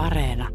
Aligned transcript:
Areena. 0.00 0.48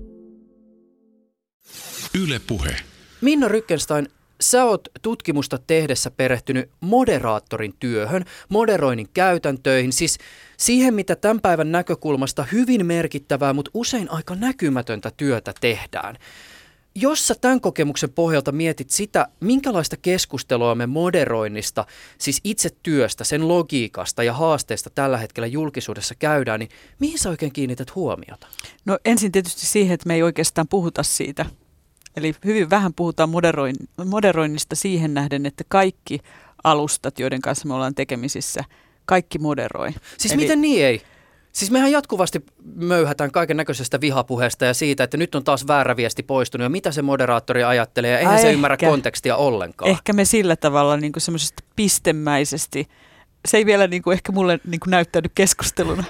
Yle 2.24 2.42
Puhe. 2.48 2.76
Minna 3.22 3.48
Rykkenstein, 3.48 4.08
sä 4.42 4.66
oot 4.66 4.88
tutkimusta 5.02 5.58
tehdessä 5.58 6.12
perehtynyt 6.12 6.70
moderaattorin 6.82 7.74
työhön, 7.80 8.26
moderoinnin 8.50 9.08
käytäntöihin, 9.14 9.94
siis 9.94 10.18
siihen, 10.58 10.94
mitä 10.94 11.16
tämän 11.16 11.42
päivän 11.42 11.72
näkökulmasta 11.72 12.44
hyvin 12.52 12.86
merkittävää, 12.86 13.54
mutta 13.54 13.72
usein 13.74 14.12
aika 14.12 14.36
näkymätöntä 14.36 15.12
työtä 15.18 15.54
tehdään. 15.62 16.16
Jos 16.98 17.28
sä 17.28 17.36
tämän 17.42 17.62
kokemuksen 17.62 18.10
pohjalta 18.10 18.52
mietit 18.52 18.90
sitä, 18.90 19.28
minkälaista 19.40 19.98
keskustelua 19.98 20.76
me 20.76 20.86
moderoinnista, 20.88 21.86
siis 22.18 22.42
itse 22.44 22.70
työstä, 22.84 23.24
sen 23.24 23.48
logiikasta 23.48 24.24
ja 24.24 24.34
haasteista 24.34 24.90
tällä 24.90 25.18
hetkellä 25.18 25.48
julkisuudessa 25.48 26.16
käydään, 26.16 26.60
niin 26.60 26.70
mihin 27.00 27.20
sä 27.20 27.30
oikein 27.30 27.52
kiinnität 27.54 27.96
huomiota? 27.96 28.48
No 28.86 28.98
ensin 29.06 29.32
tietysti 29.32 29.66
siihen, 29.66 29.94
että 29.94 30.08
me 30.08 30.16
ei 30.16 30.24
oikeastaan 30.24 30.68
puhuta 30.68 31.04
siitä. 31.04 31.46
Eli 32.16 32.36
hyvin 32.46 32.70
vähän 32.70 32.94
puhutaan 32.94 33.30
moderoin, 33.30 33.76
moderoinnista 34.06 34.76
siihen 34.76 35.14
nähden, 35.14 35.46
että 35.46 35.64
kaikki 35.68 36.20
alustat, 36.64 37.20
joiden 37.20 37.42
kanssa 37.42 37.68
me 37.68 37.74
ollaan 37.74 37.96
tekemisissä, 37.96 38.64
kaikki 39.06 39.40
moderoi. 39.40 39.92
Siis 40.18 40.34
Eli- 40.34 40.42
miten 40.42 40.62
niin 40.62 40.86
ei? 40.86 41.02
Siis 41.56 41.72
mehän 41.72 41.92
jatkuvasti 41.92 42.46
möyhätään 42.76 43.32
kaiken 43.32 43.58
näköisestä 43.58 44.02
vihapuheesta 44.02 44.66
ja 44.66 44.74
siitä, 44.74 45.04
että 45.04 45.18
nyt 45.18 45.36
on 45.36 45.44
taas 45.44 45.68
väärä 45.68 45.96
viesti 45.96 46.24
poistunut 46.24 46.64
ja 46.64 46.70
mitä 46.70 46.92
se 46.92 47.02
moderaattori 47.02 47.64
ajattelee 47.64 48.12
ja 48.12 48.20
eihän 48.20 48.34
Ai 48.34 48.42
se 48.42 48.48
ehkä. 48.48 48.54
ymmärrä 48.54 48.78
kontekstia 48.78 49.36
ollenkaan. 49.36 49.92
Ehkä 49.92 50.14
me 50.14 50.26
sillä 50.26 50.56
tavalla 50.56 50.98
niin 50.98 51.12
semmoisesti 51.18 51.64
pistemäisesti, 51.76 52.88
se 53.48 53.58
ei 53.58 53.66
vielä 53.66 53.88
niin 53.88 54.02
kuin 54.02 54.14
ehkä 54.14 54.32
mulle 54.32 54.60
niin 54.68 54.80
kuin 54.80 54.92
näyttäydy 54.92 55.30
keskusteluna. 55.36 56.04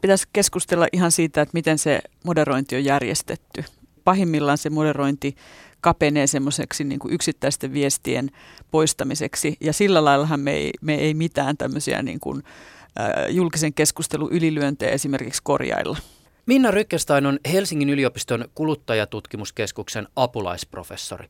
Pitäisi 0.00 0.28
keskustella 0.32 0.86
ihan 0.92 1.12
siitä, 1.12 1.42
että 1.42 1.54
miten 1.54 1.78
se 1.78 2.00
moderointi 2.24 2.76
on 2.76 2.84
järjestetty. 2.84 3.64
Pahimmillaan 4.04 4.58
se 4.58 4.70
moderointi 4.70 5.36
kapenee 5.80 6.26
semmoiseksi 6.26 6.84
niin 6.84 6.98
kuin 6.98 7.14
yksittäisten 7.14 7.72
viestien 7.72 8.30
poistamiseksi 8.70 9.56
ja 9.60 9.72
sillä 9.72 10.04
laillahan 10.04 10.40
me 10.40 10.52
ei, 10.52 10.70
me 10.80 10.94
ei 10.94 11.14
mitään 11.14 11.56
tämmöisiä 11.56 12.02
niin 12.02 12.20
kuin, 12.20 12.42
julkisen 13.28 13.74
keskustelun 13.74 14.32
ylilyöntejä 14.32 14.92
esimerkiksi 14.92 15.42
korjailla. 15.44 15.98
Minna 16.46 16.70
Rykkenstein 16.70 17.26
on 17.26 17.38
Helsingin 17.52 17.90
yliopiston 17.90 18.44
kuluttajatutkimuskeskuksen 18.54 20.08
apulaisprofessori. 20.16 21.28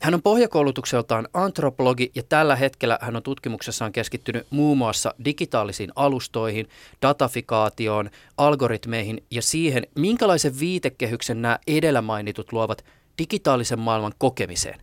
Hän 0.00 0.14
on 0.14 0.22
pohjakoulutukseltaan 0.22 1.28
antropologi 1.34 2.10
ja 2.14 2.22
tällä 2.22 2.56
hetkellä 2.56 2.98
hän 3.00 3.16
on 3.16 3.22
tutkimuksessaan 3.22 3.92
keskittynyt 3.92 4.46
muun 4.50 4.78
muassa 4.78 5.14
digitaalisiin 5.24 5.90
alustoihin, 5.96 6.68
datafikaatioon, 7.02 8.10
algoritmeihin 8.36 9.24
ja 9.30 9.42
siihen, 9.42 9.86
minkälaisen 9.94 10.60
viitekehyksen 10.60 11.42
nämä 11.42 11.58
edellä 11.66 12.02
mainitut 12.02 12.52
luovat 12.52 12.84
digitaalisen 13.18 13.78
maailman 13.78 14.12
kokemiseen. 14.18 14.80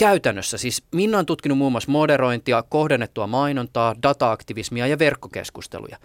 Käytännössä 0.00 0.58
siis 0.58 0.82
Minna 0.94 1.18
on 1.18 1.26
tutkinut 1.26 1.58
muun 1.58 1.72
muassa 1.72 1.90
moderointia, 1.90 2.62
kohdennettua 2.62 3.26
mainontaa, 3.26 3.94
dataaktivismia 4.02 4.86
ja 4.86 4.98
verkkokeskusteluja. 4.98 5.96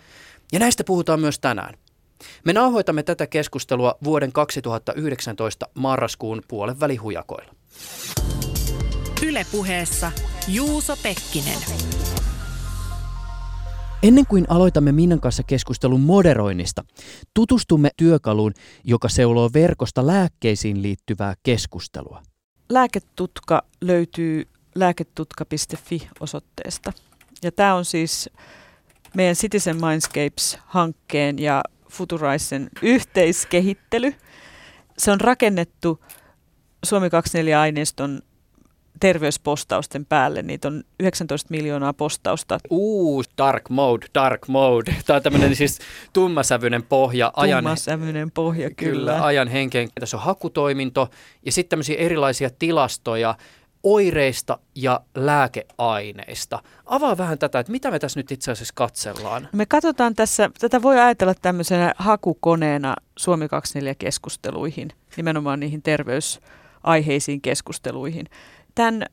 Ja 0.53 0.59
näistä 0.59 0.83
puhutaan 0.83 1.19
myös 1.19 1.39
tänään. 1.39 1.73
Me 2.45 2.53
nauhoitamme 2.53 3.03
tätä 3.03 3.27
keskustelua 3.27 3.95
vuoden 4.03 4.31
2019 4.31 5.67
marraskuun 5.73 6.41
puolen 6.47 6.79
välihujakoilla. 6.79 7.55
Ylepuheessa 9.27 10.11
Juuso 10.47 10.97
Pekkinen. 11.03 11.59
Ennen 14.03 14.25
kuin 14.25 14.45
aloitamme 14.49 14.91
Minnan 14.91 15.19
kanssa 15.19 15.43
keskustelun 15.43 16.01
moderoinnista, 16.01 16.83
tutustumme 17.33 17.89
työkaluun, 17.97 18.53
joka 18.83 19.09
seuloo 19.09 19.49
verkosta 19.53 20.07
lääkkeisiin 20.07 20.81
liittyvää 20.81 21.33
keskustelua. 21.43 22.21
Lääketutka 22.69 23.63
löytyy 23.81 24.47
lääketutka.fi-osoitteesta. 24.75 26.93
Ja 27.43 27.51
tämä 27.51 27.75
on 27.75 27.85
siis 27.85 28.29
meidän 29.13 29.35
Citizen 29.35 29.75
Mindscapes-hankkeen 29.75 31.39
ja 31.39 31.63
Futuraisen 31.89 32.69
yhteiskehittely. 32.81 34.15
Se 34.97 35.11
on 35.11 35.21
rakennettu 35.21 36.03
Suomi 36.85 37.07
24-aineiston 37.07 38.21
terveyspostausten 38.99 40.05
päälle. 40.05 40.41
Niitä 40.41 40.67
on 40.67 40.83
19 40.99 41.47
miljoonaa 41.49 41.93
postausta. 41.93 42.57
Uu, 42.69 43.23
dark 43.37 43.69
mode, 43.69 44.05
dark 44.13 44.47
mode. 44.47 44.95
Tämä 45.05 45.17
on 45.17 45.23
tämmöinen 45.23 45.55
siis 45.55 45.79
tummasävyinen 46.13 46.83
pohja 46.83 47.31
ajan, 47.35 47.63
Tummasävyinen 47.63 48.31
pohja, 48.31 48.69
kyllä. 48.69 49.11
kyllä, 49.11 49.25
ajan 49.25 49.47
henkeen. 49.47 49.89
Tässä 49.99 50.17
on 50.17 50.23
hakutoiminto 50.23 51.09
ja 51.45 51.51
sitten 51.51 51.69
tämmöisiä 51.69 51.97
erilaisia 51.97 52.49
tilastoja 52.59 53.35
oireista 53.85 54.57
ja 54.75 55.01
lääkeaineista. 55.15 56.59
Avaa 56.85 57.17
vähän 57.17 57.37
tätä, 57.37 57.59
että 57.59 57.71
mitä 57.71 57.91
me 57.91 57.99
tässä 57.99 58.19
nyt 58.19 58.31
itse 58.31 58.51
asiassa 58.51 58.73
katsellaan. 58.77 59.49
Me 59.51 59.65
katsotaan 59.65 60.15
tässä, 60.15 60.49
tätä 60.59 60.81
voi 60.81 60.99
ajatella 60.99 61.33
tämmöisenä 61.33 61.93
hakukoneena 61.97 62.95
Suomi 63.17 63.45
24-keskusteluihin, 63.45 64.87
nimenomaan 65.17 65.59
niihin 65.59 65.81
terveysaiheisiin 65.81 67.41
keskusteluihin. 67.41 68.25
Tämän 68.75 69.05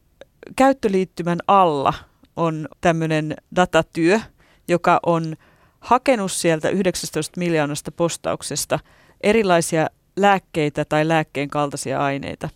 käyttöliittymän 0.56 1.38
alla 1.46 1.94
on 2.36 2.68
tämmöinen 2.80 3.36
datatyö, 3.56 4.20
joka 4.68 5.00
on 5.06 5.36
hakenut 5.80 6.32
sieltä 6.32 6.68
19 6.68 7.40
miljoonasta 7.40 7.92
postauksesta 7.92 8.78
erilaisia 9.20 9.86
lääkkeitä 10.16 10.84
tai 10.84 11.08
lääkkeen 11.08 11.48
kaltaisia 11.48 12.00
aineita. 12.00 12.48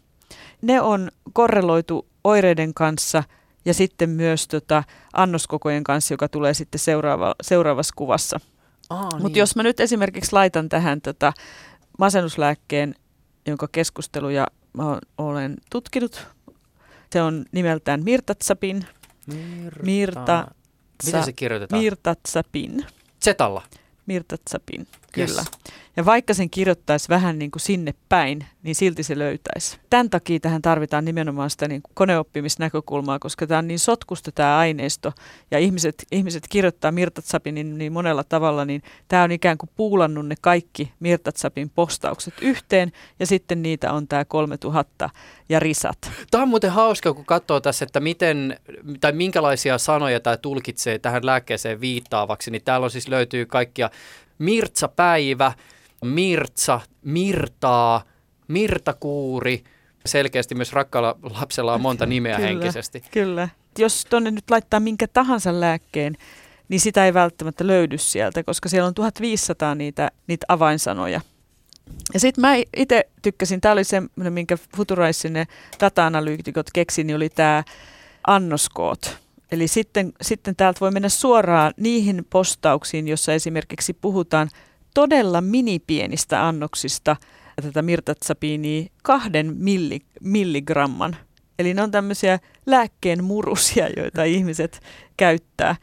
Ne 0.63 0.81
on 0.81 1.11
korreloitu 1.33 2.07
oireiden 2.25 2.75
kanssa 2.75 3.23
ja 3.65 3.75
sitten 3.75 4.11
myös 4.11 4.49
tota 4.49 4.85
annoskokojen 5.13 5.85
kanssa, 5.85 6.15
joka 6.15 6.29
tulee 6.29 6.55
sitten 6.55 6.79
seuraava, 6.79 7.35
seuraavassa 7.43 7.95
kuvassa. 7.97 8.41
Mutta 9.21 9.39
jos 9.39 9.57
mä 9.57 9.63
nyt 9.63 9.81
esimerkiksi 9.81 10.33
laitan 10.33 10.69
tähän 10.69 11.01
tota 11.01 11.33
masennuslääkkeen, 11.99 12.95
jonka 13.47 13.69
keskusteluja 13.73 14.47
mä 14.73 14.99
olen 15.19 15.57
tutkinut, 15.71 16.27
se 17.13 17.23
on 17.23 17.45
nimeltään 17.53 18.05
Mirtatsapin. 18.05 18.87
Mirta. 19.27 19.83
Mirta, 19.83 20.47
Miten 21.07 21.25
se 21.25 21.33
kirjoitetaan? 21.33 21.83
Mirtatsapin. 21.83 22.87
Zetalla. 23.25 23.63
Mirtatsapin, 24.07 24.87
Yes. 25.17 25.31
kyllä. 25.31 25.45
Ja 25.97 26.05
vaikka 26.05 26.35
sen 26.35 26.51
kirjoittaisi 26.51 27.09
vähän 27.09 27.39
niin 27.39 27.51
kuin 27.51 27.61
sinne 27.61 27.95
päin, 28.09 28.47
niin 28.63 28.75
silti 28.75 29.03
se 29.03 29.19
löytäisi. 29.19 29.79
Tämän 29.91 30.11
takia 30.11 30.41
tähän 30.41 30.63
tarvitaan 30.63 31.05
nimenomaan 31.05 31.51
sitä 31.51 31.69
niin 31.69 31.83
kuin 31.83 31.93
koneoppimisnäkökulmaa, 31.95 33.19
koska 33.19 33.47
tämä 33.47 33.59
on 33.59 33.69
niin 33.69 33.79
sotkusta 33.79 34.33
tämä 34.33 34.59
aineisto, 34.59 35.13
ja 35.51 35.59
ihmiset, 35.59 36.07
ihmiset 36.13 36.43
kirjoittaa 36.49 36.93
Mirtatsapin 36.93 37.55
niin, 37.55 37.79
niin 37.79 37.93
monella 37.93 38.25
tavalla, 38.25 38.65
niin 38.65 38.83
tämä 39.09 39.23
on 39.23 39.33
ikään 39.33 39.59
kuin 39.59 39.71
puulannut 39.77 40.27
ne 40.27 40.35
kaikki 40.41 40.93
Mirtatsapin 41.01 41.71
postaukset 41.71 42.35
yhteen, 42.41 42.93
ja 43.21 43.27
sitten 43.27 43.63
niitä 43.63 43.93
on 43.93 44.09
tämä 44.09 44.25
3000 44.25 45.11
ja 45.49 45.61
risat. 45.61 46.11
Tämä 46.31 46.43
on 46.43 46.49
muuten 46.49 46.71
hauska, 46.71 47.15
kun 47.15 47.25
katsoo 47.25 47.61
tässä, 47.61 47.85
että 47.85 48.01
miten, 48.01 48.61
tai 49.01 49.13
minkälaisia 49.13 49.79
sanoja 49.79 50.21
tämä 50.21 50.37
tulkitsee 50.37 50.99
tähän 50.99 51.27
lääkkeeseen 51.27 51.81
viittaavaksi, 51.81 52.51
niin 52.51 52.63
täällä 52.65 52.85
on 52.85 52.91
siis 52.91 53.09
löytyy 53.09 53.47
kaikkia 53.47 53.91
Mirtsa-päivä, 54.39 55.53
Mirtsa, 56.05 56.81
Mirtaa, 57.03 58.03
Mirtakuuri. 58.49 59.65
Selkeästi 60.07 60.55
myös 60.55 60.73
rakkaalla 60.73 61.19
lapsella 61.41 61.75
on 61.75 61.81
monta 61.81 62.07
nimeä 62.07 62.37
Kyllä. 62.37 62.49
henkisesti. 62.49 63.03
Kyllä. 63.11 63.49
Jos 63.79 64.05
tuonne 64.11 64.31
nyt 64.31 64.51
laittaa 64.51 64.81
minkä 64.81 65.07
tahansa 65.09 65.61
lääkkeen, 65.61 66.17
niin 66.69 66.81
sitä 66.81 67.07
ei 67.07 67.15
välttämättä 67.15 67.67
löydy 67.67 67.99
sieltä, 67.99 68.45
koska 68.45 68.69
siellä 68.69 68.87
on 68.87 68.95
1500 68.95 69.75
niitä, 69.75 70.11
niitä 70.27 70.47
avainsanoja. 70.49 71.21
Ja 72.15 72.21
sitten 72.21 72.43
mä 72.43 72.55
itse 72.77 73.09
tykkäsin, 73.23 73.61
tämä 73.61 73.73
oli 73.73 73.85
semmoinen, 73.85 74.33
minkä 74.33 74.59
Futuraisin 74.77 75.33
ne 75.33 75.47
data-analyytikot 75.81 76.67
keksi, 76.73 77.05
niin 77.05 77.17
oli 77.17 77.29
tämä 77.29 77.65
annoskoot. 78.27 79.26
Eli 79.53 79.69
sitten, 79.69 80.13
sitten 80.23 80.57
täältä 80.57 80.81
voi 80.81 80.91
mennä 80.91 81.09
suoraan 81.09 81.75
niihin 81.77 82.27
postauksiin, 82.31 83.09
jossa 83.09 83.33
esimerkiksi 83.33 83.93
puhutaan 83.93 84.49
todella 84.95 85.41
minipienistä 85.41 86.49
annoksista 86.49 87.17
tätä 87.63 87.83
mirtatsapiinia 87.83 88.87
kahden 89.03 89.57
milli, 89.57 90.01
milligramman. 90.21 91.17
Eli 91.59 91.75
ne 91.75 91.83
on 91.83 91.91
tämmöisiä 91.91 92.39
lääkkeen 92.67 93.25
murusia, 93.25 93.89
joita 93.97 94.25
ihmiset 94.25 94.81
käyttää. 95.17 95.77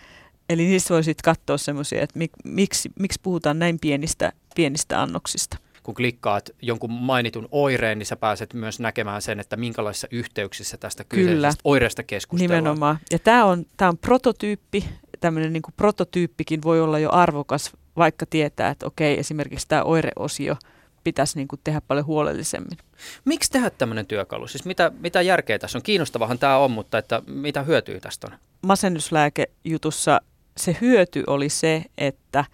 Eli 0.50 0.65
niistä 0.65 0.94
voi 0.94 1.04
sitten 1.04 1.24
katsoa 1.24 1.57
semmoisia, 1.57 2.01
että 2.01 2.19
mik, 2.19 2.31
miksi, 2.44 2.92
miksi 3.00 3.19
puhutaan 3.24 3.60
näin 3.60 3.80
pienistä, 3.80 4.33
pienistä 4.56 5.01
annoksista. 5.01 5.57
Kun 5.83 5.95
klikkaat 5.95 6.50
jonkun 6.62 6.91
mainitun 6.91 7.47
oireen, 7.51 8.00
niin 8.00 8.06
sä 8.06 8.15
pääset 8.15 8.53
myös 8.53 8.80
näkemään 8.80 9.21
sen, 9.21 9.39
että 9.39 9.57
minkälaisissa 9.57 10.07
yhteyksissä 10.12 10.77
tästä 10.77 11.03
Kyllä. 11.03 11.31
kyseisestä 11.31 11.62
oireesta 11.63 12.03
keskustellaan. 12.03 12.63
Nimenomaan. 12.63 12.97
Ja 13.12 13.19
tämä 13.19 13.45
on, 13.45 13.65
tää 13.77 13.89
on 13.89 13.97
prototyyppi. 13.97 14.85
Tämmöinen 15.19 15.53
niin 15.53 15.63
prototyyppikin 15.77 16.62
voi 16.63 16.81
olla 16.81 17.00
jo 17.00 17.09
arvokas, 17.12 17.71
vaikka 17.97 18.25
tietää, 18.25 18.69
että 18.69 18.85
okei, 18.85 19.19
esimerkiksi 19.19 19.68
tämä 19.68 19.83
oireosio 19.83 20.56
pitäisi 21.03 21.38
niin 21.38 21.47
kuin 21.47 21.62
tehdä 21.63 21.81
paljon 21.88 22.06
huolellisemmin. 22.06 22.77
Miksi 23.25 23.51
tehdä 23.51 23.69
tämmöinen 23.69 24.06
työkalu? 24.06 24.47
Siis 24.47 24.65
mitä, 24.65 24.91
mitä 25.00 25.21
järkeä 25.21 25.59
tässä 25.59 25.77
on? 25.77 25.83
Kiinnostavahan 25.83 26.39
tämä 26.39 26.57
on, 26.57 26.71
mutta 26.71 26.97
että 26.97 27.21
mitä 27.27 27.63
hyötyä 27.63 28.00
tästä 28.00 28.27
on? 28.31 28.38
Masennuslääkejutussa 28.62 30.21
se 30.57 30.77
hyöty 30.81 31.24
oli 31.27 31.50
se, 31.50 31.86
että 31.97 32.45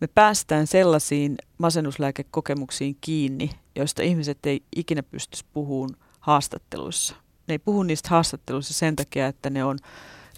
me 0.00 0.06
päästään 0.06 0.66
sellaisiin 0.66 1.36
masennuslääkekokemuksiin 1.58 2.96
kiinni, 3.00 3.50
joista 3.76 4.02
ihmiset 4.02 4.38
ei 4.46 4.62
ikinä 4.76 5.02
pystyisi 5.02 5.44
puhumaan 5.52 5.96
haastatteluissa. 6.20 7.14
Ne 7.46 7.54
ei 7.54 7.58
puhu 7.58 7.82
niistä 7.82 8.08
haastatteluissa 8.08 8.74
sen 8.74 8.96
takia, 8.96 9.26
että 9.26 9.50
ne 9.50 9.64
on 9.64 9.78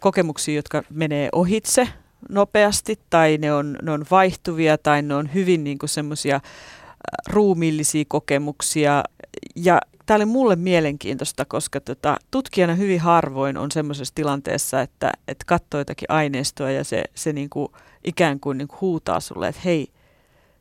kokemuksia, 0.01 0.55
jotka 0.55 0.83
menee 0.91 1.29
ohitse 1.33 1.89
nopeasti 2.29 3.01
tai 3.11 3.39
ne 3.39 3.53
on, 3.53 3.79
ne 3.83 3.91
on 3.91 4.05
vaihtuvia 4.11 4.79
tai 4.79 5.03
ne 5.03 5.15
on 5.15 5.35
hyvin 5.35 5.65
niin 5.65 5.79
semmoisia 5.85 6.41
ruumiillisia 7.29 8.05
kokemuksia. 8.09 9.05
Ja 9.57 9.81
tämä 10.07 10.17
oli 10.17 10.25
mulle 10.25 10.57
mielenkiintoista, 10.57 11.45
koska 11.45 11.81
tota, 11.81 12.17
tutkijana 12.31 12.75
hyvin 12.75 13.01
harvoin 13.01 13.57
on 13.57 13.71
semmoisessa 13.71 14.15
tilanteessa, 14.15 14.81
että, 14.81 15.13
että 15.29 15.45
katsoo 15.47 15.81
jotakin 15.81 16.11
aineistoa 16.11 16.71
ja 16.71 16.85
se, 16.85 17.05
se 17.15 17.33
niin 17.33 17.51
kuin, 17.51 17.69
ikään 18.05 18.41
kuin, 18.41 18.59
niin 18.59 18.69
kuin 18.69 18.81
huutaa 18.81 19.21
sulle, 19.21 19.49
että 19.49 19.61
hei, 19.65 19.93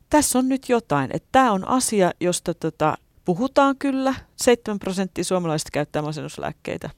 tässä 0.09 0.39
on 0.39 0.49
nyt 0.49 0.69
jotain, 0.69 1.09
että 1.13 1.29
tämä 1.31 1.51
on 1.51 1.67
asia, 1.67 2.11
josta 2.19 2.53
tota, 2.53 2.97
puhutaan 3.25 3.75
kyllä. 3.77 4.15
7 4.35 4.79
prosenttia 4.79 5.23
suomalaisista 5.23 5.69
käyttää 5.73 6.01
masennuslääkkeitä. 6.01 6.89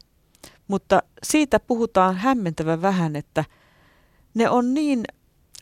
Mutta 0.68 1.04
siitä 1.24 1.60
puhutaan 1.60 2.16
hämmentävän 2.16 2.82
vähän, 2.82 3.16
että 3.16 3.46
ne 4.34 4.50
on 4.50 4.74
niin 4.74 5.04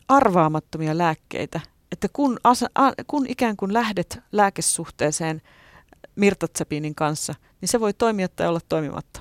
arvaamattomia 0.08 0.98
lääkkeitä, 0.98 1.60
että 1.92 2.08
kun, 2.12 2.40
asa, 2.44 2.66
a, 2.74 2.92
kun 3.06 3.26
ikään 3.28 3.56
kuin 3.56 3.72
lähdet 3.72 4.18
lääkesuhteeseen 4.32 5.42
mirtatsepinin 6.16 6.94
kanssa, 6.94 7.34
niin 7.60 7.68
se 7.68 7.80
voi 7.80 7.92
toimia 7.92 8.28
tai 8.28 8.46
olla 8.46 8.60
toimimatta. 8.68 9.20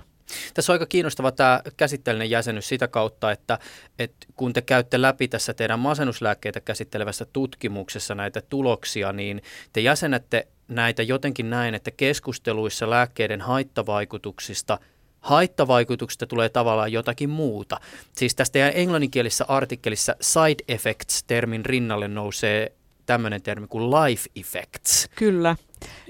Tässä 0.53 0.71
on 0.71 0.75
aika 0.75 0.85
kiinnostava 0.85 1.31
tämä 1.31 1.61
käsitteellinen 1.77 2.29
jäsenyys 2.29 2.67
sitä 2.67 2.87
kautta, 2.87 3.31
että, 3.31 3.59
että 3.99 4.27
kun 4.35 4.53
te 4.53 4.61
käytte 4.61 5.01
läpi 5.01 5.27
tässä 5.27 5.53
teidän 5.53 5.79
masennuslääkkeitä 5.79 6.61
käsittelevässä 6.61 7.25
tutkimuksessa 7.33 8.15
näitä 8.15 8.41
tuloksia, 8.41 9.13
niin 9.13 9.41
te 9.73 9.81
jäsenette 9.81 10.47
näitä 10.67 11.03
jotenkin 11.03 11.49
näin, 11.49 11.75
että 11.75 11.91
keskusteluissa 11.91 12.89
lääkkeiden 12.89 13.41
haittavaikutuksista– 13.41 14.79
haittavaikutuksista 15.25 16.27
tulee 16.27 16.49
tavallaan 16.49 16.91
jotakin 16.91 17.29
muuta. 17.29 17.79
Siis 18.15 18.35
tästä 18.35 18.69
englanninkielisessä 18.69 19.45
artikkelissa 19.47 20.15
side 20.21 20.63
effects-termin 20.67 21.65
rinnalle 21.65 22.07
nousee 22.07 22.71
tämmöinen 23.05 23.41
termi 23.41 23.67
kuin 23.67 23.91
life 23.91 24.29
effects. 24.35 25.09
Kyllä. 25.15 25.55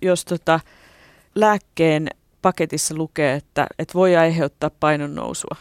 Jos 0.02 0.26
tota, 0.26 0.60
lääkkeen 1.36 2.08
paketissa 2.42 2.96
lukee, 2.96 3.34
että, 3.34 3.68
että 3.80 3.94
voi 3.94 4.16
aiheuttaa 4.16 4.70
painon 4.70 5.16
nousua. 5.16 5.56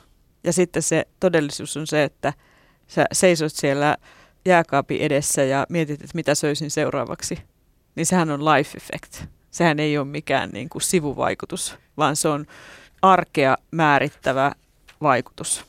Ja 0.44 0.52
sitten 0.52 0.82
se 0.82 1.06
todellisuus 1.20 1.76
on 1.76 1.86
se, 1.86 2.04
että 2.04 2.32
sä 2.86 3.06
seisot 3.12 3.52
siellä 3.52 3.96
jääkaapin 4.46 5.00
edessä 5.00 5.42
ja 5.42 5.66
mietit, 5.68 6.00
että 6.02 6.14
mitä 6.14 6.34
söisin 6.34 6.70
seuraavaksi. 6.70 7.38
Niin 7.94 8.06
sehän 8.06 8.30
on 8.30 8.44
life 8.44 8.76
effect. 8.76 9.24
Sehän 9.50 9.80
ei 9.80 9.98
ole 9.98 10.06
mikään 10.06 10.50
niin 10.50 10.68
kuin 10.68 10.82
sivuvaikutus, 10.82 11.76
vaan 11.96 12.16
se 12.16 12.28
on 12.28 12.46
arkea 13.02 13.56
määrittävä 13.70 14.52
vaikutus. 15.02 15.64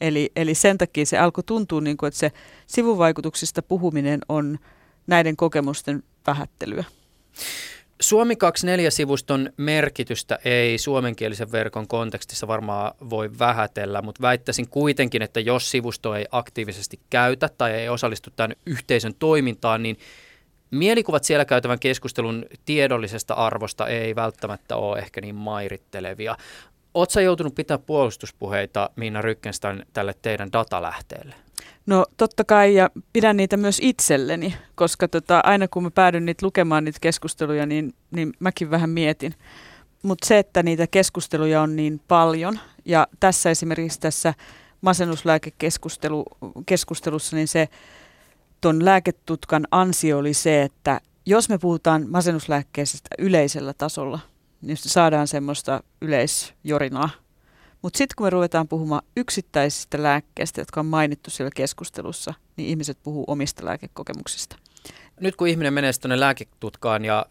Eli, 0.00 0.32
eli 0.36 0.54
sen 0.54 0.78
takia 0.78 1.06
se 1.06 1.18
alkoi 1.18 1.44
tuntua, 1.44 1.80
niin 1.80 1.96
kuin, 1.96 2.08
että 2.08 2.20
se 2.20 2.32
sivuvaikutuksista 2.66 3.62
puhuminen 3.62 4.20
on 4.28 4.58
näiden 5.06 5.36
kokemusten 5.36 6.02
vähättelyä. 6.26 6.84
Suomi 8.00 8.34
24-sivuston 8.34 9.52
merkitystä 9.56 10.38
ei 10.44 10.78
suomenkielisen 10.78 11.52
verkon 11.52 11.88
kontekstissa 11.88 12.48
varmaan 12.48 12.94
voi 13.10 13.30
vähätellä, 13.38 14.02
mutta 14.02 14.22
väittäisin 14.22 14.68
kuitenkin, 14.68 15.22
että 15.22 15.40
jos 15.40 15.70
sivusto 15.70 16.14
ei 16.14 16.26
aktiivisesti 16.30 17.00
käytä 17.10 17.50
tai 17.58 17.72
ei 17.72 17.88
osallistu 17.88 18.30
tämän 18.36 18.56
yhteisön 18.66 19.14
toimintaan, 19.18 19.82
niin 19.82 19.98
mielikuvat 20.70 21.24
siellä 21.24 21.44
käytävän 21.44 21.78
keskustelun 21.78 22.46
tiedollisesta 22.64 23.34
arvosta 23.34 23.86
ei 23.86 24.14
välttämättä 24.14 24.76
ole 24.76 24.98
ehkä 24.98 25.20
niin 25.20 25.34
mairittelevia. 25.34 26.36
Oletko 26.94 27.20
joutunut 27.20 27.54
pitää 27.54 27.78
puolustuspuheita 27.78 28.90
Miina 28.96 29.22
Rykkenstein 29.22 29.86
tälle 29.92 30.14
teidän 30.22 30.52
datalähteelle? 30.52 31.34
No 31.86 32.06
totta 32.16 32.44
kai 32.44 32.74
ja 32.74 32.90
pidän 33.12 33.36
niitä 33.36 33.56
myös 33.56 33.78
itselleni, 33.82 34.54
koska 34.74 35.08
tota, 35.08 35.40
aina 35.44 35.68
kun 35.68 35.82
mä 35.82 35.90
päädyn 35.90 36.26
niitä 36.26 36.46
lukemaan 36.46 36.84
niitä 36.84 36.98
keskusteluja, 37.00 37.66
niin, 37.66 37.94
niin 38.10 38.32
mäkin 38.38 38.70
vähän 38.70 38.90
mietin. 38.90 39.34
Mutta 40.02 40.26
se, 40.26 40.38
että 40.38 40.62
niitä 40.62 40.86
keskusteluja 40.86 41.62
on 41.62 41.76
niin 41.76 42.00
paljon 42.08 42.58
ja 42.84 43.06
tässä 43.20 43.50
esimerkiksi 43.50 44.00
tässä 44.00 44.34
masennuslääkekeskustelussa, 44.80 47.36
niin 47.36 47.48
se 47.48 47.68
tuon 48.60 48.84
lääketutkan 48.84 49.66
ansio 49.70 50.18
oli 50.18 50.34
se, 50.34 50.62
että 50.62 51.00
jos 51.26 51.48
me 51.48 51.58
puhutaan 51.58 52.06
masennuslääkkeestä 52.08 53.08
yleisellä 53.18 53.74
tasolla– 53.78 54.18
niin 54.66 54.76
saadaan 54.76 55.28
semmoista 55.28 55.82
yleisjorinaa. 56.00 57.10
Mutta 57.82 57.98
sitten 57.98 58.14
kun 58.16 58.26
me 58.26 58.30
ruvetaan 58.30 58.68
puhumaan 58.68 59.02
yksittäisistä 59.16 60.02
lääkkeistä, 60.02 60.60
jotka 60.60 60.80
on 60.80 60.86
mainittu 60.86 61.30
siellä 61.30 61.50
keskustelussa, 61.56 62.34
niin 62.56 62.68
ihmiset 62.68 62.98
puhuu 63.02 63.24
omista 63.26 63.64
lääkekokemuksista. 63.64 64.56
Nyt 65.20 65.36
kun 65.36 65.48
ihminen 65.48 65.74
menee 65.74 65.90
tuonne 66.00 66.20
lääketutkaan 66.20 67.04
ja 67.04 67.26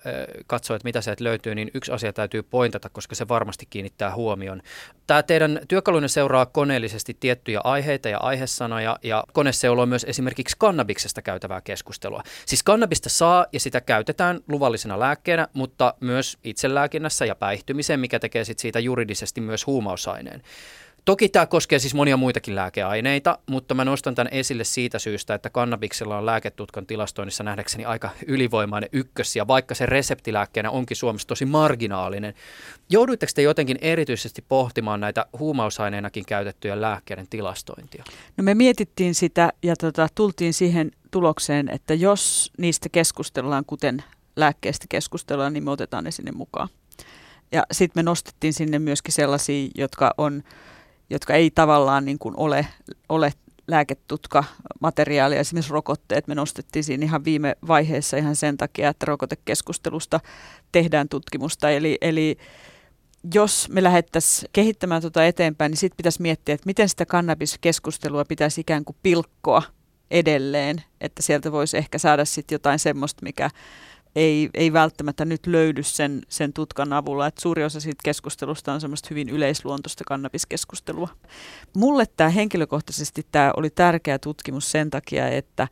katsoo, 0.47 0.75
että 0.75 0.88
mitä 0.88 1.01
sieltä 1.01 1.24
löytyy, 1.24 1.56
niin 1.56 1.71
yksi 1.74 1.91
asia 1.91 2.13
täytyy 2.13 2.44
pointata, 2.44 2.89
koska 2.89 3.15
se 3.15 3.27
varmasti 3.27 3.65
kiinnittää 3.69 4.15
huomion. 4.15 4.62
Tämä 5.07 5.24
teidän 5.24 5.59
työkalunne 5.68 6.07
seuraa 6.07 6.45
koneellisesti 6.45 7.18
tiettyjä 7.19 7.62
aiheita 7.63 8.09
ja 8.09 8.18
aihesanoja, 8.18 9.00
ja 9.03 9.24
kone 9.33 9.51
seuloo 9.51 9.85
myös 9.85 10.06
esimerkiksi 10.09 10.56
kannabiksesta 10.59 11.21
käytävää 11.21 11.62
keskustelua. 11.62 12.24
Siis 12.45 12.63
kannabista 12.63 13.09
saa 13.09 13.45
ja 13.51 13.59
sitä 13.59 13.81
käytetään 13.81 14.39
luvallisena 14.47 15.00
lääkkeenä, 15.00 15.47
mutta 15.53 15.94
myös 16.00 16.38
itselääkinnässä 16.44 17.25
ja 17.25 17.35
päihtymiseen, 17.35 18.00
mikä 18.00 18.19
tekee 18.19 18.44
sit 18.44 18.59
siitä 18.59 18.80
juridisesti 18.80 19.41
myös 19.41 19.68
huumausaineen. 19.68 20.41
Toki 21.05 21.29
tämä 21.29 21.45
koskee 21.45 21.79
siis 21.79 21.94
monia 21.94 22.17
muitakin 22.17 22.55
lääkeaineita, 22.55 23.39
mutta 23.50 23.73
mä 23.73 23.85
nostan 23.85 24.15
tämän 24.15 24.33
esille 24.33 24.63
siitä 24.63 25.00
syystä, 25.00 25.33
että 25.33 25.50
kannabiksella 25.50 26.17
on 26.17 26.25
lääketutkan 26.25 26.85
tilastoinnissa 26.85 27.44
nähdäkseni 27.44 27.85
aika 27.85 28.09
ylivoimainen 28.27 28.89
ykkös, 28.94 29.35
ja 29.35 29.47
vaikka 29.47 29.75
se 29.75 29.85
reseptilääkkeenä 29.85 30.71
onkin 30.71 30.97
Suomessa 30.97 31.27
tosi 31.27 31.45
marginaalinen. 31.45 32.33
Jouduitteko 32.89 33.31
te 33.35 33.42
jotenkin 33.42 33.78
erityisesti 33.81 34.44
pohtimaan 34.47 34.99
näitä 34.99 35.25
huumausaineenakin 35.39 36.25
käytettyjä 36.25 36.81
lääkkeiden 36.81 37.28
tilastointia? 37.30 38.04
No 38.37 38.44
me 38.44 38.56
mietittiin 38.56 39.16
sitä 39.16 39.54
ja 39.63 39.75
tota, 39.75 40.07
tultiin 40.16 40.54
siihen 40.54 40.92
tulokseen, 41.11 41.69
että 41.69 41.94
jos 41.94 42.51
niistä 42.57 42.89
keskustellaan, 42.89 43.66
kuten 43.66 44.04
lääkkeestä 44.35 44.85
keskustellaan, 44.89 45.54
niin 45.54 45.63
me 45.63 45.71
otetaan 45.71 46.04
ne 46.04 46.11
sinne 46.11 46.31
mukaan. 46.31 46.69
Ja 47.51 47.63
sitten 47.71 48.04
me 48.04 48.04
nostettiin 48.04 48.54
sinne 48.54 48.80
myöskin 48.80 49.13
sellaisia, 49.13 49.69
jotka 49.75 50.13
on 50.18 50.44
jotka 51.10 51.33
ei 51.33 51.52
tavallaan 51.52 52.06
niin 52.06 52.19
kuin 52.19 52.33
ole, 52.38 52.68
ole 53.10 53.33
lääketutka 53.68 54.44
materiaalia, 54.80 55.40
esimerkiksi 55.40 55.74
rokotteet, 55.74 56.28
me 56.28 56.36
nostettiin 56.36 56.83
siinä 56.83 57.06
ihan 57.06 57.26
viime 57.26 57.56
vaiheessa 57.68 58.18
ihan 58.18 58.36
sen 58.36 58.57
takia, 58.57 58.90
että 58.90 59.06
rokotekeskustelusta 59.06 60.19
tehdään 60.72 61.10
tutkimusta. 61.10 61.69
Eli, 61.69 61.98
eli 62.02 62.38
jos 63.33 63.69
me 63.69 63.83
lähdettäisiin 63.83 64.50
kehittämään 64.54 65.02
tuota 65.02 65.26
eteenpäin, 65.26 65.69
niin 65.69 65.78
sitten 65.78 65.98
pitäisi 65.98 66.22
miettiä, 66.22 66.56
että 66.56 66.66
miten 66.66 66.90
sitä 66.90 67.06
kannabiskeskustelua 67.06 68.26
pitäisi 68.26 68.62
ikään 68.62 68.86
kuin 68.86 68.95
pilkkoa 69.04 69.64
edelleen, 70.12 70.83
että 71.02 71.22
sieltä 71.22 71.52
voisi 71.52 71.78
ehkä 71.78 71.98
saada 71.98 72.26
sitten 72.26 72.56
jotain 72.56 72.80
semmoista, 72.80 73.24
mikä 73.24 73.50
ei, 74.15 74.49
ei 74.53 74.73
välttämättä 74.73 75.25
nyt 75.25 75.47
löydy 75.47 75.83
sen, 75.83 76.21
sen 76.29 76.53
tutkan 76.53 76.93
avulla. 76.93 77.27
että 77.27 77.41
suuri 77.41 77.63
osa 77.63 77.79
siitä 77.79 78.01
keskustelusta 78.03 78.73
on 78.73 78.81
semmoista 78.81 79.07
hyvin 79.11 79.29
yleisluontoista 79.29 80.03
kannabiskeskustelua. 80.07 81.09
Mulle 81.75 82.05
tämä 82.17 82.29
henkilökohtaisesti 82.29 83.27
tämä 83.31 83.53
oli 83.57 83.69
tärkeä 83.69 84.19
tutkimus 84.19 84.71
sen 84.71 84.89
takia, 84.89 85.27
että, 85.27 85.67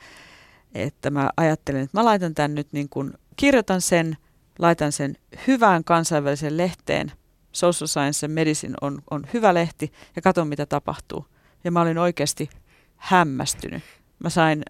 että 0.75 1.09
mä 1.09 1.29
ajattelen, 1.37 1.81
että 1.81 1.97
mä 1.97 2.05
laitan 2.05 2.35
tämän 2.35 2.55
nyt 2.55 2.67
niin 2.71 2.89
kuin, 2.89 3.13
kirjoitan 3.35 3.81
sen, 3.81 4.17
laitan 4.59 4.91
sen 4.91 5.17
hyvään 5.47 5.83
kansainväliseen 5.83 6.57
lehteen. 6.57 7.11
Social 7.51 7.87
Science 7.87 8.25
and 8.25 8.33
Medicine 8.33 8.73
on, 8.81 9.01
on 9.11 9.27
hyvä 9.33 9.53
lehti 9.53 9.91
ja 10.15 10.21
katson 10.21 10.47
mitä 10.47 10.65
tapahtuu. 10.65 11.25
Ja 11.63 11.71
mä 11.71 11.81
olin 11.81 11.97
oikeasti 11.97 12.49
hämmästynyt. 12.95 13.83
Mä 14.19 14.29
sain 14.29 14.63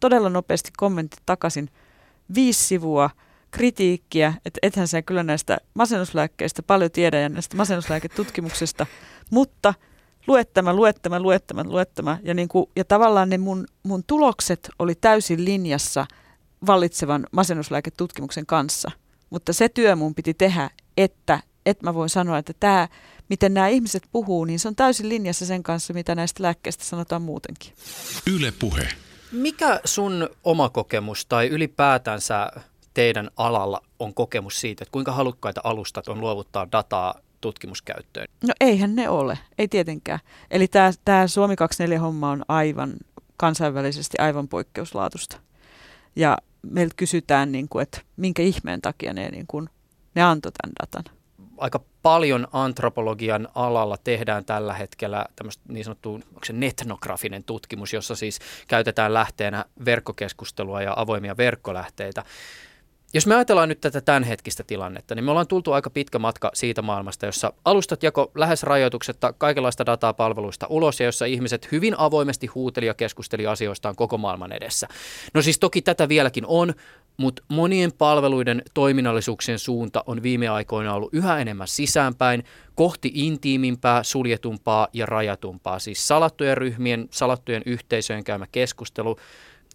todella 0.00 0.28
nopeasti 0.28 0.70
kommentit 0.76 1.22
takaisin– 1.26 1.70
viisi 2.34 2.64
sivua 2.64 3.10
kritiikkiä, 3.50 4.34
että 4.44 4.58
ethän 4.62 4.88
sä 4.88 5.02
kyllä 5.02 5.22
näistä 5.22 5.58
masennuslääkkeistä 5.74 6.62
paljon 6.62 6.90
tiedä 6.90 7.20
ja 7.20 7.28
näistä 7.28 7.56
masennuslääketutkimuksesta, 7.56 8.86
mutta 9.30 9.74
luettama, 10.26 10.74
luettama, 10.74 11.20
luettama, 11.20 11.64
luettama. 11.64 12.18
Ja, 12.22 12.34
niin 12.34 12.48
kuin, 12.48 12.70
ja 12.76 12.84
tavallaan 12.84 13.28
ne 13.28 13.38
mun, 13.38 13.66
mun 13.82 14.04
tulokset 14.06 14.68
oli 14.78 14.94
täysin 14.94 15.44
linjassa 15.44 16.06
vallitsevan 16.66 17.26
masennuslääketutkimuksen 17.32 18.46
kanssa. 18.46 18.90
Mutta 19.30 19.52
se 19.52 19.68
työ 19.68 19.96
mun 19.96 20.14
piti 20.14 20.34
tehdä, 20.34 20.70
että, 20.96 21.40
että 21.66 21.86
mä 21.86 21.94
voin 21.94 22.08
sanoa, 22.08 22.38
että 22.38 22.52
tämä, 22.60 22.88
miten 23.28 23.54
nämä 23.54 23.68
ihmiset 23.68 24.02
puhuu, 24.12 24.44
niin 24.44 24.58
se 24.58 24.68
on 24.68 24.76
täysin 24.76 25.08
linjassa 25.08 25.46
sen 25.46 25.62
kanssa, 25.62 25.94
mitä 25.94 26.14
näistä 26.14 26.42
lääkkeistä 26.42 26.84
sanotaan 26.84 27.22
muutenkin. 27.22 27.72
Yle 28.26 28.52
puhe. 28.52 28.88
Mikä 29.32 29.80
sun 29.84 30.28
oma 30.44 30.68
kokemus 30.68 31.26
tai 31.26 31.48
ylipäätänsä 31.48 32.50
teidän 32.94 33.30
alalla 33.36 33.82
on 33.98 34.14
kokemus 34.14 34.60
siitä, 34.60 34.82
että 34.82 34.92
kuinka 34.92 35.12
halukkaita 35.12 35.60
alustat 35.64 36.08
on 36.08 36.20
luovuttaa 36.20 36.68
dataa 36.72 37.14
tutkimuskäyttöön? 37.40 38.26
No 38.46 38.54
eihän 38.60 38.96
ne 38.96 39.08
ole, 39.08 39.38
ei 39.58 39.68
tietenkään. 39.68 40.20
Eli 40.50 40.66
tämä 41.04 41.26
Suomi 41.26 41.54
24-homma 41.54 42.30
on 42.30 42.44
aivan 42.48 42.94
kansainvälisesti 43.36 44.18
aivan 44.18 44.48
poikkeuslaatusta. 44.48 45.36
Ja 46.16 46.38
meiltä 46.62 46.94
kysytään, 46.96 47.52
niin 47.52 47.68
kuin, 47.68 47.82
että 47.82 48.00
minkä 48.16 48.42
ihmeen 48.42 48.82
takia 48.82 49.12
ne, 49.12 49.28
niin 49.28 49.46
kuin, 49.46 49.68
ne 50.14 50.22
antoi 50.22 50.52
tämän 50.52 50.74
datan. 50.82 51.17
Aika 51.58 51.80
paljon 52.02 52.48
antropologian 52.52 53.48
alalla 53.54 53.96
tehdään 54.04 54.44
tällä 54.44 54.74
hetkellä 54.74 55.26
tämmöistä 55.36 55.62
niin 55.68 55.84
sanottu 55.84 56.14
onko 56.14 56.44
se 56.44 56.52
netnografinen 56.52 57.44
tutkimus, 57.44 57.92
jossa 57.92 58.16
siis 58.16 58.38
käytetään 58.68 59.14
lähteenä 59.14 59.64
verkkokeskustelua 59.84 60.82
ja 60.82 60.92
avoimia 60.96 61.36
verkkolähteitä. 61.36 62.24
Jos 63.14 63.26
me 63.26 63.34
ajatellaan 63.34 63.68
nyt 63.68 63.80
tätä 63.80 64.00
tämänhetkistä 64.00 64.64
tilannetta, 64.64 65.14
niin 65.14 65.24
me 65.24 65.30
ollaan 65.30 65.46
tultu 65.46 65.72
aika 65.72 65.90
pitkä 65.90 66.18
matka 66.18 66.50
siitä 66.54 66.82
maailmasta, 66.82 67.26
jossa 67.26 67.52
alustat 67.64 68.02
jako 68.02 68.30
lähes 68.34 68.62
rajoituksetta 68.62 69.32
kaikenlaista 69.32 69.86
dataa 69.86 70.14
palveluista 70.14 70.66
ulos 70.70 71.00
ja 71.00 71.06
jossa 71.06 71.24
ihmiset 71.24 71.72
hyvin 71.72 71.94
avoimesti 71.98 72.46
huuteli 72.46 72.86
ja 72.86 72.94
keskusteli 72.94 73.46
asioistaan 73.46 73.96
koko 73.96 74.18
maailman 74.18 74.52
edessä. 74.52 74.88
No 75.34 75.42
siis 75.42 75.58
toki 75.58 75.82
tätä 75.82 76.08
vieläkin 76.08 76.44
on, 76.46 76.74
mutta 77.18 77.42
monien 77.48 77.92
palveluiden 77.92 78.62
toiminnallisuuksien 78.74 79.58
suunta 79.58 80.04
on 80.06 80.22
viime 80.22 80.48
aikoina 80.48 80.94
ollut 80.94 81.14
yhä 81.14 81.38
enemmän 81.38 81.68
sisäänpäin, 81.68 82.44
kohti 82.74 83.10
intiimimpää, 83.14 84.02
suljetumpaa 84.02 84.88
ja 84.92 85.06
rajatumpaa, 85.06 85.78
siis 85.78 86.08
salattujen 86.08 86.56
ryhmien, 86.56 87.08
salattujen 87.10 87.62
yhteisöjen 87.66 88.24
käymä 88.24 88.46
keskustelu, 88.52 89.16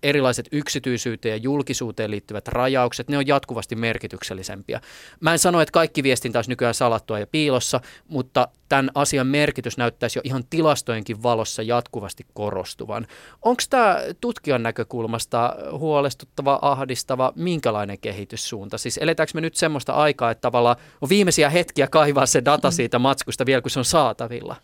erilaiset 0.03 0.48
yksityisyyteen 0.51 1.33
ja 1.33 1.38
julkisuuteen 1.38 2.12
liittyvät 2.12 2.48
rajaukset, 2.48 3.10
ne 3.10 3.17
on 3.17 3.27
jatkuvasti 3.27 3.75
merkityksellisempiä. 3.75 4.81
Mä 5.19 5.31
en 5.31 5.39
sano, 5.39 5.62
että 5.62 5.72
kaikki 5.72 6.03
viestintä 6.03 6.38
olisi 6.38 6.50
nykyään 6.50 6.74
salattua 6.74 7.19
ja 7.19 7.27
piilossa, 7.27 7.81
mutta 8.07 8.48
tämän 8.69 8.91
asian 8.95 9.27
merkitys 9.27 9.77
näyttäisi 9.77 10.19
jo 10.19 10.22
ihan 10.25 10.43
tilastojenkin 10.50 11.24
valossa 11.24 11.62
jatkuvasti 11.62 12.25
korostuvan. 12.33 13.07
Onko 13.41 13.63
tämä 13.69 13.98
tutkijan 14.22 14.63
näkökulmasta 14.63 15.55
huolestuttava, 15.72 16.60
ahdistava, 16.62 17.33
minkälainen 17.36 18.00
kehityssuunta? 18.00 18.77
Siis 18.77 19.00
eletäänkö 19.01 19.31
me 19.36 19.41
nyt 19.41 19.55
semmoista 19.55 19.93
aikaa, 19.93 20.31
että 20.31 20.41
tavallaan 20.41 20.75
on 21.01 21.10
viimeisiä 21.10 21.50
hetkiä 21.50 21.88
kaivaa 21.88 22.25
se 22.25 22.45
data 22.45 22.69
mm. 22.69 22.74
siitä 22.74 23.00
matskusta 23.00 23.45
vielä, 23.45 23.62
kun 23.62 23.72
se 23.72 23.79
on 23.79 23.86
saatavilla? 23.86 24.55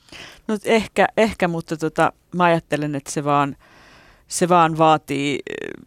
No 0.48 0.58
ehkä, 0.66 1.08
ehkä 1.18 1.48
mutta 1.48 1.78
tota, 1.78 2.14
mä 2.36 2.44
ajattelen, 2.44 2.96
että 2.96 3.12
se 3.12 3.24
vaan– 3.24 3.56
se 4.30 4.50
vaan 4.50 4.78
vaatii 4.78 5.40
eh, 5.50 5.86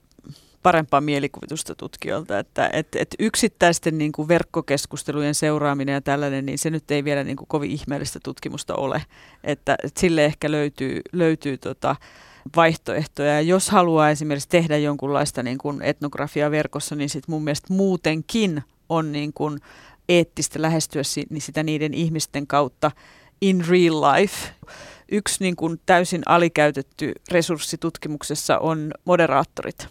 parempaa 0.63 1.01
mielikuvitusta 1.01 1.75
tutkijoilta, 1.75 2.39
että 2.39 2.71
et, 2.73 2.89
et 2.97 3.15
yksittäisten 3.19 3.99
niin 3.99 4.13
kuin 4.13 4.29
verkkokeskustelujen 4.29 5.35
seuraaminen 5.35 5.93
ja 5.93 6.01
tällainen, 6.01 6.47
niin 6.47 6.59
se 6.59 6.71
nyt 6.71 6.91
ei 6.91 7.05
vielä 7.05 7.25
niin 7.25 7.37
kuin 7.37 7.49
kovin 7.49 7.71
ihmeellistä 7.71 8.21
tutkimusta 8.25 8.75
ole, 8.75 9.03
että 9.45 9.77
et 9.85 9.97
sille 9.97 10.25
ehkä 10.25 10.51
löytyy, 10.51 11.01
löytyy 11.13 11.59
tota 11.59 11.97
vaihtoehtoja. 12.57 13.33
Ja 13.33 13.41
jos 13.41 13.71
haluaa 13.71 14.11
esimerkiksi 14.11 14.49
tehdä 14.49 14.77
jonkunlaista 14.77 15.43
niin 15.43 15.59
kuin 15.59 15.83
etnografiaa 15.83 16.51
verkossa, 16.51 16.95
niin 16.95 17.09
sit 17.09 17.29
mun 17.29 17.45
mielestä 17.45 17.75
muutenkin 17.75 18.63
on 18.89 19.13
niin 19.13 19.33
kuin 19.33 19.59
eettistä 20.09 20.63
lähestyä 20.63 21.03
niin 21.31 21.43
sitä 21.43 21.63
niiden 21.63 21.95
ihmisten 21.95 22.47
kautta 22.47 22.91
in 23.41 23.65
real 23.69 24.01
life 24.01 24.37
yksi 25.13 25.37
niin 25.41 25.57
kuin 25.57 25.81
täysin 25.87 26.23
alikäytetty 26.27 27.13
resurssi 27.31 27.79
tutkimuksessa 27.79 28.59
on 28.59 28.91
moderaattorit. 29.05 29.89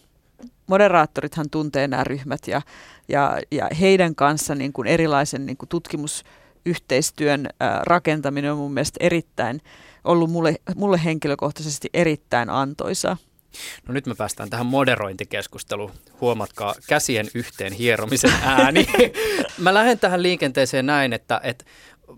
Moderaattorithan 0.67 1.49
tuntee 1.49 1.87
nämä 1.87 2.03
ryhmät 2.03 2.47
ja, 2.47 2.61
ja, 3.07 3.39
ja 3.51 3.67
heidän 3.79 4.15
kanssa 4.15 4.55
niin 4.55 4.73
kuin 4.73 4.87
erilaisen 4.87 5.45
niin 5.45 5.57
kuin 5.57 5.69
tutkimusyhteistyön 5.69 7.47
rakentaminen 7.83 8.51
on 8.51 8.57
mun 8.57 8.73
mielestä 8.73 8.97
erittäin 8.99 9.61
ollut 10.03 10.31
mulle, 10.31 10.55
mulle 10.75 11.01
henkilökohtaisesti 11.03 11.89
erittäin 11.93 12.49
antoisaa. 12.49 13.17
No 13.87 13.93
nyt 13.93 14.05
me 14.05 14.15
päästään 14.15 14.49
tähän 14.49 14.65
moderointikeskusteluun. 14.65 15.91
Huomatkaa 16.21 16.75
käsien 16.87 17.27
yhteen 17.35 17.73
hieromisen 17.73 18.33
ääni. 18.43 18.87
Mä 19.57 19.73
lähden 19.73 19.99
tähän 19.99 20.23
liikenteeseen 20.23 20.85
näin, 20.85 21.13
että, 21.13 21.41
että 21.43 21.65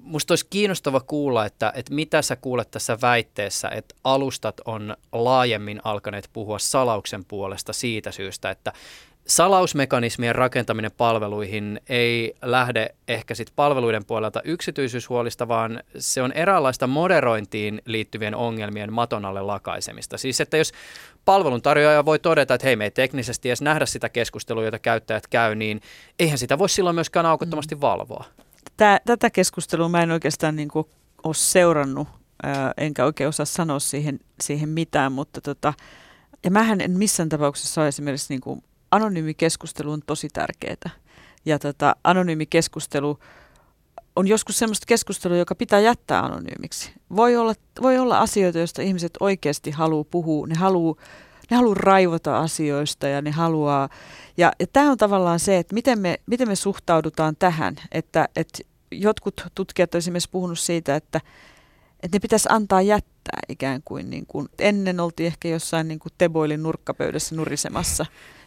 musta 0.01 0.31
olisi 0.31 0.47
kiinnostava 0.49 0.99
kuulla, 0.99 1.45
että, 1.45 1.73
että 1.75 1.93
mitä 1.93 2.21
sä 2.21 2.35
kuulet 2.35 2.71
tässä 2.71 2.97
väitteessä, 3.01 3.69
että 3.69 3.95
alustat 4.03 4.61
on 4.65 4.97
laajemmin 5.11 5.81
alkaneet 5.83 6.29
puhua 6.33 6.59
salauksen 6.59 7.25
puolesta 7.25 7.73
siitä 7.73 8.11
syystä, 8.11 8.49
että 8.49 8.73
salausmekanismien 9.27 10.35
rakentaminen 10.35 10.91
palveluihin 10.97 11.81
ei 11.89 12.35
lähde 12.41 12.95
ehkä 13.07 13.35
sit 13.35 13.51
palveluiden 13.55 14.05
puolelta 14.05 14.41
yksityisyyshuolista, 14.43 15.47
vaan 15.47 15.83
se 15.97 16.21
on 16.21 16.31
eräänlaista 16.31 16.87
moderointiin 16.87 17.81
liittyvien 17.85 18.35
ongelmien 18.35 18.93
maton 18.93 19.25
alle 19.25 19.41
lakaisemista. 19.41 20.17
Siis 20.17 20.41
että 20.41 20.57
jos 20.57 20.71
palveluntarjoaja 21.25 22.05
voi 22.05 22.19
todeta, 22.19 22.53
että 22.53 22.67
hei 22.67 22.75
me 22.75 22.83
ei 22.83 22.91
teknisesti 22.91 23.49
edes 23.49 23.61
nähdä 23.61 23.85
sitä 23.85 24.09
keskustelua, 24.09 24.65
jota 24.65 24.79
käyttäjät 24.79 25.27
käy, 25.27 25.55
niin 25.55 25.81
eihän 26.19 26.37
sitä 26.37 26.57
voi 26.57 26.69
silloin 26.69 26.95
myöskään 26.95 27.25
aukottomasti 27.25 27.75
mm. 27.75 27.81
valvoa 27.81 28.25
tää, 28.77 28.99
tätä 29.05 29.29
keskustelua 29.29 29.89
mä 29.89 30.01
en 30.01 30.11
oikeastaan 30.11 30.55
niin 30.55 30.69
kuin 30.69 30.87
ole 31.23 31.33
seurannut, 31.33 32.07
ää, 32.43 32.73
enkä 32.77 33.05
oikein 33.05 33.27
osaa 33.27 33.45
sanoa 33.45 33.79
siihen, 33.79 34.19
siihen 34.41 34.69
mitään, 34.69 35.11
mutta 35.11 35.41
tota, 35.41 35.73
ja 36.43 36.51
mähän 36.51 36.81
en 36.81 36.91
missään 36.91 37.29
tapauksessa 37.29 37.81
ole 37.81 37.87
esimerkiksi 37.87 38.33
niin 38.33 38.41
kuin, 38.41 38.63
anonyymi 38.91 39.33
keskustelu 39.33 39.91
on 39.91 40.01
tosi 40.05 40.27
tärkeää. 40.33 40.89
Ja 41.45 41.59
tota, 41.59 41.95
anonyymi 42.03 42.45
keskustelu 42.45 43.19
on 44.15 44.27
joskus 44.27 44.59
sellaista 44.59 44.85
keskustelua, 44.85 45.37
joka 45.37 45.55
pitää 45.55 45.79
jättää 45.79 46.25
anonyymiksi. 46.25 46.93
Voi 47.15 47.35
olla, 47.35 47.53
voi 47.81 47.97
olla 47.97 48.19
asioita, 48.19 48.57
joista 48.59 48.81
ihmiset 48.81 49.13
oikeasti 49.19 49.71
haluaa 49.71 50.03
puhua, 50.03 50.47
ne 50.47 50.55
haluaa 50.55 50.95
ne 51.51 51.57
haluaa 51.57 51.75
raivota 51.79 52.39
asioista 52.39 53.07
ja 53.07 53.21
ne 53.21 53.31
haluaa, 53.31 53.89
ja, 54.37 54.51
ja 54.59 54.67
tämä 54.73 54.91
on 54.91 54.97
tavallaan 54.97 55.39
se, 55.39 55.57
että 55.57 55.73
miten 55.73 55.99
me, 55.99 56.19
miten 56.25 56.47
me 56.47 56.55
suhtaudutaan 56.55 57.35
tähän, 57.39 57.75
että, 57.91 58.29
että 58.35 58.59
jotkut 58.91 59.41
tutkijat 59.55 59.95
ovat 59.95 59.99
esimerkiksi 59.99 60.29
puhunut 60.29 60.59
siitä, 60.59 60.95
että, 60.95 61.21
että 62.03 62.15
ne 62.15 62.19
pitäisi 62.19 62.49
antaa 62.51 62.81
jättää 62.81 63.39
ikään 63.49 63.81
kuin, 63.85 64.09
niin 64.09 64.25
kuin 64.27 64.49
ennen 64.59 64.99
oltiin 64.99 65.27
ehkä 65.27 65.47
jossain 65.47 65.87
niin 65.87 65.99
kuin 65.99 66.13
Teboilin 66.17 66.63
nurkkapöydässä 66.63 67.35
nurisemassa. 67.35 68.05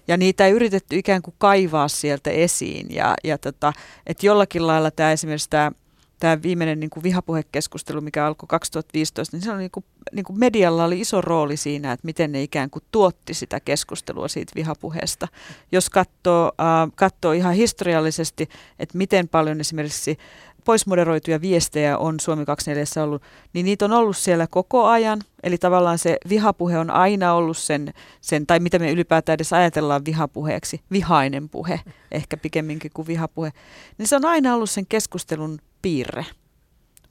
Ja 0.08 0.16
niitä 0.16 0.46
ei 0.46 0.52
yritetty 0.52 0.98
ikään 0.98 1.22
kuin 1.22 1.34
kaivaa 1.38 1.88
sieltä 1.88 2.30
esiin. 2.30 2.94
Ja, 2.94 3.14
ja 3.24 3.38
tota, 3.38 3.72
että 4.06 4.26
jollakin 4.26 4.66
lailla 4.66 4.90
tämä 4.90 5.12
esimerkiksi 5.12 5.50
tämä 5.50 5.72
tämä 6.20 6.42
viimeinen 6.42 6.80
niin 6.80 6.90
kuin 6.90 7.02
vihapuhekeskustelu, 7.02 8.00
mikä 8.00 8.26
alkoi 8.26 8.46
2015, 8.46 9.36
niin, 9.36 9.44
se 9.44 9.50
oli, 9.50 9.58
niin 9.58 9.70
kuin, 9.70 9.84
niin 10.12 10.24
kuin 10.24 10.38
medialla 10.38 10.84
oli 10.84 11.00
iso 11.00 11.20
rooli 11.20 11.56
siinä, 11.56 11.92
että 11.92 12.06
miten 12.06 12.32
ne 12.32 12.42
ikään 12.42 12.70
kuin 12.70 12.84
tuotti 12.92 13.34
sitä 13.34 13.60
keskustelua 13.60 14.28
siitä 14.28 14.52
vihapuheesta. 14.56 15.28
Jos 15.72 15.90
katsoo, 15.90 16.52
äh, 16.60 16.92
katsoo 16.94 17.32
ihan 17.32 17.54
historiallisesti, 17.54 18.48
että 18.78 18.98
miten 18.98 19.28
paljon 19.28 19.60
esimerkiksi 19.60 20.18
poismoderoituja 20.66 21.40
viestejä 21.40 21.98
on 21.98 22.20
Suomi 22.20 22.44
24 22.44 23.04
ollut, 23.04 23.22
niin 23.52 23.66
niitä 23.66 23.84
on 23.84 23.92
ollut 23.92 24.16
siellä 24.16 24.46
koko 24.46 24.86
ajan. 24.86 25.20
Eli 25.42 25.58
tavallaan 25.58 25.98
se 25.98 26.16
vihapuhe 26.28 26.78
on 26.78 26.90
aina 26.90 27.34
ollut 27.34 27.58
sen, 27.58 27.92
sen 28.20 28.46
tai 28.46 28.60
mitä 28.60 28.78
me 28.78 28.90
ylipäätään 28.90 29.34
edes 29.34 29.52
ajatellaan 29.52 30.04
vihapuheeksi, 30.04 30.80
vihainen 30.90 31.48
puhe, 31.48 31.80
ehkä 32.12 32.36
pikemminkin 32.36 32.90
kuin 32.94 33.06
vihapuhe, 33.06 33.52
niin 33.98 34.08
se 34.08 34.16
on 34.16 34.24
aina 34.24 34.54
ollut 34.54 34.70
sen 34.70 34.86
keskustelun 34.86 35.58
piirre. 35.82 36.26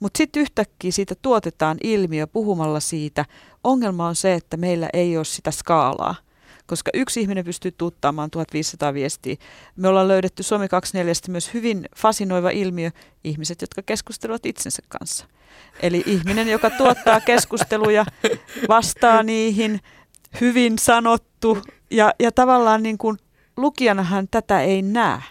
Mutta 0.00 0.18
sitten 0.18 0.40
yhtäkkiä 0.40 0.92
siitä 0.92 1.14
tuotetaan 1.22 1.76
ilmiö 1.82 2.26
puhumalla 2.26 2.80
siitä. 2.80 3.24
Ongelma 3.64 4.06
on 4.06 4.14
se, 4.14 4.34
että 4.34 4.56
meillä 4.56 4.88
ei 4.92 5.16
ole 5.16 5.24
sitä 5.24 5.50
skaalaa, 5.50 6.14
koska 6.66 6.90
yksi 6.94 7.20
ihminen 7.20 7.44
pystyy 7.44 7.72
tuuttaamaan 7.72 8.30
1500 8.30 8.94
viestiä. 8.94 9.36
Me 9.76 9.88
ollaan 9.88 10.08
löydetty 10.08 10.42
Suomi 10.42 10.68
24 10.68 11.12
myös 11.28 11.54
hyvin 11.54 11.88
fasinoiva 11.96 12.50
ilmiö, 12.50 12.90
ihmiset, 13.24 13.60
jotka 13.60 13.82
keskustelevat 13.82 14.46
itsensä 14.46 14.82
kanssa. 14.88 15.26
Eli 15.82 16.02
ihminen, 16.06 16.48
joka 16.48 16.70
tuottaa 16.70 17.20
keskusteluja, 17.20 18.06
vastaa 18.68 19.22
niihin, 19.22 19.80
hyvin 20.40 20.78
sanottu 20.78 21.58
ja, 21.90 22.14
ja 22.20 22.32
tavallaan 22.32 22.82
niin 22.82 22.98
kuin 22.98 23.18
lukijanahan 23.56 24.28
tätä 24.30 24.60
ei 24.60 24.82
näe. 24.82 25.22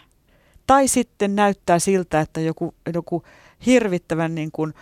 Tai 0.68 0.88
sitten 0.88 1.36
näyttää 1.36 1.80
siltä, 1.80 2.20
että 2.20 2.42
joku, 2.42 2.76
joku 2.94 3.24
hirvittävän 3.66 4.36
niin 4.36 4.52
kuin 4.52 4.74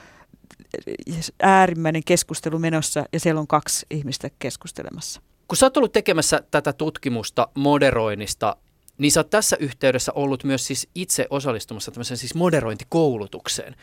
äärimmäinen 1.42 2.04
keskustelu 2.06 2.60
menossa 2.60 3.06
ja 3.14 3.20
siellä 3.20 3.42
on 3.42 3.48
kaksi 3.48 3.86
ihmistä 3.90 4.30
keskustelemassa. 4.40 5.22
Kun 5.48 5.58
sä 5.58 5.66
oot 5.66 5.78
ollut 5.78 5.92
tekemässä 5.92 6.44
tätä 6.52 6.74
tutkimusta 6.74 7.48
moderoinnista, 7.56 8.56
niin 8.98 9.12
sä 9.12 9.20
oot 9.20 9.30
tässä 9.30 9.58
yhteydessä 9.60 10.12
ollut 10.16 10.44
myös 10.44 10.68
siis 10.68 10.88
itse 10.96 11.28
osallistumassa 11.30 11.92
tämmöiseen 11.92 12.18
siis 12.18 12.36
moderointikoulutukseen. 12.36 13.76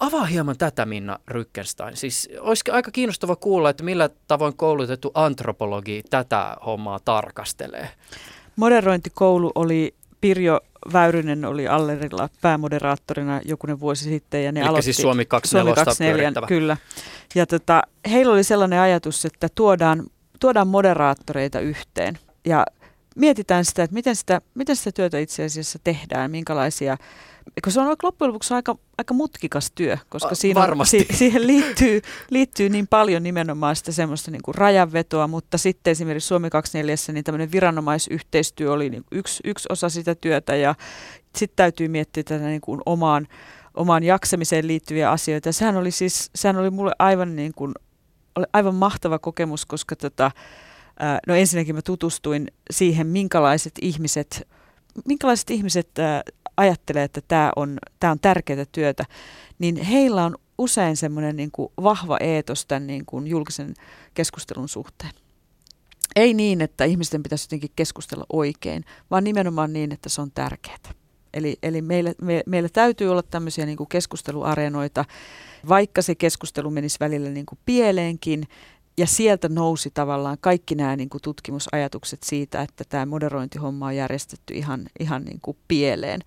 Avaa 0.00 0.24
hieman 0.24 0.58
tätä, 0.58 0.86
Minna 0.86 1.18
Rykkenstein. 1.28 1.96
Siis 1.96 2.28
olisi 2.40 2.70
aika 2.70 2.90
kiinnostava 2.90 3.36
kuulla, 3.36 3.70
että 3.70 3.84
millä 3.84 4.10
tavoin 4.26 4.56
koulutettu 4.56 5.10
antropologi 5.14 6.02
tätä 6.10 6.56
hommaa 6.66 7.00
tarkastelee. 7.04 7.88
Moderointikoulu 8.56 9.52
oli 9.54 9.94
Pirjo 10.20 10.60
Väyrynen 10.92 11.44
oli 11.44 11.68
Allerilla 11.68 12.28
päämoderaattorina 12.40 13.40
jokunen 13.44 13.80
vuosi 13.80 14.04
sitten. 14.04 14.44
Ja 14.44 14.52
ne 14.52 14.60
Eli 14.60 14.68
aloitti, 14.68 14.84
siis 14.84 14.96
Suomi 14.96 15.24
24 15.24 15.74
Suomi 15.74 15.84
24 15.84 16.22
pyörittävä. 16.22 16.46
kyllä. 16.46 16.76
Ja 17.34 17.46
tota, 17.46 17.82
heillä 18.10 18.32
oli 18.32 18.44
sellainen 18.44 18.80
ajatus, 18.80 19.24
että 19.24 19.48
tuodaan, 19.54 20.06
tuodaan 20.40 20.68
moderaattoreita 20.68 21.60
yhteen 21.60 22.18
ja 22.44 22.66
mietitään 23.16 23.64
sitä, 23.64 23.82
että 23.82 23.94
miten 23.94 24.16
sitä, 24.16 24.40
miten 24.54 24.76
sitä 24.76 24.92
työtä 24.92 25.18
itse 25.18 25.44
asiassa 25.44 25.78
tehdään, 25.84 26.30
minkälaisia 26.30 26.96
kun 27.64 27.72
se 27.72 27.80
on 27.80 27.96
loppujen 28.02 28.28
lopuksi 28.28 28.54
aika, 28.54 28.76
aika 28.98 29.14
mutkikas 29.14 29.72
työ, 29.74 29.98
koska 30.08 30.34
siinä 30.34 30.64
on, 30.64 30.86
si, 30.86 31.06
siihen 31.14 31.46
liittyy, 31.46 32.02
liittyy 32.30 32.68
niin 32.68 32.86
paljon 32.86 33.22
nimenomaan 33.22 33.76
sitä 33.76 33.92
semmoista 33.92 34.30
niin 34.30 34.42
kuin 34.42 34.54
rajanvetoa, 34.54 35.26
mutta 35.26 35.58
sitten 35.58 35.90
esimerkiksi 35.90 36.26
Suomi 36.26 36.50
24, 36.50 36.96
niin 37.12 37.24
tämmöinen 37.24 37.52
viranomaisyhteistyö 37.52 38.72
oli 38.72 38.90
niin 38.90 39.04
yksi, 39.12 39.40
yksi 39.44 39.68
osa 39.70 39.88
sitä 39.88 40.14
työtä 40.14 40.56
ja 40.56 40.74
sitten 41.36 41.56
täytyy 41.56 41.88
miettiä 41.88 42.22
tätä 42.22 42.44
niin 42.44 42.60
kuin 42.60 42.80
omaan, 42.86 43.28
omaan 43.74 44.02
jaksamiseen 44.02 44.66
liittyviä 44.66 45.10
asioita. 45.10 45.48
Ja 45.48 45.52
sehän 45.52 45.76
oli 45.76 45.90
siis, 45.90 46.30
sehän 46.34 46.56
oli 46.56 46.70
mulle 46.70 46.92
aivan 46.98 47.36
niin 47.36 47.52
kuin, 47.56 47.72
oli 48.36 48.46
aivan 48.52 48.74
mahtava 48.74 49.18
kokemus, 49.18 49.66
koska 49.66 49.96
tota, 49.96 50.30
no 51.26 51.34
ensinnäkin 51.34 51.74
mä 51.74 51.82
tutustuin 51.82 52.46
siihen, 52.70 53.06
minkälaiset 53.06 53.74
ihmiset, 53.82 54.48
minkälaiset 55.04 55.50
ihmiset 55.50 55.90
ajattelee, 56.56 57.04
että 57.04 57.20
tämä 57.28 57.52
on, 57.56 57.78
tämä 58.00 58.10
on 58.10 58.20
tärkeää 58.20 58.64
työtä, 58.72 59.04
niin 59.58 59.76
heillä 59.76 60.24
on 60.24 60.36
usein 60.58 60.96
semmoinen 60.96 61.36
niin 61.36 61.50
kuin 61.50 61.72
vahva 61.82 62.16
eetos 62.20 62.66
tämän 62.66 62.86
niin 62.86 63.06
kuin 63.06 63.26
julkisen 63.26 63.74
keskustelun 64.14 64.68
suhteen. 64.68 65.12
Ei 66.16 66.34
niin, 66.34 66.60
että 66.60 66.84
ihmisten 66.84 67.22
pitäisi 67.22 67.44
jotenkin 67.44 67.70
keskustella 67.76 68.24
oikein, 68.32 68.84
vaan 69.10 69.24
nimenomaan 69.24 69.72
niin, 69.72 69.92
että 69.92 70.08
se 70.08 70.20
on 70.20 70.30
tärkeää. 70.30 70.99
Eli, 71.34 71.58
eli 71.62 71.82
meillä, 71.82 72.14
me, 72.22 72.42
meillä 72.46 72.68
täytyy 72.72 73.08
olla 73.08 73.22
tämmöisiä 73.22 73.66
niin 73.66 73.76
kuin 73.76 73.88
keskusteluareenoita, 73.88 75.04
vaikka 75.68 76.02
se 76.02 76.14
keskustelu 76.14 76.70
menisi 76.70 76.96
välillä 77.00 77.30
niin 77.30 77.46
kuin 77.46 77.58
pieleenkin, 77.64 78.46
ja 78.98 79.06
sieltä 79.06 79.48
nousi 79.48 79.90
tavallaan 79.94 80.36
kaikki 80.40 80.74
nämä 80.74 80.96
niin 80.96 81.08
kuin 81.08 81.22
tutkimusajatukset 81.22 82.22
siitä, 82.22 82.62
että 82.62 82.84
tämä 82.88 83.06
moderointihomma 83.06 83.86
on 83.86 83.96
järjestetty 83.96 84.54
ihan, 84.54 84.86
ihan 85.00 85.24
niin 85.24 85.40
kuin 85.42 85.56
pieleen. 85.68 86.20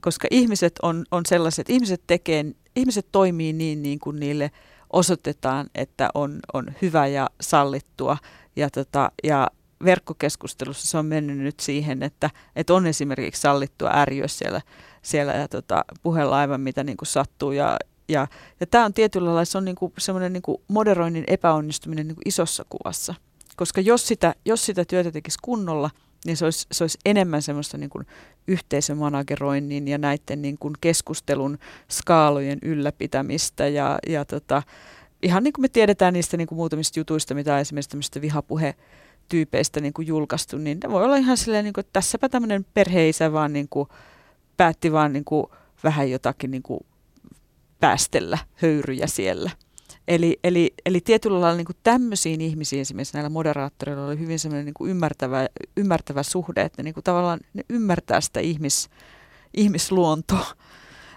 Koska 0.00 0.28
ihmiset 0.30 0.72
on, 0.82 1.04
on 1.10 1.26
sellaiset, 1.26 1.70
ihmiset, 1.70 2.02
tekee, 2.06 2.44
ihmiset 2.76 3.06
toimii 3.12 3.52
niin, 3.52 3.82
niin 3.82 3.98
kuin 3.98 4.20
niille 4.20 4.50
osoitetaan, 4.92 5.70
että 5.74 6.10
on, 6.14 6.40
on 6.52 6.66
hyvä 6.82 7.06
ja 7.06 7.30
sallittua. 7.40 8.16
Ja, 8.56 8.70
tota, 8.70 9.12
ja 9.24 9.48
verkkokeskustelussa 9.84 10.86
se 10.86 10.98
on 10.98 11.06
mennyt 11.06 11.38
nyt 11.38 11.60
siihen, 11.60 12.02
että, 12.02 12.30
että 12.56 12.74
on 12.74 12.86
esimerkiksi 12.86 13.40
sallittua 13.40 13.90
ärjyä 13.94 14.28
siellä, 14.28 14.60
siellä 15.02 15.32
ja 15.32 15.48
tota, 15.48 15.84
puhella 16.02 16.36
aivan 16.36 16.60
mitä 16.60 16.84
niin 16.84 16.96
kuin 16.96 17.08
sattuu 17.08 17.52
ja, 17.52 17.76
ja, 18.08 18.26
ja 18.60 18.66
tämä 18.66 18.84
on 18.84 18.94
tietyllä 18.94 19.26
lailla 19.26 19.44
se 19.44 19.58
on 19.58 19.64
niinku 19.64 19.92
semmoinen 19.98 20.32
niinku 20.32 20.62
moderoinnin 20.68 21.24
epäonnistuminen 21.26 22.06
niinku 22.08 22.22
isossa 22.24 22.64
kuvassa. 22.68 23.14
Koska 23.56 23.80
jos 23.80 24.08
sitä, 24.08 24.34
jos 24.44 24.66
sitä 24.66 24.84
työtä 24.84 25.10
tekisi 25.10 25.38
kunnolla, 25.42 25.90
niin 26.24 26.36
se 26.36 26.44
olisi, 26.44 26.66
se 26.72 26.84
olisi 26.84 26.98
enemmän 27.04 27.42
semmoista 27.42 27.78
niinku 27.78 28.02
yhteisömanageroinnin 28.48 29.88
ja 29.88 29.98
näiden 29.98 30.42
niinku 30.42 30.72
keskustelun 30.80 31.58
skaalojen 31.90 32.58
ylläpitämistä. 32.62 33.68
Ja, 33.68 33.98
ja 34.08 34.24
tota, 34.24 34.62
ihan 35.22 35.44
niin 35.44 35.52
kuin 35.52 35.62
me 35.62 35.68
tiedetään 35.68 36.14
niistä 36.14 36.36
niinku 36.36 36.54
muutamista 36.54 37.00
jutuista, 37.00 37.34
mitä 37.34 37.60
esimerkiksi 37.60 37.90
tämmöistä 37.90 38.20
vihapuhe 38.20 38.74
tyypeistä 39.32 39.80
niin 39.80 39.92
kuin 39.92 40.06
julkaistu, 40.06 40.58
niin 40.58 40.78
ne 40.84 40.90
voi 40.90 41.04
olla 41.04 41.16
ihan 41.16 41.36
silleen, 41.36 41.64
niin 41.64 41.72
kuin, 41.72 41.82
että 41.82 41.92
tässäpä 41.92 42.28
tämmöinen 42.28 42.66
perheisä 42.74 43.32
vaan 43.32 43.52
niin 43.52 43.68
kuin, 43.70 43.88
päätti 44.56 44.92
vaan 44.92 45.12
niin 45.12 45.24
kuin, 45.24 45.46
vähän 45.84 46.10
jotakin 46.10 46.50
niin 46.50 46.62
kuin, 46.62 46.80
päästellä 47.80 48.38
höyryjä 48.54 49.06
siellä. 49.06 49.50
Eli, 50.08 50.38
eli, 50.44 50.74
eli 50.86 51.00
tietyllä 51.00 51.40
lailla 51.40 51.56
niin 51.56 51.78
tämmöisiin 51.82 52.40
ihmisiin 52.40 52.80
esimerkiksi 52.80 53.14
näillä 53.14 53.30
moderaattoreilla 53.30 54.06
oli 54.06 54.18
hyvin 54.18 54.38
semmoinen 54.38 54.64
niin 54.64 54.90
ymmärtävä, 54.90 55.46
ymmärtävä 55.76 56.22
suhde, 56.22 56.62
että 56.62 56.82
niin 56.82 56.94
kuin 56.94 57.04
tavallaan 57.04 57.40
ne 57.54 57.62
ymmärtää 57.68 58.20
sitä 58.20 58.40
ihmis, 58.40 58.88
ihmisluontoa. 59.54 60.46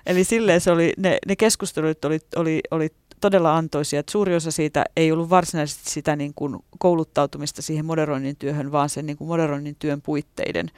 Eli 0.05 0.23
silleen 0.23 0.61
se 0.61 0.71
oli, 0.71 0.93
ne, 0.97 1.17
ne 1.27 1.35
keskustelut 1.35 2.05
oli, 2.05 2.19
oli, 2.35 2.61
oli 2.71 2.89
todella 3.21 3.57
antoisia. 3.57 3.99
Että 3.99 4.11
suuri 4.11 4.35
osa 4.35 4.51
siitä 4.51 4.85
ei 4.95 5.11
ollut 5.11 5.29
varsinaisesti 5.29 5.89
sitä 5.89 6.15
niin 6.15 6.33
kuin 6.35 6.59
kouluttautumista 6.79 7.61
siihen 7.61 7.85
moderoinnin 7.85 8.35
työhön, 8.35 8.71
vaan 8.71 8.89
sen 8.89 9.05
niin 9.05 9.17
kuin 9.17 9.27
moderoinnin 9.27 9.75
työn 9.79 10.01
puitteiden 10.01 10.71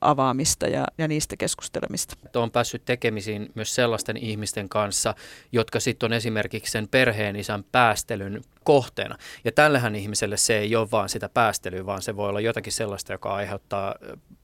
avaamista 0.00 0.66
ja, 0.66 0.84
ja 0.98 1.08
niistä 1.08 1.36
keskustelemista. 1.36 2.16
On 2.34 2.50
päässyt 2.50 2.84
tekemisiin 2.84 3.50
myös 3.54 3.74
sellaisten 3.74 4.16
ihmisten 4.16 4.68
kanssa, 4.68 5.14
jotka 5.52 5.80
sitten 5.80 6.06
on 6.06 6.12
esimerkiksi 6.12 6.72
sen 6.72 6.88
perheen 6.88 7.36
isän 7.36 7.64
päästelyn 7.72 8.40
kohteena. 8.64 9.18
Ja 9.44 9.52
tällähän 9.52 9.96
ihmiselle 9.96 10.36
se 10.36 10.58
ei 10.58 10.76
ole 10.76 10.90
vaan 10.90 11.08
sitä 11.08 11.28
päästelyä, 11.28 11.86
vaan 11.86 12.02
se 12.02 12.16
voi 12.16 12.28
olla 12.28 12.40
jotakin 12.40 12.72
sellaista, 12.72 13.12
joka 13.12 13.34
aiheuttaa 13.34 13.94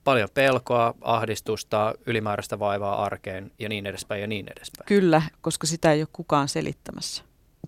paljon 0.04 0.28
pelkoa, 0.34 0.94
ahdistusta, 1.00 1.94
ylimääräistä 2.06 2.58
vaivaa 2.58 3.04
arkeen 3.04 3.50
ja 3.58 3.68
niin 3.68 3.86
edespäin 3.86 4.20
ja 4.20 4.26
niin 4.26 4.46
edespäin. 4.56 4.86
Kyllä, 4.86 5.22
koska 5.40 5.66
sitä 5.66 5.92
ei 5.92 6.00
ole 6.00 6.08
kukaan 6.12 6.48
selittämässä. 6.48 7.22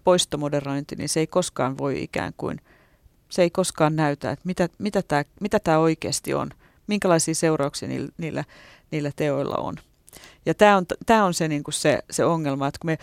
Poistomoderointi, 0.05 0.96
niin 0.96 1.09
se 1.09 1.20
ei 1.20 1.26
koskaan 1.26 1.79
voi 1.79 2.02
ikään 2.02 2.33
kuin, 2.37 2.61
se 3.29 3.42
ei 3.42 3.50
koskaan 3.50 3.96
näytä, 3.96 4.31
että 4.31 4.46
mitä, 4.46 4.68
mitä 4.79 5.02
tämä 5.02 5.24
mitä 5.40 5.59
tää 5.61 5.79
oikeasti 5.79 6.35
on– 6.35 6.50
minkälaisia 6.87 7.35
seurauksia 7.35 7.88
niillä, 7.88 8.09
niillä, 8.18 8.44
niillä 8.90 9.11
teoilla 9.16 9.57
on. 9.57 9.75
Ja 10.46 10.55
tämä 10.55 10.77
on, 10.77 10.87
tämä 11.07 11.25
on 11.25 11.35
se, 11.35 11.49
niin 11.49 11.64
kuin 11.64 11.75
se, 11.75 11.99
se 12.11 12.25
ongelma, 12.25 12.68
että 12.68 12.79
kun 12.79 12.90
me, 12.90 12.99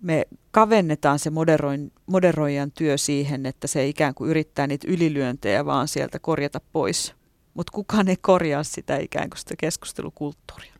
me 0.00 0.26
kavennetaan 0.50 1.18
se 1.18 1.30
moderoin, 1.30 1.92
moderoijan 2.06 2.72
työ 2.72 2.98
siihen, 2.98 3.46
että 3.46 3.66
se 3.66 3.86
ikään 3.86 4.14
kuin 4.14 4.30
yrittää 4.30 4.66
niitä 4.66 4.86
ylilyöntejä 4.90 5.64
vaan 5.64 5.88
sieltä 5.88 6.18
korjata 6.18 6.60
pois. 6.72 7.14
Mutta 7.54 7.72
kukaan 7.72 8.08
ei 8.08 8.16
korjaa 8.20 8.62
sitä 8.62 8.96
ikään 8.96 9.30
kuin 9.30 9.38
sitä 9.38 9.54
keskustelukulttuuria. 9.58 10.72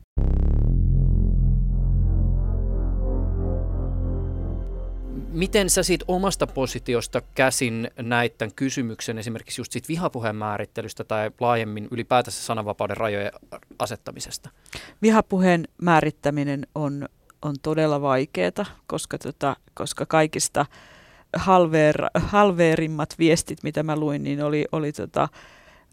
Miten 5.33 5.71
sä 5.71 5.83
siitä 5.83 6.05
omasta 6.09 6.47
positiosta 6.47 7.23
käsin 7.35 7.91
näit 8.03 8.39
tämän 8.39 8.55
kysymyksen 8.55 9.19
esimerkiksi 9.19 9.61
just 9.61 9.73
siitä 9.73 9.89
vihapuheen 9.89 10.37
määrittelystä 10.37 11.05
tai 11.05 11.31
laajemmin 11.41 11.89
ylipäätänsä 11.91 12.43
sananvapauden 12.43 12.97
rajojen 12.97 13.33
asettamisesta? 13.79 14.51
Vihapuheen 15.03 15.69
määrittäminen 15.83 16.67
on, 16.75 17.09
on 17.43 17.55
todella 17.63 18.01
vaikeaa, 18.01 18.67
koska, 18.87 19.19
tota, 19.19 19.57
koska 19.75 20.07
kaikista 20.07 20.67
halveer, 21.37 22.05
halveerimmat 22.15 23.15
viestit, 23.19 23.63
mitä 23.63 23.83
mä 23.83 23.97
luin, 23.97 24.23
niin 24.23 24.43
oli, 24.45 24.65
oli, 24.73 24.93
tota, 24.93 25.29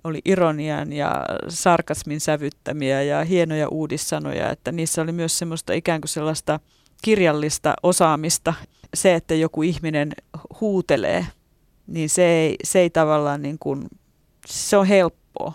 oli 0.04 0.22
ironian 0.26 0.94
ja 0.94 1.26
sarkasmin 1.50 2.22
sävyttämiä 2.22 3.02
ja 3.02 3.24
hienoja 3.24 3.68
uudissanoja, 3.68 4.52
että 4.52 4.72
niissä 4.72 5.02
oli 5.02 5.12
myös 5.12 5.38
semmoista 5.38 5.74
ikään 5.74 6.02
kuin 6.02 6.10
sellaista 6.10 6.60
kirjallista 7.06 7.74
osaamista, 7.84 8.54
se, 8.94 9.16
että 9.16 9.36
joku 9.36 9.64
ihminen 9.64 10.12
huutelee, 10.62 11.28
niin 11.88 12.10
se 12.10 12.26
ei, 12.26 12.56
se 12.64 12.80
ei 12.80 12.90
tavallaan 12.90 13.42
niin 13.42 13.60
kuin, 13.60 13.88
se 14.48 14.78
on 14.78 14.86
helppoa. 14.86 15.54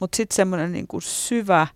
Mutta 0.00 0.16
sitten 0.16 0.36
semmoinen 0.36 0.72
niin 0.72 0.86
kuin 0.86 1.02
syvä 1.02 1.66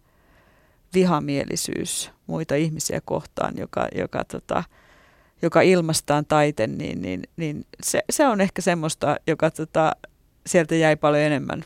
vihamielisyys 0.94 2.10
muita 2.26 2.54
ihmisiä 2.54 3.00
kohtaan, 3.04 3.54
joka, 3.56 3.88
joka, 3.94 4.24
tota, 4.24 4.64
joka 5.42 5.60
ilmastaan 5.60 6.26
taiten, 6.26 6.78
niin, 6.78 7.02
niin, 7.02 7.22
niin 7.36 7.66
se, 7.82 8.02
se 8.10 8.26
on 8.26 8.40
ehkä 8.40 8.62
semmoista, 8.62 9.16
joka 9.26 9.50
tota, 9.50 9.96
sieltä 10.46 10.74
jäi 10.74 10.96
paljon 10.96 11.22
enemmän 11.22 11.64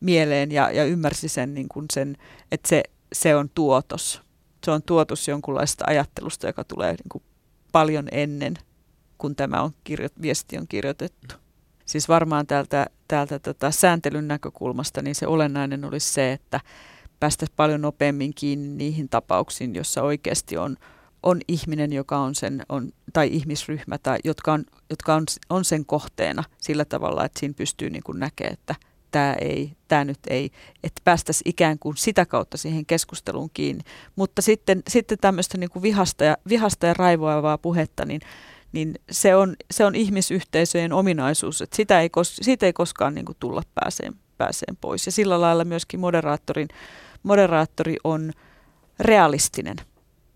mieleen 0.00 0.52
ja, 0.52 0.70
ja 0.70 0.84
ymmärsi 0.84 1.28
sen, 1.28 1.54
niin 1.54 1.68
kuin 1.68 1.86
sen 1.92 2.16
että 2.52 2.68
se, 2.68 2.82
se 3.12 3.36
on 3.36 3.50
tuotos. 3.54 4.27
Se 4.68 4.72
on 4.72 4.82
tuotos 4.82 5.28
jonkunlaista 5.28 5.84
ajattelusta, 5.86 6.46
joka 6.46 6.64
tulee 6.64 6.92
niin 6.92 7.08
kuin 7.12 7.22
paljon 7.72 8.08
ennen, 8.12 8.54
kun 9.18 9.36
tämä 9.36 9.62
on 9.62 9.70
kirjo- 9.84 10.22
viesti 10.22 10.58
on 10.58 10.68
kirjoitettu. 10.68 11.34
Siis 11.86 12.08
varmaan 12.08 12.46
täältä, 12.46 12.86
täältä 13.08 13.38
tota 13.38 13.70
sääntelyn 13.70 14.28
näkökulmasta 14.28 15.02
niin 15.02 15.14
se 15.14 15.26
olennainen 15.26 15.84
olisi 15.84 16.12
se, 16.12 16.32
että 16.32 16.60
päästäisiin 17.20 17.56
paljon 17.56 17.80
nopeammin 17.80 18.34
kiinni 18.34 18.68
niihin 18.68 19.08
tapauksiin, 19.08 19.74
jossa 19.74 20.02
oikeasti 20.02 20.56
on, 20.56 20.76
on 21.22 21.40
ihminen, 21.48 21.92
joka 21.92 22.18
on 22.18 22.34
sen, 22.34 22.62
on, 22.68 22.92
tai 23.12 23.28
ihmisryhmä, 23.32 23.98
tai, 23.98 24.18
jotka, 24.24 24.52
on, 24.52 24.64
jotka 24.90 25.14
on, 25.14 25.24
on 25.50 25.64
sen 25.64 25.86
kohteena 25.86 26.44
sillä 26.58 26.84
tavalla, 26.84 27.24
että 27.24 27.40
siinä 27.40 27.54
pystyy 27.56 27.90
niin 27.90 28.02
näkemään, 28.14 28.52
että 28.52 28.74
tämä 29.10 29.34
ei, 29.40 29.72
tämä 29.88 30.04
nyt 30.04 30.18
ei, 30.30 30.50
että 30.82 31.00
päästäisiin 31.04 31.50
ikään 31.50 31.78
kuin 31.78 31.96
sitä 31.96 32.26
kautta 32.26 32.56
siihen 32.56 32.86
keskusteluun 32.86 33.50
kiinni. 33.54 33.84
Mutta 34.16 34.42
sitten, 34.42 34.82
sitten 34.88 35.18
tämmöistä 35.20 35.58
niin 35.58 35.70
kuin 35.70 35.82
vihasta, 35.82 36.24
ja, 36.24 36.36
vihasta 36.48 36.86
ja 36.86 36.94
raivoavaa 36.94 37.58
puhetta, 37.58 38.04
niin, 38.04 38.20
niin 38.72 38.94
se, 39.10 39.36
on, 39.36 39.56
se 39.70 39.84
on 39.84 39.94
ihmisyhteisöjen 39.94 40.92
ominaisuus, 40.92 41.62
että 41.62 41.76
sitä 41.76 42.00
ei, 42.00 42.10
siitä 42.22 42.66
ei 42.66 42.72
koskaan 42.72 43.14
niin 43.14 43.24
kuin 43.24 43.36
tulla 43.40 43.62
pääseen, 43.74 44.14
pääseen 44.38 44.76
pois. 44.76 45.06
Ja 45.06 45.12
sillä 45.12 45.40
lailla 45.40 45.64
myöskin 45.64 46.00
moderaattorin, 46.00 46.68
moderaattori 47.22 47.96
on 48.04 48.32
realistinen 49.00 49.76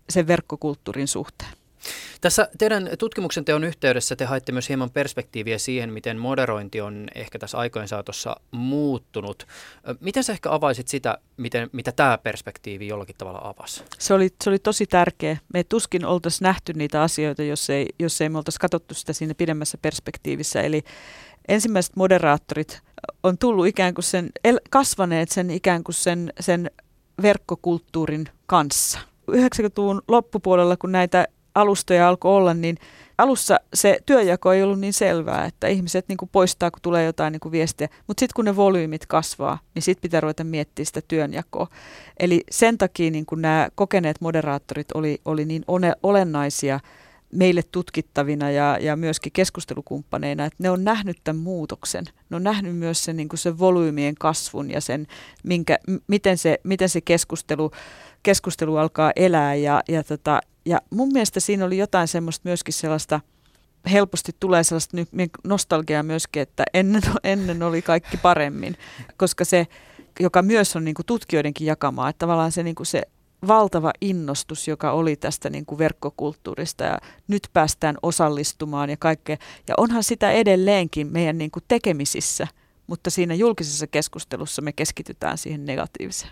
sen 0.09 0.27
verkkokulttuurin 0.27 1.07
suhteen. 1.07 1.62
Tässä 2.21 2.47
teidän 2.57 2.89
tutkimuksen 2.99 3.45
teon 3.45 3.63
yhteydessä 3.63 4.15
te 4.15 4.25
haitte 4.25 4.51
myös 4.51 4.69
hieman 4.69 4.91
perspektiiviä 4.91 5.57
siihen, 5.57 5.93
miten 5.93 6.17
moderointi 6.17 6.81
on 6.81 7.07
ehkä 7.15 7.39
tässä 7.39 7.57
aikojen 7.57 7.87
saatossa 7.87 8.35
muuttunut. 8.51 9.47
Miten 9.99 10.23
sä 10.23 10.33
ehkä 10.33 10.51
avaisit 10.51 10.87
sitä, 10.87 11.17
miten, 11.37 11.69
mitä 11.71 11.91
tämä 11.91 12.17
perspektiivi 12.17 12.87
jollakin 12.87 13.15
tavalla 13.17 13.41
avasi? 13.43 13.83
Se 13.99 14.13
oli, 14.13 14.29
se 14.43 14.49
oli 14.49 14.59
tosi 14.59 14.87
tärkeä. 14.87 15.37
Me 15.53 15.63
tuskin 15.63 16.05
oltaisiin 16.05 16.45
nähty 16.45 16.73
niitä 16.73 17.01
asioita, 17.01 17.43
jos 17.43 17.69
ei, 17.69 17.87
jos 17.99 18.21
ei 18.21 18.29
me 18.29 18.37
oltaisi 18.37 18.59
katsottu 18.59 18.93
sitä 18.93 19.13
siinä 19.13 19.33
pidemmässä 19.33 19.77
perspektiivissä. 19.81 20.61
Eli 20.61 20.83
ensimmäiset 21.47 21.95
moderaattorit 21.95 22.81
on 23.23 23.37
tullut 23.37 23.67
ikään 23.67 23.93
kuin 23.93 24.03
sen, 24.03 24.29
kasvaneet 24.69 25.29
sen 25.29 25.49
ikään 25.49 25.83
kuin 25.83 25.95
sen, 25.95 26.33
sen 26.39 26.71
verkkokulttuurin 27.21 28.25
kanssa. 28.45 28.99
90-luvun 29.31 30.01
loppupuolella, 30.07 30.77
kun 30.77 30.91
näitä 30.91 31.27
alustoja 31.55 32.07
alkoi 32.07 32.35
olla, 32.35 32.53
niin 32.53 32.77
alussa 33.17 33.59
se 33.73 33.99
työjako 34.05 34.53
ei 34.53 34.63
ollut 34.63 34.79
niin 34.79 34.93
selvää, 34.93 35.45
että 35.45 35.67
ihmiset 35.67 36.07
niin 36.07 36.17
kuin 36.17 36.29
poistaa, 36.31 36.71
kun 36.71 36.81
tulee 36.81 37.05
jotain 37.05 37.31
niin 37.31 37.39
kuin 37.39 37.51
viestiä. 37.51 37.87
Mutta 38.07 38.19
sitten 38.19 38.35
kun 38.35 38.45
ne 38.45 38.55
volyymit 38.55 39.05
kasvaa, 39.05 39.59
niin 39.75 39.83
sitten 39.83 40.01
pitää 40.01 40.21
ruveta 40.21 40.43
miettimään 40.43 40.85
sitä 40.85 41.01
työnjakoa. 41.07 41.67
Eli 42.19 42.43
sen 42.51 42.77
takia 42.77 43.11
niin 43.11 43.25
kuin 43.25 43.41
nämä 43.41 43.69
kokeneet 43.75 44.21
moderaattorit 44.21 44.91
oli, 44.91 45.21
oli 45.25 45.45
niin 45.45 45.63
one, 45.67 45.93
olennaisia 46.03 46.79
meille 47.33 47.61
tutkittavina 47.71 48.51
ja, 48.51 48.77
ja 48.81 48.95
myöskin 48.95 49.31
keskustelukumppaneina, 49.31 50.45
että 50.45 50.63
ne 50.63 50.69
on 50.69 50.83
nähnyt 50.83 51.17
tämän 51.23 51.41
muutoksen. 51.41 52.05
Ne 52.29 52.35
on 52.35 52.43
nähnyt 52.43 52.75
myös 52.75 53.03
sen, 53.03 53.17
niin 53.17 53.29
kuin 53.29 53.39
sen 53.39 53.59
volyymien 53.59 54.15
kasvun 54.15 54.71
ja 54.71 54.81
sen, 54.81 55.07
minkä, 55.43 55.77
miten, 56.07 56.37
se, 56.37 56.59
miten 56.63 56.89
se 56.89 57.01
keskustelu, 57.01 57.71
keskustelu 58.23 58.77
alkaa 58.77 59.11
elää 59.15 59.55
ja, 59.55 59.83
ja, 59.89 60.03
tota, 60.03 60.41
ja 60.65 60.81
mun 60.89 61.09
mielestä 61.13 61.39
siinä 61.39 61.65
oli 61.65 61.77
jotain 61.77 62.07
semmoista 62.07 62.49
myöskin 62.49 62.73
sellaista, 62.73 63.19
helposti 63.91 64.31
tulee 64.39 64.63
sellaista 64.63 64.97
nostalgiaa 65.43 66.03
myöskin, 66.03 66.41
että 66.41 66.63
ennen, 66.73 67.01
ennen 67.23 67.63
oli 67.63 67.81
kaikki 67.81 68.17
paremmin, 68.17 68.77
koska 69.17 69.45
se, 69.45 69.67
joka 70.19 70.41
myös 70.41 70.75
on 70.75 70.83
niin 70.83 70.95
kuin 70.95 71.05
tutkijoidenkin 71.05 71.67
jakamaa, 71.67 72.09
että 72.09 72.19
tavallaan 72.19 72.51
se, 72.51 72.63
niin 72.63 72.75
kuin 72.75 72.87
se 72.87 73.01
valtava 73.47 73.91
innostus, 74.01 74.67
joka 74.67 74.91
oli 74.91 75.15
tästä 75.15 75.49
niin 75.49 75.65
kuin 75.65 75.79
verkkokulttuurista 75.79 76.83
ja 76.83 76.97
nyt 77.27 77.47
päästään 77.53 77.95
osallistumaan 78.03 78.89
ja 78.89 78.97
kaikkea. 78.97 79.37
Ja 79.67 79.73
onhan 79.77 80.03
sitä 80.03 80.31
edelleenkin 80.31 81.07
meidän 81.07 81.37
niin 81.37 81.51
kuin 81.51 81.63
tekemisissä, 81.67 82.47
mutta 82.87 83.09
siinä 83.09 83.33
julkisessa 83.33 83.87
keskustelussa 83.87 84.61
me 84.61 84.73
keskitytään 84.73 85.37
siihen 85.37 85.65
negatiiviseen. 85.65 86.31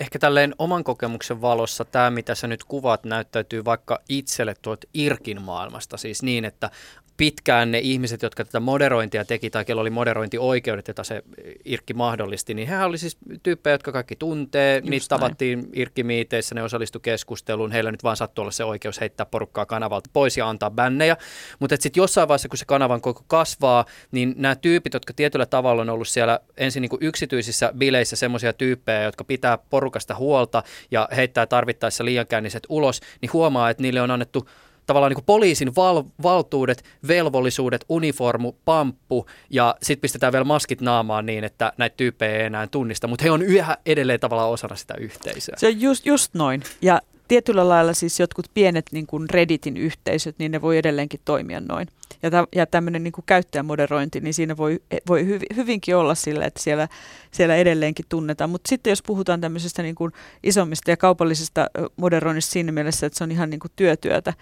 Ehkä 0.00 0.18
tälleen 0.18 0.54
oman 0.58 0.84
kokemuksen 0.84 1.40
valossa 1.40 1.84
tämä, 1.84 2.10
mitä 2.10 2.34
sä 2.34 2.46
nyt 2.46 2.64
kuvat, 2.64 3.04
näyttäytyy 3.04 3.64
vaikka 3.64 4.00
itselle 4.08 4.54
tuot 4.62 4.84
Irkin 4.94 5.42
maailmasta. 5.42 5.96
Siis 5.96 6.22
niin, 6.22 6.44
että 6.44 6.70
pitkään 7.16 7.70
ne 7.70 7.78
ihmiset, 7.78 8.22
jotka 8.22 8.44
tätä 8.44 8.60
moderointia 8.60 9.24
teki 9.24 9.50
tai 9.50 9.64
kello 9.64 9.80
oli 9.80 9.90
moderointioikeudet, 9.90 10.88
jota 10.88 11.04
se 11.04 11.22
Irkki 11.64 11.94
mahdollisti, 11.94 12.54
niin 12.54 12.68
he 12.68 12.84
oli 12.84 12.98
siis 12.98 13.16
tyyppejä, 13.42 13.74
jotka 13.74 13.92
kaikki 13.92 14.16
tuntee. 14.16 14.76
Just 14.76 14.90
Niitä 14.90 15.06
näin. 15.10 15.20
tavattiin 15.20 15.68
Irkki-miiteissä, 15.72 16.54
ne 16.54 16.62
osallistu 16.62 17.00
keskusteluun. 17.00 17.72
Heillä 17.72 17.90
nyt 17.90 18.04
vaan 18.04 18.16
sattui 18.16 18.42
olla 18.42 18.50
se 18.50 18.64
oikeus 18.64 19.00
heittää 19.00 19.26
porukkaa 19.26 19.66
kanavalta 19.66 20.10
pois 20.12 20.36
ja 20.36 20.48
antaa 20.48 20.70
bännejä. 20.70 21.16
Mutta 21.60 21.76
sitten 21.80 22.00
jossain 22.00 22.28
vaiheessa, 22.28 22.48
kun 22.48 22.58
se 22.58 22.64
kanavan 22.64 23.00
koko 23.00 23.24
kasvaa, 23.26 23.84
niin 24.10 24.34
nämä 24.36 24.56
tyypit, 24.56 24.94
jotka 24.94 25.12
tietyllä 25.12 25.46
tavalla 25.46 25.82
on 25.82 25.90
ollut 25.90 26.08
siellä 26.08 26.40
ensin 26.56 26.80
niin 26.80 26.90
kuin 26.90 27.02
yksityisissä 27.02 27.72
bileissä 27.78 28.16
semmoisia 28.16 28.52
tyyppejä, 28.52 29.02
jotka 29.02 29.24
pitää 29.24 29.58
porukasta 29.70 30.14
huolta 30.14 30.62
ja 30.90 31.08
heittää 31.16 31.46
tarvittaessa 31.46 32.04
liiankäänniset 32.04 32.66
ulos, 32.68 33.00
niin 33.20 33.32
huomaa, 33.32 33.70
että 33.70 33.82
niille 33.82 34.00
on 34.00 34.10
annettu 34.10 34.48
tavallaan 34.86 35.10
niin 35.10 35.16
kuin 35.16 35.24
poliisin 35.24 35.76
val, 35.76 36.02
valtuudet, 36.22 36.84
velvollisuudet, 37.08 37.84
uniformu, 37.88 38.52
pamppu 38.64 39.26
ja 39.50 39.74
sitten 39.82 40.00
pistetään 40.00 40.32
vielä 40.32 40.44
maskit 40.44 40.80
naamaan 40.80 41.26
niin, 41.26 41.44
että 41.44 41.72
näitä 41.76 41.96
tyyppejä 41.96 42.38
ei 42.38 42.44
enää 42.44 42.66
tunnista, 42.66 43.06
mutta 43.06 43.22
he 43.22 43.30
on 43.30 43.42
yhä 43.42 43.76
edelleen 43.86 44.20
tavallaan 44.20 44.50
osana 44.50 44.76
sitä 44.76 44.94
yhteisöä. 44.94 45.54
Se 45.58 45.66
on 45.66 45.80
just, 45.80 46.06
just 46.06 46.34
noin. 46.34 46.62
Ja 46.82 47.00
tietyllä 47.28 47.68
lailla 47.68 47.92
siis 47.92 48.20
jotkut 48.20 48.46
pienet 48.54 48.86
niin 48.92 49.06
kuin 49.06 49.30
Redditin 49.30 49.76
yhteisöt, 49.76 50.38
niin 50.38 50.52
ne 50.52 50.60
voi 50.60 50.78
edelleenkin 50.78 51.20
toimia 51.24 51.60
noin. 51.60 51.88
Ja, 52.22 52.30
tä, 52.30 52.46
ja 52.54 52.66
tämmöinen 52.66 53.04
niin 53.04 53.12
kuin 53.12 53.24
käyttäjämoderointi, 53.26 54.20
niin 54.20 54.34
siinä 54.34 54.56
voi, 54.56 54.80
voi 55.08 55.26
hyv, 55.26 55.42
hyvinkin 55.56 55.96
olla 55.96 56.14
sillä, 56.14 56.44
että 56.44 56.62
siellä, 56.62 56.88
siellä 57.30 57.56
edelleenkin 57.56 58.04
tunnetaan. 58.08 58.50
Mutta 58.50 58.68
sitten 58.68 58.90
jos 58.90 59.02
puhutaan 59.02 59.40
tämmöisestä 59.40 59.82
niin 59.82 59.94
kuin 59.94 60.12
isommista 60.42 60.90
ja 60.90 60.96
kaupallisista 60.96 61.66
moderoinnista 61.96 62.52
siinä 62.52 62.72
mielessä, 62.72 63.06
että 63.06 63.18
se 63.18 63.24
on 63.24 63.32
ihan 63.32 63.50
niin 63.50 63.60
kuin 63.60 63.72
työtyötä, 63.76 64.32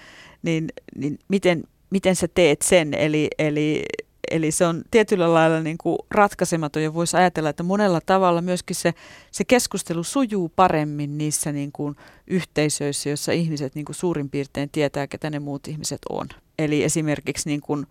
niin, 0.42 0.68
niin 0.96 1.18
miten, 1.28 1.64
miten 1.90 2.16
sä 2.16 2.28
teet 2.28 2.62
sen? 2.62 2.94
Eli, 2.94 3.28
eli 3.38 3.84
Eli 4.32 4.50
se 4.50 4.66
on 4.66 4.82
tietyllä 4.90 5.34
lailla 5.34 5.60
niin 5.60 5.78
kuin 5.78 5.98
ratkaisematon 6.10 6.82
ja 6.82 6.94
voisi 6.94 7.16
ajatella, 7.16 7.48
että 7.48 7.62
monella 7.62 8.00
tavalla 8.06 8.42
myöskin 8.42 8.76
se, 8.76 8.94
se 9.30 9.44
keskustelu 9.44 10.04
sujuu 10.04 10.48
paremmin 10.56 11.18
niissä 11.18 11.52
niin 11.52 11.72
kuin 11.72 11.96
yhteisöissä, 12.26 13.08
joissa 13.08 13.32
ihmiset 13.32 13.74
niin 13.74 13.84
kuin 13.84 13.96
suurin 13.96 14.30
piirtein 14.30 14.70
tietää, 14.70 15.06
ketä 15.06 15.30
ne 15.30 15.38
muut 15.38 15.68
ihmiset 15.68 15.98
on. 16.10 16.28
Eli 16.58 16.84
esimerkiksi 16.84 17.48
niin 17.48 17.60
kuin 17.60 17.86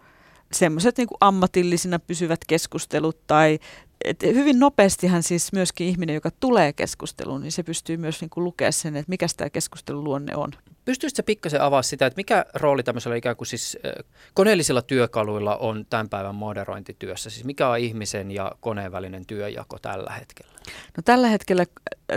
semmoiset 0.54 0.97
niin 0.97 1.08
ammatillisina 1.19 1.99
pysyvät 1.99 2.45
keskustelut 2.47 3.27
tai 3.27 3.60
et 4.06 4.23
hyvin 4.23 4.60
nopeastihan 4.60 5.23
siis 5.23 5.54
myöskin 5.54 5.88
ihminen, 5.88 6.13
joka 6.13 6.32
tulee 6.39 6.73
keskusteluun, 6.73 7.41
niin 7.41 7.51
se 7.51 7.63
pystyy 7.63 7.97
myös 7.97 8.21
niin 8.21 8.30
kuin 8.30 8.43
lukea 8.43 8.71
sen, 8.71 8.95
että 8.95 9.10
mikä 9.10 9.27
tämä 9.38 9.49
keskustelun 9.49 10.04
luonne 10.04 10.36
on. 10.36 10.51
Pystyisikö 10.91 11.23
pikkasen 11.23 11.62
avaa 11.62 11.82
sitä, 11.82 12.06
että 12.06 12.17
mikä 12.17 12.45
rooli 12.54 12.84
tämmöisellä 12.84 13.15
ikään 13.15 13.36
kuin 13.36 13.47
siis 13.47 13.77
koneellisilla 14.34 14.82
työkaluilla 14.82 15.56
on 15.56 15.86
tämän 15.89 16.10
päivän 16.10 16.36
moderointityössä? 16.36 17.30
Siis 17.30 17.45
mikä 17.45 17.69
on 17.69 17.80
ihmisen 17.80 18.32
ja 18.32 18.51
koneen 18.60 18.91
välinen 18.91 19.25
työjako 19.25 19.80
tällä 19.80 20.12
hetkellä? 20.12 20.51
No 20.97 21.04
tällä 21.06 21.27
hetkellä 21.27 21.65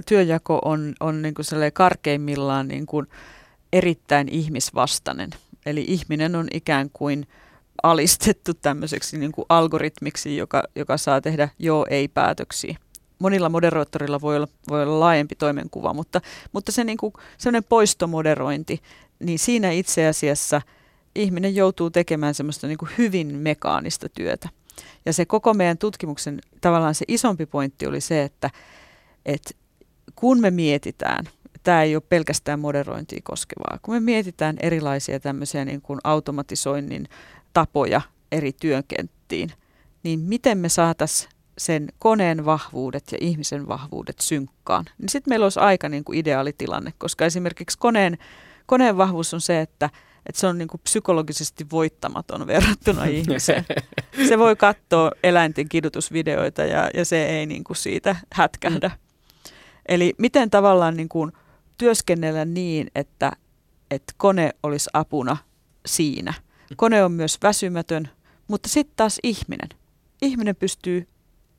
työjako 0.07 0.61
on, 0.65 0.95
on 1.01 1.23
niin 1.23 1.35
kuin 1.35 1.47
karkeimmillaan 1.73 2.69
niin 2.69 2.87
kuin 2.87 3.07
erittäin 3.73 4.29
ihmisvastainen. 4.29 5.31
Eli 5.67 5.85
ihminen 5.89 6.37
on 6.37 6.47
ikään 6.55 6.91
kuin 6.93 7.27
alistettu 7.83 8.55
tämmöiseksi 8.55 9.19
niin 9.19 9.33
kuin 9.33 9.47
algoritmiksi, 9.49 10.37
joka, 10.37 10.63
joka 10.75 10.97
saa 10.97 11.21
tehdä 11.21 11.49
joo-ei-päätöksiä 11.59 12.77
monilla 13.25 13.49
moderoittorilla 13.49 14.21
voi 14.21 14.37
olla, 14.37 14.49
voi 14.69 14.83
olla 14.83 15.01
laajempi 15.01 15.35
toimenkuva, 15.35 15.95
mutta, 15.95 16.21
mutta 16.53 16.73
se 16.73 16.85
niin 16.85 16.99
kuin, 16.99 17.13
poistomoderointi, 17.69 18.83
niin 19.21 19.39
siinä 19.39 19.71
itse 19.71 20.07
asiassa 20.07 20.63
ihminen 21.15 21.55
joutuu 21.55 21.91
tekemään 21.91 22.35
semmoista 22.35 22.67
niin 22.67 22.79
kuin 22.79 22.91
hyvin 22.99 23.37
mekaanista 23.37 24.09
työtä. 24.09 24.49
Ja 25.07 25.13
se 25.13 25.25
koko 25.25 25.55
meidän 25.55 25.79
tutkimuksen 25.79 26.41
tavallaan 26.61 26.95
se 26.95 27.05
isompi 27.09 27.47
pointti 27.47 27.87
oli 27.87 28.01
se, 28.01 28.23
että, 28.23 28.51
että 29.27 29.51
kun 30.15 30.41
me 30.41 30.51
mietitään, 30.51 31.25
tämä 31.63 31.83
ei 31.83 31.97
ole 31.97 32.03
pelkästään 32.09 32.61
moderointia 32.61 33.21
koskevaa, 33.25 33.79
kun 33.83 33.95
me 33.95 34.01
mietitään 34.01 34.57
erilaisia 34.61 35.21
tämmöisiä 35.21 35.65
niin 35.65 35.83
kuin 35.83 36.01
automatisoinnin 36.05 37.09
tapoja 37.53 38.01
eri 38.33 38.53
työkenttiin, 38.53 39.53
niin 40.03 40.21
miten 40.21 40.59
me 40.59 40.69
saataisiin 40.69 41.31
sen 41.59 41.89
koneen 41.99 42.45
vahvuudet 42.45 43.13
ja 43.13 43.19
ihmisen 43.21 43.69
vahvuudet 43.69 44.21
synkkaan, 44.21 44.85
niin 44.99 45.09
sitten 45.09 45.31
meillä 45.31 45.45
olisi 45.45 45.61
aika 45.61 45.89
niin 45.89 46.05
kuin 46.05 46.19
ideaalitilanne, 46.19 46.93
koska 46.99 47.25
esimerkiksi 47.25 47.79
koneen, 47.79 48.19
koneen 48.67 48.97
vahvuus 48.97 49.35
on 49.35 49.41
se, 49.41 49.61
että, 49.61 49.91
että 50.27 50.41
se 50.41 50.47
on 50.47 50.59
niin 50.59 50.69
kuin 50.69 50.81
psykologisesti 50.85 51.67
voittamaton 51.73 52.47
verrattuna 52.47 53.05
ihmiseen. 53.19 53.65
Se 54.29 54.39
voi 54.39 54.57
katsoa 54.57 55.11
eläinten 55.23 55.69
kidutusvideoita 55.69 56.63
ja, 56.63 56.91
ja 56.95 57.05
se 57.05 57.27
ei 57.27 57.47
niin 57.47 57.65
kuin 57.65 57.77
siitä 57.77 58.17
hätkähdä. 58.33 58.89
Mm. 58.89 58.95
Eli 59.89 60.15
miten 60.19 60.51
tavallaan 60.51 60.97
niin 60.97 61.09
kuin 61.09 61.33
työskennellä 61.79 62.45
niin, 62.45 62.91
että, 62.95 63.33
että 63.91 64.13
kone 64.17 64.55
olisi 64.63 64.91
apuna 64.93 65.37
siinä. 65.87 66.35
Kone 66.77 67.05
on 67.05 67.13
myös 67.13 67.39
väsymätön, 67.43 68.09
mutta 68.49 68.69
sitten 68.69 68.97
taas 68.97 69.19
ihminen. 69.23 69.69
Ihminen 70.23 70.57
pystyy 70.57 71.09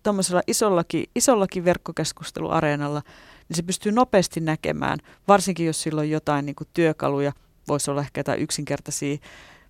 tuommoisella 0.05 0.41
isollakin, 0.47 1.05
isollakin 1.15 1.65
verkkokeskusteluareenalla, 1.65 3.01
niin 3.49 3.55
se 3.55 3.63
pystyy 3.63 3.91
nopeasti 3.91 4.39
näkemään, 4.39 4.99
varsinkin 5.27 5.65
jos 5.65 5.81
sillä 5.81 6.01
on 6.01 6.09
jotain 6.09 6.45
niin 6.45 6.55
kuin 6.55 6.67
työkaluja, 6.73 7.31
voisi 7.67 7.91
olla 7.91 8.01
ehkä 8.01 8.19
jotain 8.19 8.41
yksinkertaisia 8.41 9.17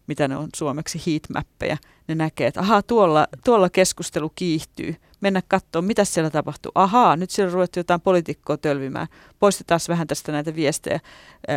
mitä 0.07 0.27
ne 0.27 0.37
on 0.37 0.49
suomeksi 0.55 1.01
heatmappeja. 1.07 1.77
Ne 2.07 2.15
näkee, 2.15 2.47
että 2.47 2.59
ahaa, 2.59 2.81
tuolla, 2.81 3.27
tuolla 3.45 3.69
keskustelu 3.69 4.31
kiihtyy. 4.35 4.95
Mennä 5.21 5.41
katsoa, 5.47 5.81
mitä 5.81 6.05
siellä 6.05 6.29
tapahtuu. 6.29 6.71
Ahaa, 6.75 7.15
nyt 7.15 7.29
siellä 7.29 7.53
ruvettu 7.53 7.79
jotain 7.79 8.01
poliitikkoa 8.01 8.57
tölvimään. 8.57 9.07
Poistetaan 9.39 9.79
vähän 9.87 10.07
tästä 10.07 10.31
näitä 10.31 10.55
viestejä. 10.55 10.99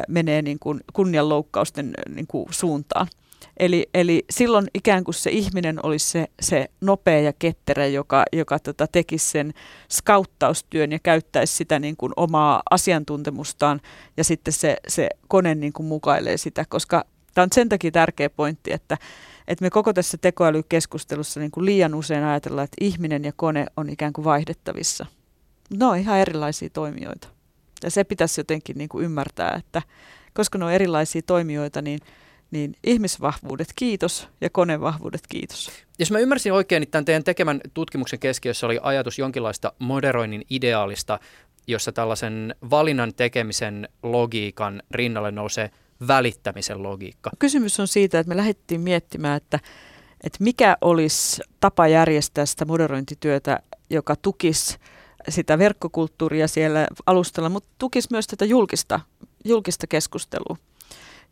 Menee 0.09 0.43
niin 0.43 0.59
kuin 0.59 0.81
kunnianloukkausten 0.93 1.95
niin 2.15 2.27
kuin 2.27 2.47
suuntaan. 2.51 3.07
Eli, 3.57 3.89
eli 3.95 4.25
silloin 4.31 4.67
ikään 4.75 5.05
kuin 5.05 5.15
se 5.15 5.31
ihminen 5.31 5.87
olisi 5.87 6.11
se, 6.11 6.27
se 6.41 6.69
nopea 6.81 7.21
ja 7.21 7.33
ketterä, 7.33 7.87
joka, 7.87 8.25
joka 8.33 8.59
tota, 8.59 8.87
tekisi 8.87 9.31
sen 9.31 9.55
skauttaustyön 9.91 10.93
ja 10.93 10.99
käyttäisi 10.99 11.57
sitä 11.57 11.79
niin 11.79 11.97
kuin 11.97 12.13
omaa 12.17 12.63
asiantuntemustaan 12.71 13.81
ja 14.17 14.25
sitten 14.25 14.53
se, 14.53 14.77
se 14.89 15.09
kone 15.29 15.55
niin 15.55 15.73
kuin 15.73 15.87
mukailee 15.87 16.37
sitä, 16.37 16.65
koska 16.69 17.05
tämä 17.35 17.43
on 17.43 17.49
sen 17.55 17.69
takia 17.69 17.91
tärkeä 17.91 18.31
pointti, 18.31 18.73
että, 18.73 18.97
että 19.49 19.65
me 19.65 19.71
koko 19.71 19.93
tässä 19.93 20.19
tekoälykeskustelussa 20.19 21.41
niin 21.41 21.51
kuin 21.51 21.65
liian 21.65 21.95
usein 21.95 22.25
ajatellaan, 22.25 22.65
että 22.65 22.85
ihminen 22.85 23.25
ja 23.25 23.33
kone 23.37 23.67
on 23.77 23.91
ikään 23.91 24.13
kuin 24.13 24.25
vaihdettavissa. 24.25 25.07
Ne 25.79 25.85
on 25.85 25.97
ihan 25.97 26.19
erilaisia 26.19 26.71
toimijoita. 26.71 27.29
Ja 27.83 27.91
se 27.91 28.05
pitäisi 28.05 28.41
jotenkin 28.41 28.79
niin 28.79 28.89
kuin 28.89 29.05
ymmärtää, 29.05 29.55
että 29.59 29.83
koska 30.35 30.59
ne 30.59 30.65
on 30.65 30.73
erilaisia 30.73 31.23
toimijoita, 31.23 31.83
niin– 31.83 32.01
niin 32.51 32.75
ihmisvahvuudet 32.85 33.69
kiitos 33.77 34.29
ja 34.41 34.51
konevahvuudet 34.51 35.21
kiitos. 35.29 35.71
Jos 35.99 36.11
mä 36.11 36.19
ymmärsin 36.19 36.53
oikein, 36.53 36.81
niin 36.81 36.91
tämän 36.91 37.05
teidän 37.05 37.25
tekemän 37.25 37.61
tutkimuksen 37.75 38.19
keskiössä 38.19 38.67
oli 38.67 38.79
ajatus 38.83 39.19
jonkinlaista 39.19 39.73
moderoinnin 39.79 40.45
ideaalista, 40.51 41.21
jossa 41.67 41.93
tällaisen 41.93 42.55
valinnan 42.71 43.15
tekemisen 43.15 43.89
logiikan 44.03 44.83
rinnalle 44.91 45.31
nousee 45.31 45.71
välittämisen 46.09 46.83
logiikka. 46.83 47.31
Kysymys 47.39 47.81
on 47.81 47.89
siitä, 47.89 48.19
että 48.19 48.29
me 48.29 48.37
lähdettiin 48.37 48.81
miettimään, 48.81 49.37
että, 49.37 49.61
että 50.25 50.39
mikä 50.41 50.77
olisi 50.81 51.43
tapa 51.61 51.89
järjestää 51.89 52.47
sitä 52.47 52.65
moderointityötä, 52.65 53.59
joka 53.91 54.17
tukisi 54.17 54.79
sitä 55.29 55.59
verkkokulttuuria 55.59 56.49
siellä 56.49 56.87
alustalla, 57.07 57.49
mutta 57.49 57.71
tukisi 57.79 58.09
myös 58.11 58.27
tätä 58.27 58.45
julkista, 58.45 59.01
julkista 59.45 59.87
keskustelua. 59.87 60.57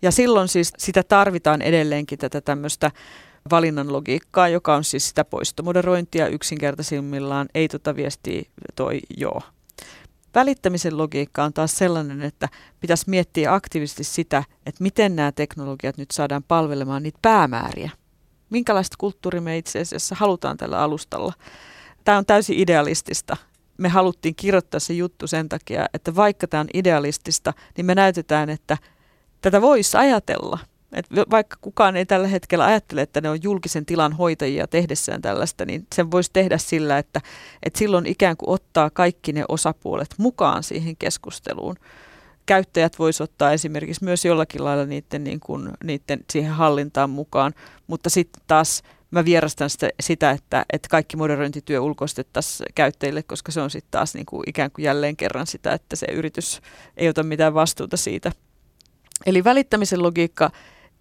Ja 0.02 0.10
silloin 0.10 0.48
siis 0.48 0.72
sitä 0.78 1.02
tarvitaan 1.02 1.62
edelleenkin 1.62 2.18
tätä 2.18 2.40
tämmöistä 2.40 2.90
valinnan 3.50 3.92
logiikkaa, 3.92 4.48
joka 4.48 4.74
on 4.74 4.84
siis 4.84 5.08
sitä 5.08 5.24
poistomoderointia 5.24 6.28
yksinkertaisimmillaan, 6.28 7.48
ei 7.54 7.68
tota 7.68 7.96
viestiä 7.96 8.42
toi 8.74 9.00
joo. 9.16 9.42
Välittämisen 10.34 10.98
logiikka 10.98 11.44
on 11.44 11.52
taas 11.52 11.78
sellainen, 11.78 12.22
että 12.22 12.48
pitäisi 12.80 13.10
miettiä 13.10 13.54
aktiivisesti 13.54 14.04
sitä, 14.04 14.44
että 14.66 14.82
miten 14.82 15.16
nämä 15.16 15.32
teknologiat 15.32 15.96
nyt 15.96 16.10
saadaan 16.10 16.42
palvelemaan 16.42 17.02
niitä 17.02 17.18
päämääriä. 17.22 17.90
Minkälaista 18.50 18.96
kulttuuria 18.98 19.40
me 19.40 19.58
itse 19.58 19.80
asiassa 19.80 20.14
halutaan 20.14 20.56
tällä 20.56 20.80
alustalla. 20.80 21.32
Tämä 22.04 22.18
on 22.18 22.26
täysin 22.26 22.58
idealistista. 22.58 23.36
Me 23.78 23.88
haluttiin 23.88 24.34
kirjoittaa 24.34 24.80
se 24.80 24.92
juttu 24.94 25.26
sen 25.26 25.48
takia, 25.48 25.86
että 25.94 26.14
vaikka 26.16 26.48
tämä 26.48 26.60
on 26.60 26.68
idealistista, 26.74 27.52
niin 27.76 27.86
me 27.86 27.94
näytetään, 27.94 28.50
että 28.50 28.78
tätä 29.46 29.62
voisi 29.62 29.96
ajatella. 29.96 30.58
Et 30.92 31.06
vaikka 31.30 31.56
kukaan 31.60 31.96
ei 31.96 32.06
tällä 32.06 32.28
hetkellä 32.28 32.64
ajattele, 32.64 33.02
että 33.02 33.20
ne 33.20 33.30
on 33.30 33.42
julkisen 33.42 33.86
tilan 33.86 34.12
hoitajia 34.12 34.66
tehdessään 34.66 35.22
tällaista, 35.22 35.64
niin 35.64 35.86
sen 35.94 36.10
voisi 36.10 36.30
tehdä 36.32 36.58
sillä, 36.58 36.98
että, 36.98 37.20
että 37.62 37.78
silloin 37.78 38.06
ikään 38.06 38.36
kuin 38.36 38.50
ottaa 38.50 38.90
kaikki 38.90 39.32
ne 39.32 39.44
osapuolet 39.48 40.14
mukaan 40.18 40.62
siihen 40.62 40.96
keskusteluun. 40.96 41.76
Käyttäjät 42.46 42.98
voisi 42.98 43.22
ottaa 43.22 43.52
esimerkiksi 43.52 44.04
myös 44.04 44.24
jollakin 44.24 44.64
lailla 44.64 44.84
niiden, 44.84 45.24
niin 45.24 45.40
kuin, 45.40 45.70
niiden 45.84 46.20
siihen 46.32 46.52
hallintaan 46.52 47.10
mukaan, 47.10 47.54
mutta 47.86 48.10
sitten 48.10 48.42
taas 48.46 48.82
mä 49.10 49.24
vierastan 49.24 49.70
sitä, 49.70 49.88
sitä 50.00 50.30
että, 50.30 50.66
että 50.72 50.88
kaikki 50.88 51.16
moderointityö 51.16 51.80
ulkoistettaisiin 51.80 52.66
käyttäjille, 52.74 53.22
koska 53.22 53.52
se 53.52 53.60
on 53.60 53.70
sitten 53.70 53.90
taas 53.90 54.14
niin 54.14 54.26
kuin 54.26 54.42
ikään 54.46 54.70
kuin 54.70 54.84
jälleen 54.84 55.16
kerran 55.16 55.46
sitä, 55.46 55.72
että 55.72 55.96
se 55.96 56.06
yritys 56.12 56.60
ei 56.96 57.08
ota 57.08 57.22
mitään 57.22 57.54
vastuuta 57.54 57.96
siitä– 57.96 58.32
Eli 59.26 59.44
välittämisen 59.44 60.02
logiikka 60.02 60.50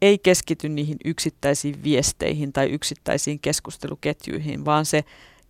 ei 0.02 0.18
keskity 0.18 0.70
niihin 0.70 0.98
yksittäisiin 1.06 1.84
viesteihin 1.84 2.54
tai 2.54 2.70
yksittäisiin 2.70 3.40
keskusteluketjuihin, 3.40 4.66
vaan 4.66 4.86
se 4.86 5.04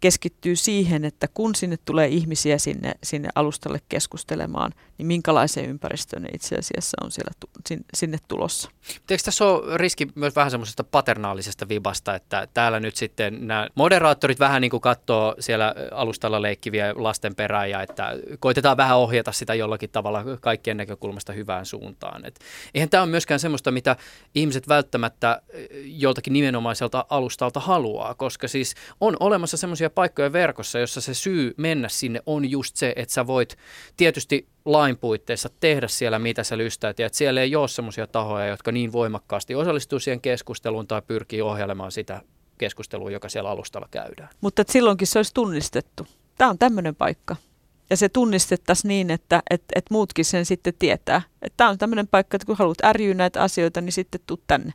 keskittyy 0.05 0.55
siihen, 0.55 1.05
että 1.05 1.27
kun 1.33 1.55
sinne 1.55 1.77
tulee 1.85 2.07
ihmisiä 2.07 2.57
sinne, 2.57 2.91
sinne 3.03 3.29
alustalle 3.35 3.79
keskustelemaan, 3.89 4.71
niin 4.97 5.07
minkälaiseen 5.07 5.69
ympäristöön 5.69 6.23
ne 6.23 6.29
itse 6.33 6.55
asiassa 6.55 6.97
on 7.03 7.11
siellä 7.11 7.31
sinne 7.93 8.17
tulossa. 8.27 8.69
Eikö 9.09 9.23
tässä 9.23 9.45
ole 9.45 9.77
riski 9.77 10.07
myös 10.15 10.35
vähän 10.35 10.51
semmoisesta 10.51 10.83
paternaalisesta 10.83 11.69
vibasta, 11.69 12.15
että 12.15 12.47
täällä 12.53 12.79
nyt 12.79 12.95
sitten 12.95 13.47
nämä 13.47 13.67
moderaattorit 13.75 14.39
vähän 14.39 14.61
niin 14.61 14.71
kuin 14.71 14.81
katsoo 14.81 15.35
siellä 15.39 15.75
alustalla 15.91 16.41
leikkiviä 16.41 16.93
lasten 16.95 17.35
perään 17.35 17.69
ja 17.69 17.81
että 17.81 18.11
koitetaan 18.39 18.77
vähän 18.77 18.97
ohjata 18.97 19.31
sitä 19.31 19.55
jollakin 19.55 19.89
tavalla 19.89 20.23
kaikkien 20.41 20.77
näkökulmasta 20.77 21.33
hyvään 21.33 21.65
suuntaan. 21.65 22.25
Et 22.25 22.39
eihän 22.73 22.89
tämä 22.89 23.03
ole 23.03 23.11
myöskään 23.11 23.39
semmoista, 23.39 23.71
mitä 23.71 23.95
ihmiset 24.35 24.67
välttämättä 24.67 25.41
joltakin 25.83 26.33
nimenomaiselta 26.33 27.05
alustalta 27.09 27.59
haluaa, 27.59 28.13
koska 28.13 28.47
siis 28.47 28.75
on 29.01 29.17
olemassa 29.19 29.57
semmoisia 29.57 29.89
paikkoja 29.95 30.33
verkossa, 30.33 30.79
jossa 30.79 31.01
se 31.01 31.13
syy 31.13 31.53
mennä 31.57 31.89
sinne 31.89 32.21
on 32.25 32.51
just 32.51 32.75
se, 32.75 32.93
että 32.95 33.13
sä 33.13 33.27
voit 33.27 33.57
tietysti 33.97 34.47
lain 34.65 34.97
puitteissa 34.97 35.49
tehdä 35.59 35.87
siellä, 35.87 36.19
mitä 36.19 36.43
sä 36.43 36.57
lystäät, 36.57 36.99
ja 36.99 37.05
että 37.05 37.17
siellä 37.17 37.41
ei 37.41 37.55
ole 37.55 37.67
semmoisia 37.67 38.07
tahoja, 38.07 38.47
jotka 38.47 38.71
niin 38.71 38.91
voimakkaasti 38.91 39.55
osallistuu 39.55 39.99
siihen 39.99 40.21
keskusteluun 40.21 40.87
tai 40.87 41.01
pyrkii 41.01 41.41
ohjailemaan 41.41 41.91
sitä 41.91 42.21
keskustelua, 42.57 43.11
joka 43.11 43.29
siellä 43.29 43.49
alustalla 43.49 43.87
käydään. 43.91 44.29
Mutta 44.41 44.63
silloinkin 44.69 45.07
se 45.07 45.19
olisi 45.19 45.33
tunnistettu. 45.33 46.07
Tämä 46.37 46.49
on 46.49 46.57
tämmöinen 46.57 46.95
paikka. 46.95 47.35
Ja 47.89 47.97
se 47.97 48.09
tunnistettaisiin 48.09 48.89
niin, 48.89 49.11
että 49.11 49.43
et, 49.49 49.63
et 49.75 49.85
muutkin 49.89 50.25
sen 50.25 50.45
sitten 50.45 50.73
tietää. 50.79 51.21
Että 51.41 51.57
tämä 51.57 51.69
on 51.69 51.77
tämmöinen 51.77 52.07
paikka, 52.07 52.35
että 52.35 52.45
kun 52.45 52.57
haluat 52.57 52.83
ärjyä 52.83 53.13
näitä 53.13 53.41
asioita, 53.41 53.81
niin 53.81 53.93
sitten 53.93 54.21
tuu 54.27 54.39
tänne 54.47 54.73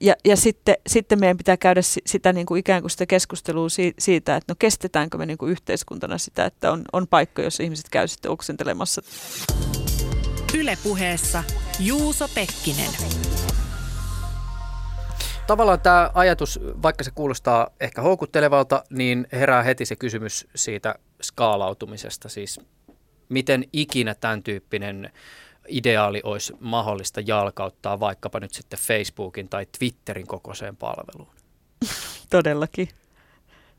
ja, 0.00 0.14
ja 0.24 0.36
sitten, 0.36 0.74
sitten 0.86 1.20
meidän 1.20 1.36
pitää 1.36 1.56
käydä 1.56 1.80
sitä 2.06 2.32
niin 2.32 2.46
kuin 2.46 2.58
ikään 2.58 2.82
kuin 2.82 2.90
sitä 2.90 3.06
keskustelua 3.06 3.68
siitä, 3.98 4.36
että 4.36 4.52
no 4.52 4.56
kestetäänkö 4.58 5.18
me 5.18 5.26
niin 5.26 5.38
kuin 5.38 5.52
yhteiskuntana 5.52 6.18
sitä, 6.18 6.44
että 6.44 6.72
on, 6.72 6.82
on 6.92 7.08
paikka, 7.08 7.42
jossa 7.42 7.62
ihmiset 7.62 7.88
käy 7.88 8.08
sitten 8.08 8.30
oksentelemassa. 8.30 9.02
Ylepuheessa 10.58 11.44
Juuso 11.80 12.28
Pekkinen. 12.34 12.90
Tavallaan 15.46 15.80
tämä 15.80 16.10
ajatus, 16.14 16.60
vaikka 16.82 17.04
se 17.04 17.10
kuulostaa 17.10 17.68
ehkä 17.80 18.02
houkuttelevalta, 18.02 18.84
niin 18.90 19.26
herää 19.32 19.62
heti 19.62 19.86
se 19.86 19.96
kysymys 19.96 20.46
siitä 20.54 20.94
skaalautumisesta. 21.22 22.28
Siis 22.28 22.60
miten 23.28 23.64
ikinä 23.72 24.14
tämän 24.14 24.42
tyyppinen 24.42 25.12
ideaali 25.68 26.20
olisi 26.24 26.52
mahdollista 26.60 27.20
jalkauttaa 27.20 28.00
vaikkapa 28.00 28.40
nyt 28.40 28.54
sitten 28.54 28.78
Facebookin 28.78 29.48
tai 29.48 29.66
Twitterin 29.78 30.26
kokoiseen 30.26 30.76
palveluun? 30.76 31.34
Todellakin. 32.30 32.88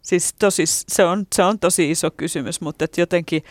Siis 0.01 0.33
tosi, 0.39 0.63
se, 0.65 1.05
on, 1.05 1.27
se 1.35 1.43
on 1.43 1.59
tosi 1.59 1.91
iso 1.91 2.11
kysymys, 2.11 2.61
mutta 2.61 2.85
et 2.85 2.97
jotenkin, 2.97 3.43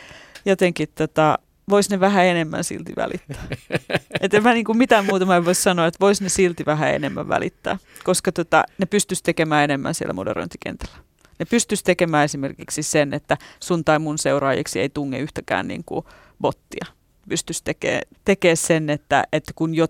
jotenkin 0.45 0.89
tota, 0.95 1.39
voisi 1.69 1.91
ne 1.91 2.01
vähän 2.01 2.27
enemmän 2.27 2.65
silti 2.65 2.93
välittää. 2.97 3.45
että 4.21 4.41
mä 4.41 4.53
niin 4.53 4.65
kuin 4.65 4.79
mitään 4.79 5.07
muuta 5.07 5.27
mä 5.27 5.37
en 5.37 5.45
voi 5.45 5.55
sanoa, 5.55 5.87
että 5.87 6.01
voisi 6.01 6.23
ne 6.23 6.29
silti 6.29 6.67
vähän 6.67 6.95
enemmän 6.95 7.29
välittää, 7.29 7.79
koska 8.05 8.33
tota, 8.33 8.65
ne 8.79 8.87
pystyisi 8.87 9.23
tekemään 9.23 9.65
enemmän 9.65 9.95
siellä 9.95 10.13
moderointikentällä. 10.13 10.97
Ne 11.39 11.45
pystyisi 11.45 11.85
tekemään 11.85 12.25
esimerkiksi 12.25 12.83
sen, 12.83 13.15
että 13.15 13.37
sun 13.61 13.85
tai 13.85 13.99
mun 13.99 14.19
seuraajiksi 14.19 14.81
ei 14.81 14.89
tunge 14.89 15.19
yhtäkään 15.19 15.69
niin 15.69 15.85
kuin 15.85 16.07
bottia 16.41 16.87
pystyisi 17.29 17.65
tekemään 17.65 18.03
tekee 18.25 18.57
sen, 18.57 18.91
että, 18.91 19.25
että 19.33 19.53
kun, 19.55 19.75
jo, 19.75 19.87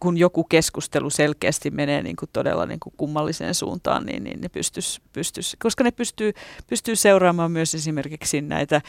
kun 0.00 0.18
joku 0.18 0.44
keskustelu 0.44 1.10
selkeästi 1.10 1.70
menee 1.70 2.02
niin 2.02 2.16
kuin 2.16 2.30
todella 2.32 2.66
niin 2.66 2.80
kuin 2.80 2.94
kummalliseen 2.96 3.54
suuntaan, 3.54 4.06
niin, 4.06 4.24
niin 4.24 4.40
ne 4.40 4.48
pystyisi, 4.48 5.00
pystyisi, 5.12 5.56
koska 5.62 5.84
ne 5.84 5.90
pystyy, 5.90 6.32
pystyy 6.66 6.96
seuraamaan 6.96 7.52
myös 7.52 7.74
esimerkiksi 7.74 8.40
näitä 8.40 8.80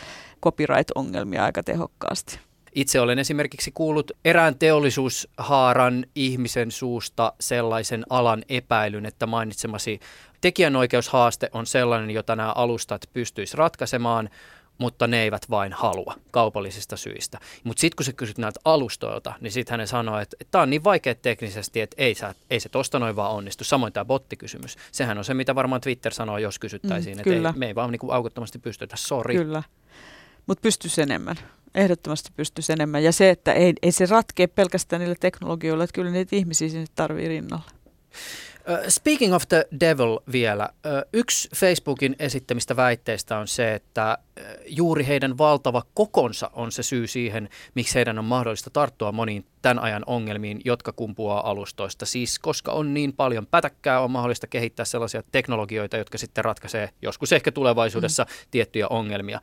copyright-ongelmia 0.44 1.44
aika 1.44 1.64
tehokkaasti. 1.64 2.40
Itse 2.76 3.00
olen 3.00 3.20
esimerkiksi 3.20 3.72
kuullut 3.72 4.12
erään 4.26 4.60
teollisuushaaran 4.60 6.06
ihmisen 6.16 6.72
suusta 6.72 7.34
sellaisen 7.40 8.06
alan 8.10 8.44
epäilyn, 8.50 9.06
että 9.06 9.26
mainitsemasi 9.26 10.00
tekijänoikeushaaste 10.42 11.50
on 11.54 11.66
sellainen, 11.66 12.12
jota 12.12 12.36
nämä 12.36 12.52
alustat 12.52 13.10
pystyisi 13.14 13.58
ratkaisemaan, 13.58 14.30
mutta 14.78 15.08
ne 15.08 15.24
eivät 15.24 15.50
vain 15.50 15.74
halua 15.74 16.16
kaupallisista 16.32 16.98
syistä. 16.98 17.40
Mutta 17.64 17.82
sitten 17.82 17.96
kun 17.96 18.06
sä 18.06 18.14
kysyt 18.14 18.38
näiltä 18.38 18.60
alustoilta, 18.66 19.34
niin 19.42 19.52
sitten 19.52 19.80
hän 19.80 19.88
sanoo, 19.88 20.20
että 20.20 20.38
tämä 20.52 20.62
on 20.62 20.70
niin 20.70 20.84
vaikea 20.84 21.16
teknisesti, 21.16 21.82
että 21.82 21.96
ei, 22.00 22.16
sä, 22.16 22.36
ei 22.50 22.60
se 22.60 22.70
tosta 22.70 23.00
noin 23.00 23.16
vaan 23.16 23.32
onnistu. 23.32 23.64
Samoin 23.64 23.94
tämä 23.94 24.06
bottikysymys. 24.06 24.78
Sehän 24.92 25.18
on 25.18 25.26
se, 25.26 25.34
mitä 25.34 25.56
varmaan 25.56 25.82
Twitter 25.82 26.14
sanoo, 26.14 26.38
jos 26.38 26.60
kysyttäisiin, 26.60 27.18
mm, 27.18 27.20
että 27.20 27.50
ei, 27.50 27.54
me 27.56 27.68
ei 27.68 27.76
vaan 27.76 27.92
niinku 27.92 28.12
aukottomasti 28.12 28.60
pystytä, 28.60 28.96
sori. 28.98 29.36
Kyllä, 29.36 29.64
mutta 30.48 30.62
pystyisi 30.62 31.02
enemmän. 31.02 31.36
Ehdottomasti 31.76 32.30
pystyisi 32.36 32.74
enemmän. 32.74 33.04
Ja 33.04 33.12
se, 33.12 33.30
että 33.30 33.54
ei, 33.54 33.74
ei 33.82 33.92
se 33.92 34.06
ratkea 34.06 34.48
pelkästään 34.48 35.00
niillä 35.00 35.16
teknologioilla, 35.20 35.84
että 35.84 35.94
kyllä 35.94 36.12
niitä 36.12 36.36
ihmisiä 36.36 36.70
sinne 36.70 36.86
tarvii 36.96 37.28
rinnalla. 37.28 37.70
Speaking 38.88 39.34
of 39.36 39.44
the 39.50 39.68
devil 39.80 40.20
vielä, 40.32 40.70
yksi 41.14 41.50
Facebookin 41.56 42.16
esittämistä 42.20 42.76
väitteistä 42.76 43.38
on 43.38 43.48
se, 43.48 43.74
että 43.74 44.18
juuri 44.66 45.08
heidän 45.08 45.38
valtava 45.38 45.84
kokonsa 45.94 46.52
on 46.54 46.72
se 46.72 46.84
syy 46.84 47.08
siihen, 47.08 47.50
miksi 47.76 47.96
heidän 47.96 48.20
on 48.20 48.26
mahdollista 48.26 48.70
tarttua 48.70 49.12
moniin 49.12 49.46
tämän 49.62 49.80
ajan 49.80 50.04
ongelmiin, 50.06 50.62
jotka 50.66 50.92
kumpuaa 50.92 51.50
alustoista. 51.50 52.06
Siis 52.06 52.40
koska 52.40 52.72
on 52.72 52.94
niin 52.94 53.14
paljon 53.14 53.48
pätäkkää, 53.48 54.00
on 54.00 54.12
mahdollista 54.12 54.48
kehittää 54.48 54.86
sellaisia 54.86 55.24
teknologioita, 55.32 55.98
jotka 55.98 56.18
sitten 56.18 56.46
ratkaisee 56.46 56.90
joskus 57.02 57.34
ehkä 57.34 57.52
tulevaisuudessa 57.52 58.24
mm. 58.24 58.48
tiettyjä 58.52 58.88
ongelmia 58.88 59.42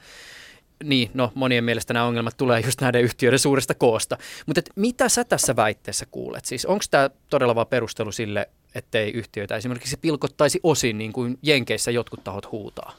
niin, 0.85 1.11
no 1.15 1.33
monien 1.35 1.65
mielestä 1.65 1.95
nämä 1.95 2.07
ongelmat 2.07 2.37
tulee 2.37 2.61
just 2.61 2.81
näiden 2.81 3.03
yhtiöiden 3.03 3.39
suuresta 3.39 3.75
koosta. 3.75 4.19
Mutta 4.47 4.61
mitä 4.77 5.09
sä 5.09 5.25
tässä 5.25 5.57
väitteessä 5.57 6.07
kuulet? 6.11 6.45
Siis 6.45 6.67
onko 6.67 6.85
tämä 6.91 7.11
todella 7.31 7.55
vain 7.55 7.67
perustelu 7.67 8.13
sille, 8.13 8.49
ettei 8.75 9.11
yhtiöitä 9.11 9.57
esimerkiksi 9.57 9.97
pilkottaisi 9.97 10.61
osin, 10.63 10.99
niin 10.99 11.13
kuin 11.13 11.39
Jenkeissä 11.43 11.91
jotkut 11.91 12.25
tahot 12.25 12.53
huutaa? 12.53 12.93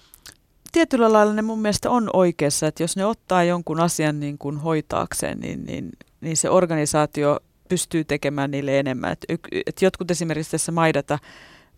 Tietyllä 0.71 1.13
lailla 1.13 1.33
ne 1.33 1.41
mun 1.41 1.59
mielestä 1.59 1.89
on 1.89 2.09
oikeassa, 2.13 2.67
että 2.67 2.83
jos 2.83 2.95
ne 2.95 3.05
ottaa 3.05 3.43
jonkun 3.43 3.79
asian 3.79 4.19
niin 4.19 4.38
kuin 4.38 4.57
hoitaakseen, 4.57 5.39
niin, 5.39 5.63
niin, 5.65 5.89
niin 6.21 6.38
se 6.38 6.49
organisaatio 6.49 7.39
pystyy 7.69 8.03
tekemään 8.03 8.51
niille 8.51 8.79
enemmän. 8.79 9.12
Et, 9.12 9.25
et 9.67 9.81
jotkut 9.81 10.12
esimerkiksi 10.12 10.51
tässä 10.51 10.71
Maidata, 10.71 11.19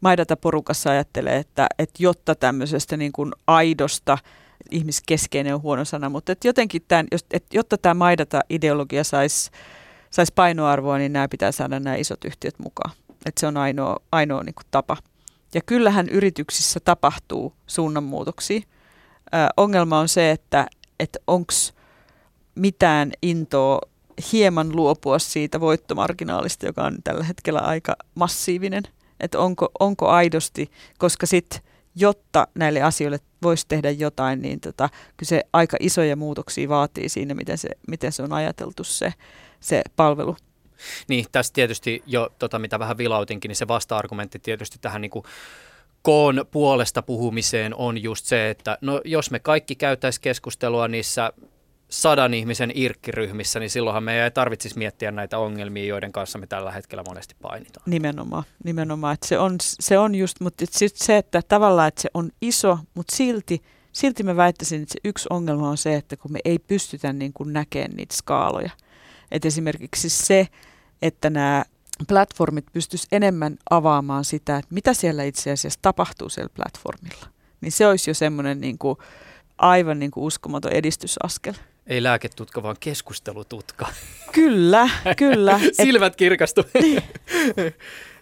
Maidata 0.01 0.37
porukassa 0.37 0.89
ajattelee, 0.89 1.37
että, 1.37 1.67
että 1.79 2.03
jotta 2.03 2.35
tämmöisestä 2.35 2.97
niin 2.97 3.11
kuin 3.11 3.31
aidosta– 3.47 4.17
ihmiskeskeinen 4.71 5.55
on 5.55 5.61
huono 5.61 5.85
sana, 5.85 6.09
mutta 6.09 6.31
et 6.31 6.43
jotenkin 6.43 6.81
tämän, 6.87 7.07
et, 7.31 7.45
jotta 7.53 7.77
tämä 7.77 7.93
maidata-ideologia 7.93 9.03
saisi 9.03 9.51
sais 10.09 10.31
painoarvoa, 10.31 10.97
niin 10.97 11.13
nämä 11.13 11.27
pitää 11.27 11.51
saada 11.51 11.79
nämä 11.79 11.95
isot 11.95 12.25
yhtiöt 12.25 12.59
mukaan. 12.59 12.91
Et 13.25 13.37
se 13.37 13.47
on 13.47 13.57
ainoa, 13.57 13.97
ainoa 14.11 14.43
niin 14.43 14.55
kuin 14.55 14.65
tapa. 14.71 14.97
Ja 15.53 15.61
kyllähän 15.65 16.09
yrityksissä 16.09 16.79
tapahtuu 16.79 17.53
suunnanmuutoksia. 17.67 18.59
Ö, 18.59 19.37
ongelma 19.57 19.99
on 19.99 20.09
se, 20.09 20.31
että 20.31 20.67
et 20.99 21.17
onko 21.27 21.53
mitään 22.55 23.11
intoa 23.21 23.79
hieman 24.31 24.75
luopua 24.75 25.19
siitä 25.19 25.59
voittomarginaalista, 25.59 26.65
joka 26.65 26.83
on 26.83 26.97
tällä 27.03 27.23
hetkellä 27.23 27.59
aika 27.59 27.95
massiivinen. 28.15 28.83
Että 29.19 29.39
onko, 29.39 29.69
onko 29.79 30.07
aidosti, 30.07 30.71
koska 30.97 31.25
sitten 31.25 31.59
jotta 31.95 32.47
näille 32.55 32.81
asioille 32.81 33.19
voisi 33.43 33.65
tehdä 33.67 33.91
jotain, 33.91 34.41
niin 34.41 34.59
tota, 34.59 34.89
kyllä 35.17 35.27
se 35.27 35.43
aika 35.53 35.77
isoja 35.79 36.15
muutoksia 36.15 36.69
vaatii 36.69 37.09
siinä, 37.09 37.33
miten 37.33 37.57
se, 37.57 37.69
miten 37.87 38.11
se 38.11 38.23
on 38.23 38.33
ajateltu 38.33 38.83
se, 38.83 39.13
se 39.59 39.81
palvelu. 39.95 40.37
Niin, 41.07 41.25
tässä 41.31 41.53
tietysti 41.53 42.03
jo, 42.05 42.29
tota, 42.39 42.59
mitä 42.59 42.79
vähän 42.79 42.97
vilautinkin, 42.97 43.49
niin 43.49 43.55
se 43.55 43.67
vasta-argumentti 43.67 44.39
tietysti 44.39 44.77
tähän 44.81 45.01
niin 45.01 45.11
kuin 45.11 45.25
koon 46.01 46.45
puolesta 46.51 47.01
puhumiseen 47.01 47.75
on 47.75 48.03
just 48.03 48.25
se, 48.25 48.49
että 48.49 48.77
no, 48.81 49.01
jos 49.05 49.31
me 49.31 49.39
kaikki 49.39 49.75
käytäisiin 49.75 50.21
keskustelua 50.21 50.87
niissä 50.87 51.33
sadan 51.89 52.33
ihmisen 52.33 52.71
irkkiryhmissä, 52.75 53.59
niin 53.59 53.69
silloinhan 53.69 54.03
me 54.03 54.23
ei 54.23 54.31
tarvitsisi 54.31 54.77
miettiä 54.77 55.11
näitä 55.11 55.37
ongelmia, 55.37 55.85
joiden 55.85 56.11
kanssa 56.11 56.39
me 56.39 56.47
tällä 56.47 56.71
hetkellä 56.71 57.03
monesti 57.07 57.35
painitaan. 57.41 57.83
Nimenomaan, 57.85 58.43
nimenomaan. 58.63 59.13
Että 59.13 59.27
se, 59.27 59.39
on, 59.39 59.55
se 59.59 59.97
on 59.97 60.15
just, 60.15 60.39
mutta 60.39 60.65
sit 60.71 60.95
se, 60.95 61.17
että 61.17 61.41
tavallaan 61.47 61.87
että 61.87 62.01
se 62.01 62.09
on 62.13 62.29
iso, 62.41 62.79
mutta 62.93 63.15
silti, 63.15 63.61
silti 63.91 64.23
mä 64.23 64.35
väittäisin, 64.35 64.81
että 64.81 64.93
se 64.93 64.99
yksi 65.09 65.27
ongelma 65.29 65.69
on 65.69 65.77
se, 65.77 65.95
että 65.95 66.17
kun 66.17 66.31
me 66.31 66.39
ei 66.45 66.59
pystytä 66.59 67.13
niin 67.13 67.33
näkemään 67.45 67.91
niitä 67.91 68.15
skaaloja. 68.15 68.69
Et 69.31 69.45
esimerkiksi 69.45 70.09
se, 70.09 70.47
että 71.01 71.29
nämä 71.29 71.65
platformit 72.07 72.65
pystyis 72.73 73.07
enemmän 73.11 73.57
avaamaan 73.69 74.25
sitä, 74.25 74.57
että 74.57 74.73
mitä 74.73 74.93
siellä 74.93 75.23
itse 75.23 75.51
asiassa 75.51 75.79
tapahtuu 75.81 76.29
siellä 76.29 76.49
platformilla. 76.55 77.27
Niin 77.61 77.71
se 77.71 77.87
olisi 77.87 78.09
jo 78.09 78.13
semmoinen 78.13 78.61
niin 78.61 78.77
kuin, 78.77 78.97
aivan 79.57 79.99
niin 79.99 80.11
kuin 80.11 80.23
uskomaton 80.23 80.71
edistysaskel. 80.71 81.53
Ei 81.87 82.03
lääketutka, 82.03 82.63
vaan 82.63 82.75
keskustelututka. 82.79 83.87
Kyllä, 84.31 84.89
kyllä. 85.17 85.59
Silmät 85.83 86.15
kirkastu. 86.15 86.63
Niin. 86.81 87.03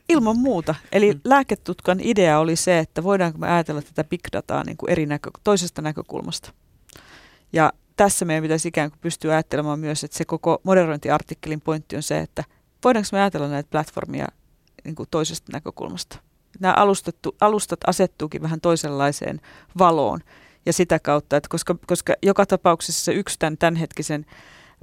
Ilman 0.10 0.38
muuta. 0.38 0.76
Eli 0.92 1.14
mm. 1.14 1.20
lääketutkan 1.24 2.00
idea 2.02 2.40
oli 2.40 2.56
se, 2.56 2.80
että 2.80 3.04
voidaanko 3.04 3.38
me 3.38 3.52
ajatella 3.52 3.82
tätä 3.82 4.04
big 4.04 4.22
dataa 4.34 4.64
niin 4.64 4.78
kuin 4.78 4.90
eri 4.90 5.06
näkö, 5.06 5.30
toisesta 5.44 5.82
näkökulmasta. 5.82 6.54
Ja 7.54 7.74
tässä 7.96 8.26
meidän 8.26 8.44
pitäisi 8.44 8.68
ikään 8.68 8.92
kuin 8.92 9.00
pystyä 9.02 9.34
ajattelemaan 9.34 9.80
myös, 9.80 10.04
että 10.04 10.18
se 10.18 10.26
koko 10.26 10.62
moderointiartikkelin 10.64 11.62
pointti 11.62 11.96
on 11.96 12.04
se, 12.04 12.20
että 12.20 12.44
voidaanko 12.84 13.10
me 13.12 13.22
ajatella 13.22 13.48
näitä 13.48 13.70
platformia 13.70 14.28
niin 14.84 14.96
kuin 14.96 15.10
toisesta 15.12 15.52
näkökulmasta. 15.54 16.20
Nämä 16.60 16.74
alustettu, 16.74 17.36
alustat 17.42 17.80
asettuukin 17.88 18.42
vähän 18.42 18.62
toisenlaiseen 18.62 19.42
valoon 19.80 20.20
ja 20.66 20.74
sitä 20.74 21.00
kautta, 21.00 21.38
että 21.38 21.50
koska, 21.50 21.76
koska 21.88 22.14
joka 22.22 22.46
tapauksessa 22.46 23.12
yksi 23.12 23.40
tämän 23.40 23.58
tämänhetkisen 23.58 24.26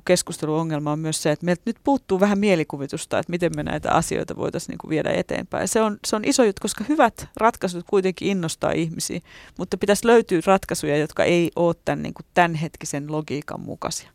keskusteluongelma 0.04 0.92
on 0.92 0.98
myös 0.98 1.22
se, 1.22 1.30
että 1.30 1.44
meiltä 1.44 1.62
nyt 1.66 1.76
puuttuu 1.84 2.20
vähän 2.20 2.38
mielikuvitusta, 2.38 3.18
että 3.18 3.30
miten 3.30 3.52
me 3.56 3.62
näitä 3.62 3.92
asioita 3.92 4.36
voitaisiin 4.36 4.72
niin 4.72 4.78
kuin 4.78 4.90
viedä 4.90 5.10
eteenpäin. 5.10 5.68
Se 5.68 5.82
on, 5.82 5.98
se 6.06 6.16
on 6.16 6.24
iso 6.24 6.44
juttu, 6.44 6.60
koska 6.62 6.84
hyvät 6.88 7.28
ratkaisut 7.36 7.84
kuitenkin 7.90 8.28
innostaa 8.28 8.72
ihmisiä, 8.72 9.20
mutta 9.58 9.78
pitäisi 9.78 10.06
löytyä 10.06 10.40
ratkaisuja, 10.46 10.96
jotka 10.96 11.24
ei 11.24 11.50
ole 11.56 11.74
tämän 11.84 12.02
niin 12.02 12.14
kuin 12.14 12.26
tämänhetkisen 12.34 13.12
logiikan 13.12 13.60
mukaisia. 13.60 14.10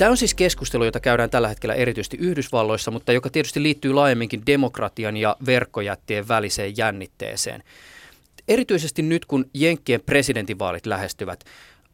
Tämä 0.00 0.10
on 0.10 0.16
siis 0.16 0.34
keskustelu, 0.34 0.84
jota 0.84 1.00
käydään 1.00 1.30
tällä 1.30 1.48
hetkellä 1.48 1.74
erityisesti 1.74 2.16
Yhdysvalloissa, 2.16 2.90
mutta 2.90 3.12
joka 3.12 3.30
tietysti 3.30 3.62
liittyy 3.62 3.92
laajemminkin 3.92 4.42
demokratian 4.46 5.16
ja 5.16 5.36
verkkojättien 5.46 6.28
väliseen 6.28 6.76
jännitteeseen. 6.76 7.62
Erityisesti 8.48 9.02
nyt, 9.02 9.24
kun 9.24 9.50
Jenkkien 9.54 10.00
presidentinvaalit 10.00 10.86
lähestyvät, 10.86 11.44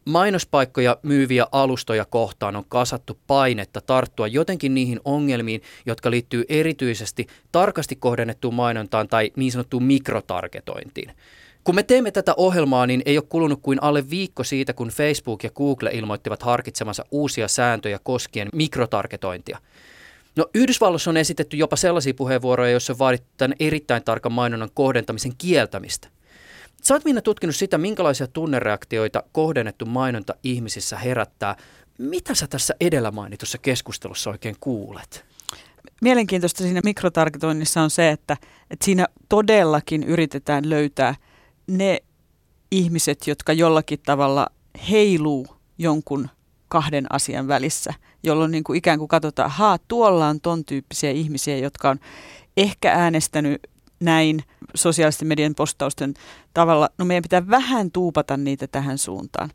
mainospaikkoja 0.05 0.97
myyviä 1.03 1.47
alustoja 1.53 2.05
kohtaan 2.05 2.57
on 2.57 2.65
kasattu 2.69 3.19
painetta 3.27 3.81
tarttua 3.81 4.27
jotenkin 4.27 4.75
niihin 4.75 5.01
ongelmiin, 5.05 5.63
jotka 5.87 6.11
liittyy 6.11 6.45
erityisesti 6.49 7.27
tarkasti 7.53 7.97
kohdennettuun 7.97 8.55
mainontaan 8.55 9.09
tai 9.09 9.33
niin 9.37 9.53
sanottuun 9.53 9.85
mikrotargetointiin. 9.85 11.13
Kun 11.67 11.75
me 11.75 11.83
teemme 11.83 12.11
tätä 12.11 12.35
ohjelmaa, 12.37 12.87
niin 12.87 13.03
ei 13.07 13.19
ole 13.19 13.27
kulunut 13.29 13.61
kuin 13.63 13.83
alle 13.83 14.11
viikko 14.11 14.45
siitä, 14.45 14.73
kun 14.73 14.89
Facebook 14.89 15.45
ja 15.45 15.51
Google 15.51 15.91
ilmoittivat 15.91 16.43
harkitsemansa 16.43 17.05
uusia 17.11 17.49
sääntöjä 17.49 17.99
koskien 18.03 18.49
mikrotargetointia. 18.53 19.59
No 20.37 20.47
Yhdysvalloissa 20.55 21.11
on 21.11 21.17
esitetty 21.17 21.57
jopa 21.57 21.77
sellaisia 21.77 22.15
puheenvuoroja, 22.15 22.71
joissa 22.71 22.95
tämän 23.37 23.57
erittäin 23.61 24.05
tarkan 24.05 24.33
mainonnan 24.33 24.69
kohdentamisen 24.75 25.33
kieltämistä. 25.39 26.09
Sä 26.83 26.95
oot 26.95 27.05
Minna 27.05 27.23
tutkinut 27.23 27.57
sitä, 27.57 27.79
minkälaisia 27.79 28.27
tunnereaktioita 28.27 29.23
kohdennettu 29.33 29.87
mainonta 29.87 30.35
ihmisissä 30.43 30.99
herättää. 30.99 31.57
Mitä 31.99 32.35
sä 32.35 32.47
tässä 32.47 32.75
edellä 32.81 33.11
mainitussa 33.11 33.59
keskustelussa 33.59 34.31
oikein 34.31 34.57
kuulet? 34.61 35.25
Mielenkiintoista 36.01 36.63
siinä 36.63 36.81
mikrotargetoinnissa 36.85 37.81
on 37.81 37.91
se, 37.91 38.11
että, 38.11 38.37
että 38.71 38.85
siinä 38.85 39.07
todellakin 39.29 40.03
yritetään 40.03 40.71
löytää– 40.71 41.15
ne 41.67 42.03
ihmiset, 42.71 43.27
jotka 43.27 43.53
jollakin 43.53 43.99
tavalla 44.07 44.47
heiluu 44.91 45.47
jonkun 45.79 46.29
kahden 46.69 47.07
asian 47.13 47.49
välissä, 47.49 47.95
jolloin 48.23 48.51
niin 48.51 48.65
kuin 48.65 48.77
ikään 48.77 48.99
kuin 48.99 49.09
katsotaan, 49.09 49.51
haa, 49.51 49.79
tuolla 49.89 50.29
on 50.29 50.41
ton 50.41 50.65
tyyppisiä 50.65 51.11
ihmisiä, 51.11 51.59
jotka 51.59 51.91
on 51.91 52.01
ehkä 52.57 52.93
äänestänyt 52.93 53.63
näin 54.01 54.45
sosiaalisten 54.75 55.29
median 55.29 55.55
postausten 55.55 56.15
tavalla, 56.55 56.89
no 56.99 57.05
meidän 57.05 57.23
pitää 57.23 57.49
vähän 57.49 57.91
tuupata 57.91 58.37
niitä 58.37 58.67
tähän 58.67 58.99
suuntaan. 58.99 59.51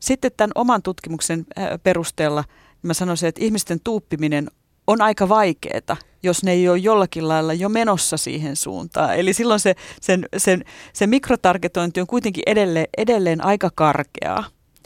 Sitten 0.00 0.30
tämän 0.36 0.50
oman 0.54 0.82
tutkimuksen 0.82 1.46
perusteella 1.82 2.44
mä 2.82 2.94
sanoisin, 2.94 3.28
että 3.28 3.44
ihmisten 3.44 3.80
tuuppiminen 3.84 4.50
on 4.86 5.02
aika 5.02 5.28
vaikeaa, 5.28 5.96
jos 6.22 6.42
ne 6.42 6.52
ei 6.52 6.68
ole 6.68 6.78
jollakin 6.78 7.28
lailla 7.28 7.54
jo 7.54 7.68
menossa 7.68 8.16
siihen 8.16 8.56
suuntaan. 8.56 9.16
Eli 9.16 9.32
silloin 9.32 9.60
se, 9.60 9.74
sen, 10.00 10.26
sen, 10.36 10.64
se 10.92 11.06
mikrotargetointi 11.06 12.00
on 12.00 12.06
kuitenkin 12.06 12.42
edelleen, 12.46 12.86
edelleen 12.98 13.44
aika 13.44 13.70
karkeaa, 13.74 14.44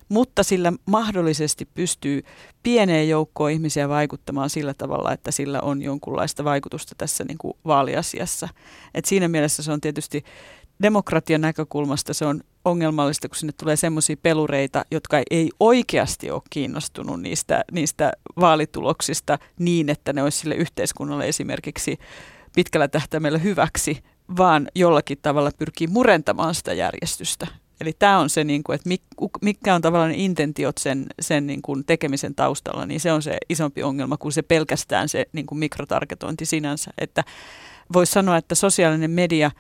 mutta 0.09 0.43
sillä 0.43 0.73
mahdollisesti 0.87 1.65
pystyy 1.75 2.23
pieneen 2.63 3.09
joukkoon 3.09 3.51
ihmisiä 3.51 3.89
vaikuttamaan 3.89 4.51
sillä 4.51 4.75
tavalla, 4.75 5.13
että 5.13 5.31
sillä 5.31 5.61
on 5.61 5.83
jonkunlaista 5.83 6.45
vaikutusta 6.45 6.95
tässä 6.99 7.25
niin 7.25 7.39
kuin 7.39 7.55
vaaliasiassa. 7.65 8.49
Et 8.95 9.05
siinä 9.05 9.29
mielessä 9.29 9.63
se 9.63 9.73
on 9.73 9.81
tietysti 9.81 10.25
demokratian 10.83 11.41
näkökulmasta 11.41 12.15
se 12.15 12.27
on 12.27 12.41
ongelmallista, 12.65 13.29
kun 13.29 13.37
sinne 13.37 13.53
tulee 13.53 13.77
semmoisia 13.77 14.17
pelureita, 14.23 14.85
jotka 14.91 15.23
ei 15.31 15.51
oikeasti 15.61 16.31
ole 16.31 16.43
kiinnostunut 16.51 17.21
niistä, 17.21 17.65
niistä 17.73 18.13
vaalituloksista 18.41 19.39
niin, 19.59 19.89
että 19.89 20.13
ne 20.13 20.23
olisi 20.23 20.39
sille 20.39 20.55
yhteiskunnalle 20.55 21.29
esimerkiksi 21.29 21.99
pitkällä 22.55 22.89
tähtäimellä 22.89 23.39
hyväksi, 23.39 23.99
vaan 24.37 24.69
jollakin 24.75 25.19
tavalla 25.23 25.51
pyrkii 25.59 25.87
murentamaan 25.87 26.55
sitä 26.55 26.73
järjestystä. 26.73 27.47
Eli 27.81 27.93
tämä 27.99 28.19
on 28.19 28.31
se, 28.31 28.45
niin 28.45 28.63
kuin, 28.63 28.75
että 28.75 28.89
mikä 29.43 29.75
on 29.75 29.83
tavallaan 29.83 30.13
intentiot 30.13 30.79
sen, 30.79 31.07
sen 31.21 31.47
niin 31.47 31.63
kuin 31.63 31.85
tekemisen 31.85 32.35
taustalla, 32.35 32.87
niin 32.87 33.01
se 33.01 33.13
on 33.13 33.23
se 33.23 33.39
isompi 33.49 33.83
ongelma 33.83 34.17
kuin 34.17 34.33
se 34.33 34.43
pelkästään 34.43 35.09
se 35.09 35.27
niin 35.33 35.47
kuin 35.47 35.59
mikrotargetointi 35.59 36.47
sinänsä. 36.47 36.91
Että 36.99 37.25
voisi 37.93 38.13
sanoa, 38.13 38.37
että 38.37 38.55
sosiaalinen 38.55 39.11
media, 39.11 39.51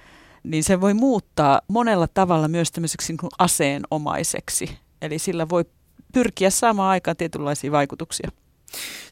niin 0.42 0.64
se 0.64 0.80
voi 0.80 0.94
muuttaa 0.94 1.60
monella 1.68 2.08
tavalla 2.14 2.48
myös 2.48 2.72
tämmöiseksi 2.72 3.12
niin 3.12 3.18
kuin 3.18 3.30
aseenomaiseksi. 3.38 4.78
Eli 5.02 5.18
sillä 5.18 5.48
voi 5.48 5.64
pyrkiä 6.12 6.50
saamaan 6.50 6.90
aikaan 6.90 7.16
tietynlaisia 7.16 7.72
vaikutuksia. 7.72 8.30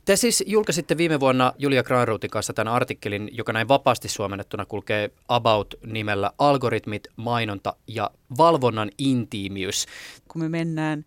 Te 0.05 0.17
siis 0.17 0.45
julkaisitte 0.47 0.97
viime 0.97 1.21
vuonna 1.21 1.53
Julia 1.59 1.83
Granruutin 1.83 2.31
kanssa 2.31 2.53
tämän 2.53 2.75
artikkelin, 2.75 3.29
joka 3.33 3.53
näin 3.53 3.69
vapaasti 3.69 4.09
suomennettuna 4.09 4.67
kulkee 4.67 5.11
About-nimellä 5.29 6.31
Algoritmit, 6.39 7.09
mainonta 7.17 7.77
ja 7.87 8.11
valvonnan 8.39 8.91
intiimiys. 8.99 9.87
Kun 10.29 10.43
me 10.43 10.49
mennään 10.49 11.05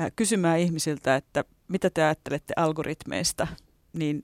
äh, 0.00 0.12
kysymään 0.16 0.58
ihmisiltä, 0.58 1.16
että 1.16 1.44
mitä 1.68 1.90
te 1.90 2.02
ajattelette 2.02 2.54
algoritmeista, 2.56 3.46
niin 3.92 4.22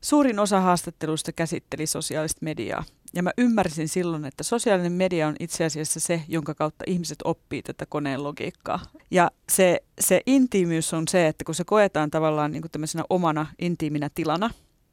suurin 0.00 0.38
osa 0.38 0.60
haastatteluista 0.60 1.32
käsitteli 1.32 1.86
sosiaalista 1.86 2.38
mediaa. 2.42 2.84
Ja 3.14 3.22
mä 3.22 3.30
ymmärsin 3.38 3.88
silloin, 3.88 4.24
että 4.24 4.44
sosiaalinen 4.44 4.92
media 4.92 5.28
on 5.28 5.36
itse 5.40 5.64
asiassa 5.64 6.00
se, 6.00 6.22
jonka 6.28 6.54
kautta 6.54 6.84
ihmiset 6.86 7.18
oppii 7.24 7.62
tätä 7.62 7.86
koneen 7.86 8.24
logiikkaa. 8.24 8.80
Ja 9.10 9.30
se, 9.48 9.80
se 10.00 10.20
intiimiys 10.26 10.94
on 10.94 11.08
se, 11.08 11.26
että 11.26 11.44
kun 11.44 11.54
se 11.54 11.64
koetaan 11.64 12.10
tavallaan 12.10 12.52
niin 12.52 12.62
kuin 12.62 12.72
tämmöisenä 12.72 13.04
omana 13.10 13.46
intiiminä 13.58 14.10
tilana, 14.14 14.50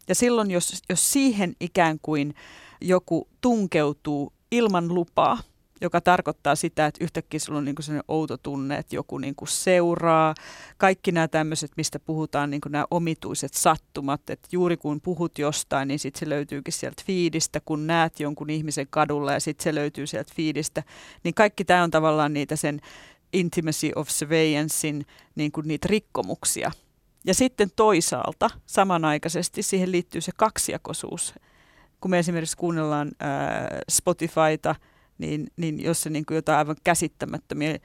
ja 0.07 0.15
silloin 0.15 0.51
jos, 0.51 0.81
jos 0.89 1.13
siihen 1.13 1.55
ikään 1.59 1.99
kuin 2.01 2.35
joku 2.81 3.27
tunkeutuu 3.41 4.33
ilman 4.51 4.87
lupaa, 4.87 5.39
joka 5.81 6.01
tarkoittaa 6.01 6.55
sitä, 6.55 6.85
että 6.85 7.03
yhtäkkiä 7.03 7.39
sulla 7.39 7.57
on 7.57 7.65
niin 7.65 7.75
sellainen 7.79 8.03
outo 8.07 8.37
tunne, 8.37 8.77
että 8.77 8.95
joku 8.95 9.17
niin 9.17 9.35
kuin 9.35 9.49
seuraa. 9.49 10.35
Kaikki 10.77 11.11
nämä 11.11 11.27
tämmöiset, 11.27 11.71
mistä 11.77 11.99
puhutaan, 11.99 12.49
niin 12.49 12.61
kuin 12.61 12.71
nämä 12.71 12.85
omituiset 12.91 13.53
sattumat, 13.53 14.29
että 14.29 14.47
juuri 14.51 14.77
kun 14.77 15.01
puhut 15.01 15.39
jostain, 15.39 15.87
niin 15.87 15.99
sitten 15.99 16.19
se 16.19 16.29
löytyykin 16.29 16.73
sieltä 16.73 17.03
fiidistä, 17.05 17.61
kun 17.65 17.87
näet 17.87 18.19
jonkun 18.19 18.49
ihmisen 18.49 18.87
kadulla 18.89 19.33
ja 19.33 19.39
sitten 19.39 19.63
se 19.63 19.75
löytyy 19.75 20.07
sieltä 20.07 20.33
fiidistä. 20.35 20.83
Niin 21.23 21.33
kaikki 21.33 21.65
tämä 21.65 21.83
on 21.83 21.91
tavallaan 21.91 22.33
niitä 22.33 22.55
sen 22.55 22.79
intimacy 23.33 23.91
of 23.95 24.09
surveillancein 24.09 25.05
niin 25.35 25.51
kuin 25.51 25.67
niitä 25.67 25.87
rikkomuksia. 25.89 26.71
Ja 27.25 27.33
sitten 27.33 27.71
toisaalta 27.75 28.49
samanaikaisesti 28.65 29.63
siihen 29.63 29.91
liittyy 29.91 30.21
se 30.21 30.31
kaksijakoisuus. 30.37 31.33
Kun 32.01 32.11
me 32.11 32.19
esimerkiksi 32.19 32.57
kuunnellaan 32.57 33.11
ää, 33.19 33.79
Spotifyta, 33.89 34.75
niin, 35.17 35.47
niin 35.57 35.83
jos 35.83 36.01
se 36.01 36.09
niin 36.09 36.25
kuin 36.25 36.35
jotain 36.35 36.57
aivan 36.57 36.75
käsittämättömiä 36.83 37.79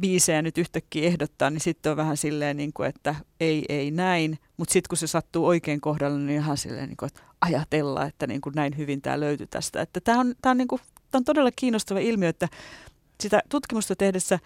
biisejä 0.00 0.42
nyt 0.42 0.58
yhtäkkiä 0.58 1.06
ehdottaa, 1.06 1.50
niin 1.50 1.60
sitten 1.60 1.90
on 1.90 1.96
vähän 1.96 2.16
silleen, 2.16 2.56
niin 2.56 2.72
kuin, 2.72 2.88
että 2.88 3.14
ei, 3.40 3.64
ei 3.68 3.90
näin. 3.90 4.38
Mutta 4.56 4.72
sitten 4.72 4.88
kun 4.88 4.98
se 4.98 5.06
sattuu 5.06 5.46
oikein 5.46 5.80
kohdalle, 5.80 6.18
niin 6.18 6.40
ihan 6.40 6.56
silleen, 6.56 6.88
niin 6.88 6.96
kuin, 6.96 7.06
että 7.06 7.20
ajatella, 7.40 8.04
että 8.04 8.26
niin 8.26 8.40
kuin 8.40 8.54
näin 8.54 8.76
hyvin 8.76 9.02
tämä 9.02 9.20
löytyy 9.20 9.46
tästä. 9.46 9.82
Että 9.82 10.00
tämä 10.00 10.20
on, 10.20 10.34
tämä 10.42 10.50
on, 10.50 10.58
niin 10.58 10.68
kuin, 10.68 10.80
tämä 11.10 11.18
on 11.18 11.24
todella 11.24 11.50
kiinnostava 11.56 11.98
ilmiö, 11.98 12.28
että 12.28 12.48
sitä 13.20 13.42
tutkimusta 13.48 13.96
tehdessä 13.96 14.38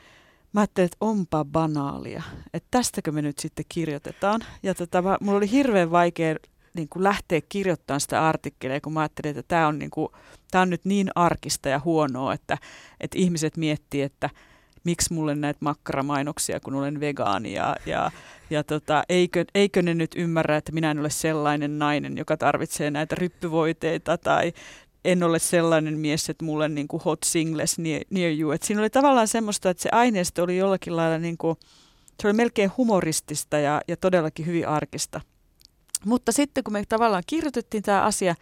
mä 0.52 0.60
ajattelin, 0.60 0.84
että 0.84 0.96
onpa 1.00 1.44
banaalia, 1.44 2.22
että 2.54 2.68
tästäkö 2.70 3.12
me 3.12 3.22
nyt 3.22 3.38
sitten 3.38 3.64
kirjoitetaan. 3.68 4.40
Ja 4.62 4.74
tota, 4.74 5.02
mulla 5.20 5.38
oli 5.38 5.50
hirveän 5.50 5.90
vaikea 5.90 6.36
niin 6.74 6.88
kuin 6.88 7.02
lähteä 7.02 7.40
kirjoittamaan 7.48 8.00
sitä 8.00 8.28
artikkelia, 8.28 8.80
kun 8.80 8.92
mä 8.92 9.00
ajattelin, 9.00 9.30
että 9.30 9.48
tämä 9.48 9.68
on, 9.68 9.78
niin 9.78 9.90
kuin, 9.90 10.08
tämä 10.50 10.62
on 10.62 10.70
nyt 10.70 10.84
niin 10.84 11.10
arkista 11.14 11.68
ja 11.68 11.80
huonoa, 11.84 12.34
että, 12.34 12.58
että 13.00 13.18
ihmiset 13.18 13.56
miettii, 13.56 14.02
että 14.02 14.30
miksi 14.84 15.12
mulle 15.12 15.34
näitä 15.34 15.58
makkaramainoksia, 15.60 16.60
kun 16.60 16.74
olen 16.74 17.00
vegaani 17.00 17.52
ja, 17.52 17.76
ja, 17.86 18.10
ja 18.50 18.64
tota, 18.64 19.02
eikö, 19.08 19.44
eikö 19.54 19.82
ne 19.82 19.94
nyt 19.94 20.10
ymmärrä, 20.16 20.56
että 20.56 20.72
minä 20.72 20.90
en 20.90 20.98
ole 20.98 21.10
sellainen 21.10 21.78
nainen, 21.78 22.16
joka 22.16 22.36
tarvitsee 22.36 22.90
näitä 22.90 23.14
ryppyvoiteita 23.14 24.18
tai 24.18 24.52
en 25.04 25.22
ole 25.22 25.38
sellainen 25.38 25.98
mies, 25.98 26.30
että 26.30 26.44
mulle 26.44 26.68
niin 26.68 26.88
kuin 26.88 27.02
hot 27.04 27.22
singles 27.24 27.78
near, 27.78 28.02
near 28.10 28.32
you. 28.38 28.50
Et 28.50 28.62
siinä 28.62 28.80
oli 28.80 28.90
tavallaan 28.90 29.28
semmoista, 29.28 29.70
että 29.70 29.82
se 29.82 29.88
aineisto 29.92 30.42
oli 30.42 30.56
jollakin 30.56 30.96
lailla 30.96 31.18
niin 31.18 31.38
kuin, 31.38 31.56
se 32.22 32.28
oli 32.28 32.32
melkein 32.32 32.72
humoristista 32.76 33.58
ja, 33.58 33.80
ja 33.88 33.96
todellakin 33.96 34.46
hyvin 34.46 34.68
arkista. 34.68 35.20
Mutta 36.04 36.32
sitten 36.32 36.64
kun 36.64 36.72
me 36.72 36.84
tavallaan 36.88 37.22
kirjoitettiin 37.26 37.82
tämä 37.82 38.02
asia, 38.02 38.34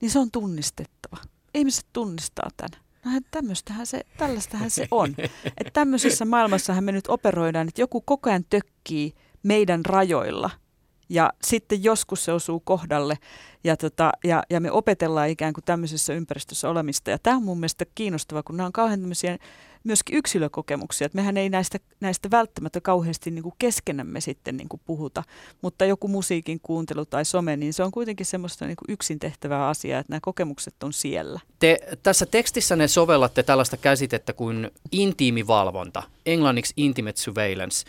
niin 0.00 0.10
se 0.10 0.18
on 0.18 0.30
tunnistettava. 0.30 1.16
Ihmiset 1.54 1.86
tunnistaa 1.92 2.50
tämän. 2.56 2.84
No 3.04 3.20
tämmöistähän 3.30 3.86
se, 3.86 4.00
tällaistähän 4.18 4.70
se 4.70 4.88
on. 4.90 5.14
Että 5.44 5.70
tämmöisessä 5.72 6.24
maailmassahan 6.24 6.84
me 6.84 6.92
nyt 6.92 7.08
operoidaan, 7.08 7.68
että 7.68 7.80
joku 7.80 8.00
koko 8.00 8.30
ajan 8.30 8.44
tökkii 8.50 9.14
meidän 9.42 9.84
rajoilla– 9.84 10.50
ja 11.08 11.32
sitten 11.42 11.84
joskus 11.84 12.24
se 12.24 12.32
osuu 12.32 12.60
kohdalle 12.60 13.18
ja, 13.64 13.76
tota, 13.76 14.12
ja, 14.24 14.42
ja 14.50 14.60
me 14.60 14.70
opetellaan 14.70 15.28
ikään 15.28 15.52
kuin 15.52 15.64
tämmöisessä 15.64 16.12
ympäristössä 16.12 16.70
olemista. 16.70 17.10
Ja 17.10 17.18
tämä 17.18 17.36
on 17.36 17.42
mun 17.42 17.58
mielestä 17.58 17.84
kiinnostava, 17.94 18.42
kun 18.42 18.56
nämä 18.56 18.66
on 18.66 18.72
kauhean 18.72 19.00
tämmöisiä 19.00 19.38
myöskin 19.86 20.16
yksilökokemuksia. 20.16 21.06
Että 21.06 21.16
mehän 21.16 21.36
ei 21.36 21.48
näistä, 21.48 21.78
näistä 22.00 22.30
välttämättä 22.30 22.80
kauheasti 22.80 23.30
niin 23.30 23.42
kuin 23.42 23.54
keskenämme 23.58 24.20
sitten 24.20 24.56
niin 24.56 24.68
kuin 24.68 24.80
puhuta, 24.84 25.22
mutta 25.62 25.84
joku 25.84 26.08
musiikin 26.08 26.60
kuuntelu 26.62 27.06
tai 27.06 27.24
some, 27.24 27.56
niin 27.56 27.72
se 27.72 27.82
on 27.82 27.90
kuitenkin 27.90 28.26
semmoista 28.26 28.66
niin 28.66 28.76
kuin 28.76 28.92
yksin 28.92 29.18
tehtävää 29.18 29.68
asiaa, 29.68 30.00
että 30.00 30.12
nämä 30.12 30.20
kokemukset 30.22 30.82
on 30.82 30.92
siellä. 30.92 31.40
Te 31.58 31.78
tässä 32.02 32.26
tekstissä 32.26 32.76
ne 32.76 32.88
sovellatte 32.88 33.42
tällaista 33.42 33.76
käsitettä 33.76 34.32
kuin 34.32 34.70
intiimivalvonta, 34.92 36.02
englanniksi 36.26 36.74
intimate 36.76 37.20
surveillance. 37.20 37.84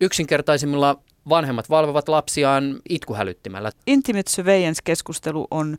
Yksinkertaisimmilla 0.00 0.98
vanhemmat 1.28 1.70
valvovat 1.70 2.08
lapsiaan 2.08 2.80
itkuhälyttimellä. 2.88 3.72
Intimate 3.86 4.30
surveillance-keskustelu 4.30 5.46
on, 5.50 5.76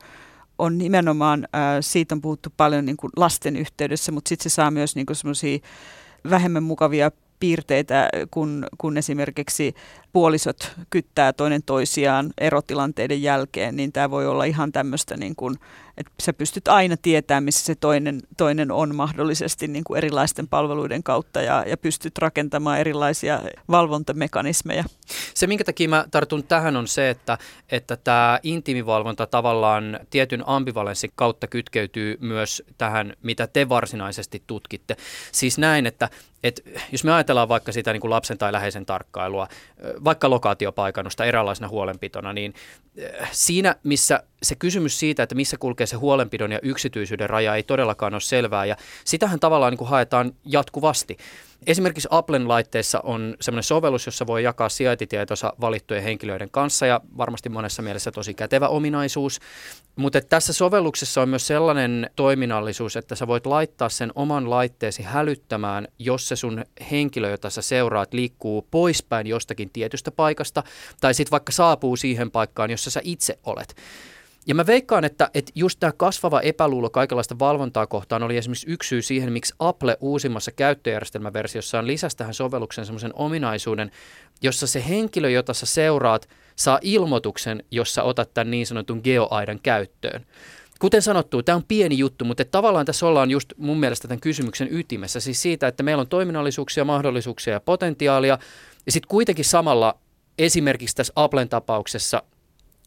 on 0.59 0.77
nimenomaan, 0.77 1.47
äh, 1.55 1.61
siitä 1.81 2.15
on 2.15 2.21
puhuttu 2.21 2.49
paljon 2.57 2.85
niin 2.85 2.97
kuin 2.97 3.11
lasten 3.17 3.55
yhteydessä, 3.55 4.11
mutta 4.11 4.29
sitten 4.29 4.51
se 4.51 4.53
saa 4.55 4.71
myös 4.71 4.95
niin 4.95 5.05
semmoisia 5.11 5.59
vähemmän 6.29 6.63
mukavia 6.63 7.11
piirteitä, 7.39 8.09
kun, 8.31 8.65
kun 8.77 8.97
esimerkiksi 8.97 9.75
puolisot 10.13 10.71
kyttää 10.89 11.33
toinen 11.33 11.63
toisiaan 11.63 12.33
erotilanteiden 12.37 13.21
jälkeen, 13.21 13.75
niin 13.75 13.91
tämä 13.91 14.11
voi 14.11 14.27
olla 14.27 14.43
ihan 14.43 14.71
tämmöistä, 14.71 15.17
niin 15.17 15.35
kuin, 15.35 15.55
että 15.97 16.11
sä 16.21 16.33
pystyt 16.33 16.67
aina 16.67 16.97
tietämään, 16.97 17.43
missä 17.43 17.65
se 17.65 17.75
toinen, 17.75 18.21
toinen 18.37 18.71
on 18.71 18.95
mahdollisesti 18.95 19.67
niin 19.67 19.83
kuin 19.83 19.97
erilaisten 19.97 20.47
palveluiden 20.47 21.03
kautta 21.03 21.41
ja, 21.41 21.63
ja 21.67 21.77
pystyt 21.77 22.17
rakentamaan 22.17 22.79
erilaisia 22.79 23.41
valvontamekanismeja. 23.69 24.83
Se, 25.33 25.47
minkä 25.47 25.63
takia 25.63 25.89
mä 25.89 26.05
tartun 26.11 26.43
tähän, 26.43 26.75
on 26.75 26.87
se, 26.87 27.09
että, 27.09 27.37
että 27.71 27.97
tämä 27.97 28.39
intiimivalvonta 28.43 29.27
tavallaan 29.27 29.99
tietyn 30.09 30.43
ambivalenssin 30.47 31.11
kautta 31.15 31.47
kytkeytyy 31.47 32.17
myös 32.21 32.63
tähän, 32.77 33.13
mitä 33.23 33.47
te 33.47 33.69
varsinaisesti 33.69 34.43
tutkitte. 34.47 34.95
Siis 35.31 35.57
näin, 35.57 35.85
että, 35.85 36.09
että 36.43 36.61
jos 36.91 37.03
me 37.03 37.13
ajatellaan 37.13 37.49
vaikka 37.49 37.71
sitä 37.71 37.93
niin 37.93 38.01
kuin 38.01 38.11
lapsen 38.11 38.37
tai 38.37 38.51
läheisen 38.51 38.85
tarkkailua, 38.85 39.47
vaikka 40.03 40.29
lokaatiopaikannusta 40.29 41.25
eräänlaisena 41.25 41.67
huolenpitona, 41.67 42.33
niin 42.33 42.53
äh, 43.21 43.29
siinä, 43.31 43.75
missä 43.83 44.23
se 44.43 44.55
kysymys 44.55 44.99
siitä, 44.99 45.23
että 45.23 45.35
missä 45.35 45.57
kulkee 45.57 45.86
se 45.87 45.95
huolenpidon 45.95 46.51
ja 46.51 46.59
yksityisyyden 46.63 47.29
raja 47.29 47.55
ei 47.55 47.63
todellakaan 47.63 48.13
ole 48.13 48.21
selvää 48.21 48.65
ja 48.65 48.75
sitähän 49.05 49.39
tavallaan 49.39 49.71
niin 49.71 49.77
kuin 49.77 49.89
haetaan 49.89 50.33
jatkuvasti. 50.45 51.17
Esimerkiksi 51.67 52.07
Applen 52.11 52.47
laitteessa 52.47 52.99
on 53.03 53.35
semmoinen 53.41 53.63
sovellus, 53.63 54.05
jossa 54.05 54.27
voi 54.27 54.43
jakaa 54.43 54.69
sijaintitietonsa 54.69 55.53
valittujen 55.61 56.03
henkilöiden 56.03 56.49
kanssa 56.51 56.85
ja 56.85 57.01
varmasti 57.17 57.49
monessa 57.49 57.81
mielessä 57.81 58.11
tosi 58.11 58.33
kätevä 58.33 58.67
ominaisuus. 58.67 59.39
Mutta 59.95 60.21
tässä 60.21 60.53
sovelluksessa 60.53 61.21
on 61.21 61.29
myös 61.29 61.47
sellainen 61.47 62.09
toiminnallisuus, 62.15 62.95
että 62.95 63.15
sä 63.15 63.27
voit 63.27 63.45
laittaa 63.45 63.89
sen 63.89 64.11
oman 64.15 64.49
laitteesi 64.49 65.03
hälyttämään, 65.03 65.87
jos 65.99 66.27
se 66.27 66.35
sun 66.35 66.65
henkilö, 66.91 67.29
jota 67.29 67.49
sä 67.49 67.61
seuraat, 67.61 68.13
liikkuu 68.13 68.67
poispäin 68.71 69.27
jostakin 69.27 69.69
tietystä 69.69 70.11
paikasta 70.11 70.63
tai 71.01 71.13
sitten 71.13 71.31
vaikka 71.31 71.51
saapuu 71.51 71.95
siihen 71.95 72.31
paikkaan, 72.31 72.71
jossa 72.71 72.91
sä 72.91 73.01
itse 73.03 73.39
olet. 73.43 73.75
Ja 74.47 74.55
mä 74.55 74.65
veikkaan, 74.65 75.05
että, 75.05 75.29
että 75.33 75.51
just 75.55 75.79
tämä 75.79 75.91
kasvava 75.97 76.41
epäluulo 76.41 76.89
kaikenlaista 76.89 77.39
valvontaa 77.39 77.87
kohtaan 77.87 78.23
oli 78.23 78.37
esimerkiksi 78.37 78.69
yksi 78.69 78.87
syy 78.87 79.01
siihen, 79.01 79.33
miksi 79.33 79.53
Apple 79.59 79.97
uusimmassa 80.01 80.51
käyttöjärjestelmäversiossaan 80.51 81.87
lisäsi 81.87 82.17
tähän 82.17 82.33
sovellukseen 82.33 82.85
semmoisen 82.85 83.11
ominaisuuden, 83.13 83.91
jossa 84.41 84.67
se 84.67 84.83
henkilö, 84.89 85.29
jota 85.29 85.53
sä 85.53 85.65
seuraat, 85.65 86.29
saa 86.55 86.79
ilmoituksen, 86.81 87.63
jossa 87.71 88.03
otat 88.03 88.33
tämän 88.33 88.51
niin 88.51 88.67
sanotun 88.67 89.01
geoaidan 89.03 89.59
käyttöön. 89.63 90.25
Kuten 90.79 91.01
sanottu, 91.01 91.43
tämä 91.43 91.55
on 91.55 91.63
pieni 91.67 91.97
juttu, 91.97 92.25
mutta 92.25 92.45
tavallaan 92.45 92.85
tässä 92.85 93.07
ollaan 93.07 93.31
just 93.31 93.53
mun 93.57 93.79
mielestä 93.79 94.07
tämän 94.07 94.21
kysymyksen 94.21 94.67
ytimessä, 94.71 95.19
siis 95.19 95.41
siitä, 95.41 95.67
että 95.67 95.83
meillä 95.83 96.01
on 96.01 96.07
toiminnallisuuksia, 96.07 96.85
mahdollisuuksia 96.85 97.53
ja 97.53 97.59
potentiaalia, 97.59 98.37
ja 98.85 98.91
sitten 98.91 99.09
kuitenkin 99.09 99.45
samalla 99.45 99.99
esimerkiksi 100.37 100.95
tässä 100.95 101.13
Applen 101.15 101.49
tapauksessa 101.49 102.23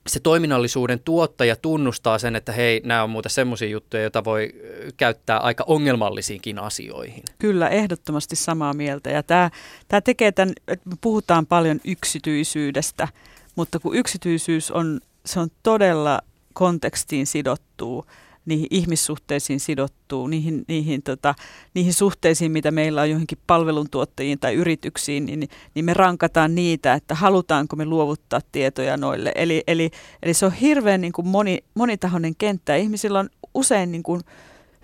se 0.06 0.20
toiminnallisuuden 0.20 1.00
tuottaja 1.00 1.56
tunnustaa 1.56 2.18
sen, 2.18 2.36
että 2.36 2.52
hei, 2.52 2.80
nämä 2.84 3.02
on 3.02 3.10
muuten 3.10 3.30
semmoisia 3.30 3.68
juttuja, 3.68 4.02
joita 4.02 4.24
voi 4.24 4.54
käyttää 4.96 5.38
aika 5.38 5.64
ongelmallisiinkin 5.66 6.58
asioihin. 6.58 7.22
Kyllä, 7.38 7.68
ehdottomasti 7.68 8.36
samaa 8.36 8.74
mieltä. 8.74 9.10
Ja 9.10 9.22
tämä, 9.22 9.50
tämä 9.88 10.00
tekee 10.00 10.32
tämän, 10.32 10.54
että 10.68 10.88
me 10.88 10.96
puhutaan 11.00 11.46
paljon 11.46 11.80
yksityisyydestä, 11.84 13.08
mutta 13.56 13.78
kun 13.78 13.96
yksityisyys 13.96 14.70
on, 14.70 15.00
se 15.26 15.40
on 15.40 15.48
todella 15.62 16.20
kontekstiin 16.52 17.26
sidottuu 17.26 18.06
niihin 18.50 18.66
ihmissuhteisiin 18.70 19.60
sidottuu, 19.60 20.26
niihin, 20.26 20.64
niihin, 20.68 21.02
tota, 21.02 21.34
niihin 21.74 21.94
suhteisiin, 21.94 22.52
mitä 22.52 22.70
meillä 22.70 23.00
on 23.00 23.10
johonkin 23.10 23.38
palveluntuottajiin 23.46 24.38
tai 24.38 24.54
yrityksiin, 24.54 25.26
niin, 25.26 25.48
niin 25.74 25.84
me 25.84 25.94
rankataan 25.94 26.54
niitä, 26.54 26.94
että 26.94 27.14
halutaanko 27.14 27.76
me 27.76 27.84
luovuttaa 27.84 28.40
tietoja 28.52 28.96
noille. 28.96 29.32
Eli, 29.34 29.62
eli, 29.66 29.90
eli 30.22 30.34
se 30.34 30.46
on 30.46 30.52
hirveän 30.52 31.00
niin 31.00 31.12
kuin 31.12 31.28
moni, 31.28 31.58
monitahoinen 31.74 32.36
kenttä. 32.36 32.76
Ihmisillä 32.76 33.18
on 33.18 33.30
usein 33.54 33.92
niin 33.92 34.02
kuin, 34.02 34.20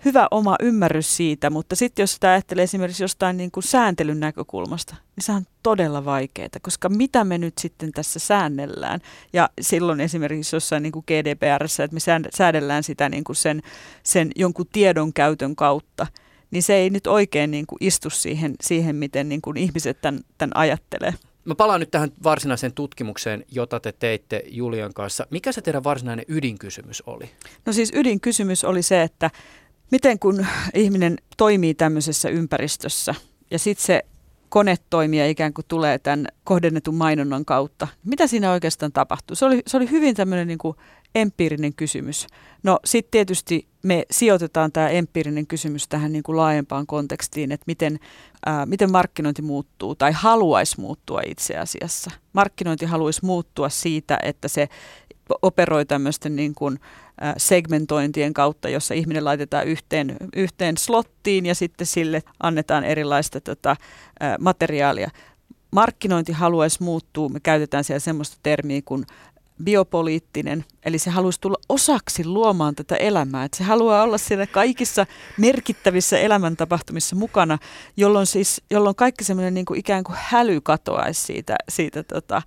hyvä 0.05 0.27
oma 0.31 0.55
ymmärrys 0.61 1.17
siitä, 1.17 1.49
mutta 1.49 1.75
sitten 1.75 2.03
jos 2.03 2.13
sitä 2.13 2.29
ajattelee 2.29 2.63
esimerkiksi 2.63 3.03
jostain 3.03 3.37
niin 3.37 3.51
kuin 3.51 3.63
sääntelyn 3.63 4.19
näkökulmasta, 4.19 4.95
niin 5.15 5.23
se 5.23 5.31
on 5.31 5.45
todella 5.63 6.05
vaikeaa, 6.05 6.49
koska 6.61 6.89
mitä 6.89 7.23
me 7.23 7.37
nyt 7.37 7.57
sitten 7.57 7.91
tässä 7.91 8.19
säännellään? 8.19 8.99
Ja 9.33 9.49
silloin 9.61 9.99
esimerkiksi 9.99 10.55
jossain 10.55 10.83
niin 10.83 10.91
kuin 10.91 11.05
GDPRssä, 11.07 11.83
että 11.83 11.93
me 11.93 11.99
säädellään 12.35 12.83
sitä 12.83 13.09
niin 13.09 13.23
kuin 13.23 13.35
sen, 13.35 13.61
sen 14.03 14.31
jonkun 14.35 14.67
tiedon 14.71 15.13
käytön 15.13 15.55
kautta, 15.55 16.07
niin 16.51 16.63
se 16.63 16.73
ei 16.75 16.89
nyt 16.89 17.07
oikein 17.07 17.51
niin 17.51 17.67
kuin 17.67 17.77
istu 17.81 18.09
siihen, 18.09 18.55
siihen 18.61 18.95
miten 18.95 19.29
niin 19.29 19.41
kuin 19.41 19.57
ihmiset 19.57 20.01
tämän, 20.01 20.21
tämän 20.37 20.57
ajattelee. 20.57 21.13
Mä 21.45 21.55
palaan 21.55 21.79
nyt 21.79 21.91
tähän 21.91 22.11
varsinaiseen 22.23 22.73
tutkimukseen, 22.73 23.45
jota 23.51 23.79
te 23.79 23.91
teitte 23.91 24.43
Julian 24.47 24.93
kanssa. 24.93 25.27
Mikä 25.31 25.51
se 25.51 25.61
teidän 25.61 25.83
varsinainen 25.83 26.25
ydinkysymys 26.27 27.03
oli? 27.05 27.29
No 27.65 27.73
siis 27.73 27.91
ydinkysymys 27.95 28.63
oli 28.63 28.81
se, 28.81 29.01
että 29.01 29.31
Miten 29.91 30.19
kun 30.19 30.45
ihminen 30.73 31.17
toimii 31.37 31.73
tämmöisessä 31.73 32.29
ympäristössä 32.29 33.15
ja 33.51 33.59
sitten 33.59 33.85
se 33.85 34.03
konetoimija 34.49 35.27
ikään 35.27 35.53
kuin 35.53 35.65
tulee 35.67 35.99
tämän 35.99 36.27
kohdennetun 36.43 36.95
mainonnan 36.95 37.45
kautta, 37.45 37.87
mitä 38.05 38.27
siinä 38.27 38.51
oikeastaan 38.51 38.91
tapahtuu? 38.91 39.35
Se 39.35 39.45
oli, 39.45 39.61
se 39.67 39.77
oli 39.77 39.91
hyvin 39.91 40.15
tämmöinen 40.15 40.47
niin 40.47 40.57
kuin 40.57 40.77
empiirinen 41.15 41.73
kysymys. 41.73 42.27
No 42.63 42.79
sitten 42.85 43.11
tietysti 43.11 43.67
me 43.83 44.05
sijoitetaan 44.11 44.71
tämä 44.71 44.89
empiirinen 44.89 45.47
kysymys 45.47 45.87
tähän 45.87 46.11
niin 46.11 46.23
kuin 46.23 46.37
laajempaan 46.37 46.87
kontekstiin, 46.87 47.51
että 47.51 47.63
miten, 47.67 47.99
ää, 48.45 48.65
miten 48.65 48.91
markkinointi 48.91 49.41
muuttuu 49.41 49.95
tai 49.95 50.11
haluaisi 50.11 50.79
muuttua 50.79 51.21
itse 51.25 51.57
asiassa. 51.57 52.11
Markkinointi 52.33 52.85
haluaisi 52.85 53.25
muuttua 53.25 53.69
siitä, 53.69 54.19
että 54.23 54.47
se 54.47 54.69
operoi 55.41 55.85
tämmöisten 55.85 56.35
niin 56.35 56.55
kuin 56.55 56.79
segmentointien 57.37 58.33
kautta, 58.33 58.69
jossa 58.69 58.93
ihminen 58.93 59.25
laitetaan 59.25 59.67
yhteen, 59.67 60.17
yhteen 60.35 60.77
slottiin 60.77 61.45
ja 61.45 61.55
sitten 61.55 61.87
sille 61.87 62.23
annetaan 62.43 62.83
erilaista 62.83 63.41
tota, 63.41 63.75
materiaalia. 64.39 65.09
Markkinointi 65.71 66.31
haluaisi 66.31 66.83
muuttua, 66.83 67.29
me 67.29 67.39
käytetään 67.39 67.83
siellä 67.83 67.99
semmoista 67.99 68.37
termiä 68.43 68.81
kuin 68.85 69.05
biopoliittinen, 69.63 70.65
eli 70.85 70.99
se 70.99 71.09
haluaisi 71.09 71.41
tulla 71.41 71.57
osaksi 71.69 72.25
luomaan 72.25 72.75
tätä 72.75 72.95
elämää. 72.95 73.43
Että 73.43 73.57
se 73.57 73.63
haluaa 73.63 74.03
olla 74.03 74.17
siellä 74.17 74.47
kaikissa 74.47 75.05
merkittävissä 75.37 76.19
elämäntapahtumissa 76.19 77.15
mukana, 77.15 77.57
jolloin, 77.97 78.25
siis, 78.25 78.61
jolloin 78.71 78.95
kaikki 78.95 79.23
semmoinen 79.23 79.53
niin 79.53 79.65
kuin 79.65 79.79
ikään 79.79 80.03
kuin 80.03 80.15
häly 80.21 80.61
katoaisi 80.61 81.21
siitä, 81.21 81.55
siitä 81.69 82.03
tota, 82.03 82.41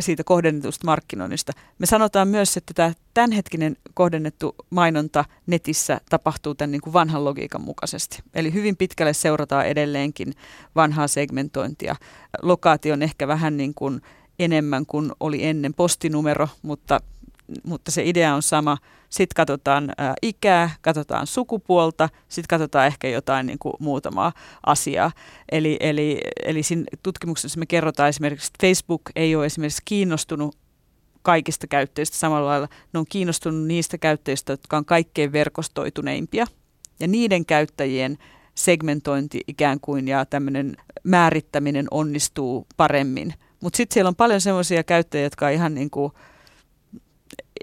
siitä 0.00 0.24
kohdennetusta 0.24 0.86
markkinoinnista. 0.86 1.52
Me 1.78 1.86
sanotaan 1.86 2.28
myös, 2.28 2.56
että 2.56 2.74
tämä 2.74 2.92
tämänhetkinen 3.14 3.76
kohdennettu 3.94 4.54
mainonta 4.70 5.24
netissä 5.46 6.00
tapahtuu 6.10 6.54
tämän 6.54 6.70
niin 6.70 6.80
kuin 6.80 6.92
vanhan 6.92 7.24
logiikan 7.24 7.60
mukaisesti. 7.60 8.22
Eli 8.34 8.52
hyvin 8.52 8.76
pitkälle 8.76 9.12
seurataan 9.12 9.66
edelleenkin 9.66 10.32
vanhaa 10.76 11.08
segmentointia. 11.08 11.96
Lokaatio 12.42 12.92
on 12.92 13.02
ehkä 13.02 13.28
vähän 13.28 13.56
niin 13.56 13.74
kuin 13.74 14.02
enemmän 14.38 14.86
kuin 14.86 15.12
oli 15.20 15.44
ennen 15.44 15.74
postinumero, 15.74 16.48
mutta 16.62 17.00
mutta 17.64 17.90
se 17.90 18.02
idea 18.04 18.34
on 18.34 18.42
sama. 18.42 18.78
Sitten 19.10 19.34
katsotaan 19.36 19.92
ää, 19.98 20.14
ikää, 20.22 20.70
katsotaan 20.80 21.26
sukupuolta, 21.26 22.08
sitten 22.28 22.48
katsotaan 22.48 22.86
ehkä 22.86 23.08
jotain 23.08 23.46
niin 23.46 23.58
kuin 23.58 23.74
muutamaa 23.78 24.32
asiaa. 24.66 25.12
Eli, 25.52 25.76
eli, 25.80 26.20
eli 26.44 26.62
siinä 26.62 26.84
tutkimuksessa 27.02 27.58
me 27.58 27.66
kerrotaan 27.66 28.08
esimerkiksi, 28.08 28.46
että 28.46 28.66
Facebook 28.66 29.02
ei 29.16 29.36
ole 29.36 29.46
esimerkiksi 29.46 29.82
kiinnostunut 29.84 30.56
kaikista 31.22 31.66
käyttäjistä 31.66 32.16
samalla 32.16 32.48
lailla. 32.48 32.68
Ne 32.92 32.98
on 32.98 33.06
kiinnostunut 33.08 33.66
niistä 33.66 33.98
käyttäjistä, 33.98 34.52
jotka 34.52 34.76
on 34.76 34.84
kaikkein 34.84 35.32
verkostoituneimpia. 35.32 36.46
Ja 37.00 37.08
niiden 37.08 37.46
käyttäjien 37.46 38.18
segmentointi 38.54 39.40
ikään 39.48 39.80
kuin 39.80 40.08
ja 40.08 40.24
tämmöinen 40.24 40.76
määrittäminen 41.04 41.86
onnistuu 41.90 42.66
paremmin. 42.76 43.34
Mutta 43.60 43.76
sitten 43.76 43.94
siellä 43.94 44.08
on 44.08 44.16
paljon 44.16 44.40
semmoisia 44.40 44.84
käyttäjiä, 44.84 45.26
jotka 45.26 45.46
on 45.46 45.52
ihan 45.52 45.74
niin 45.74 45.90
kuin 45.90 46.12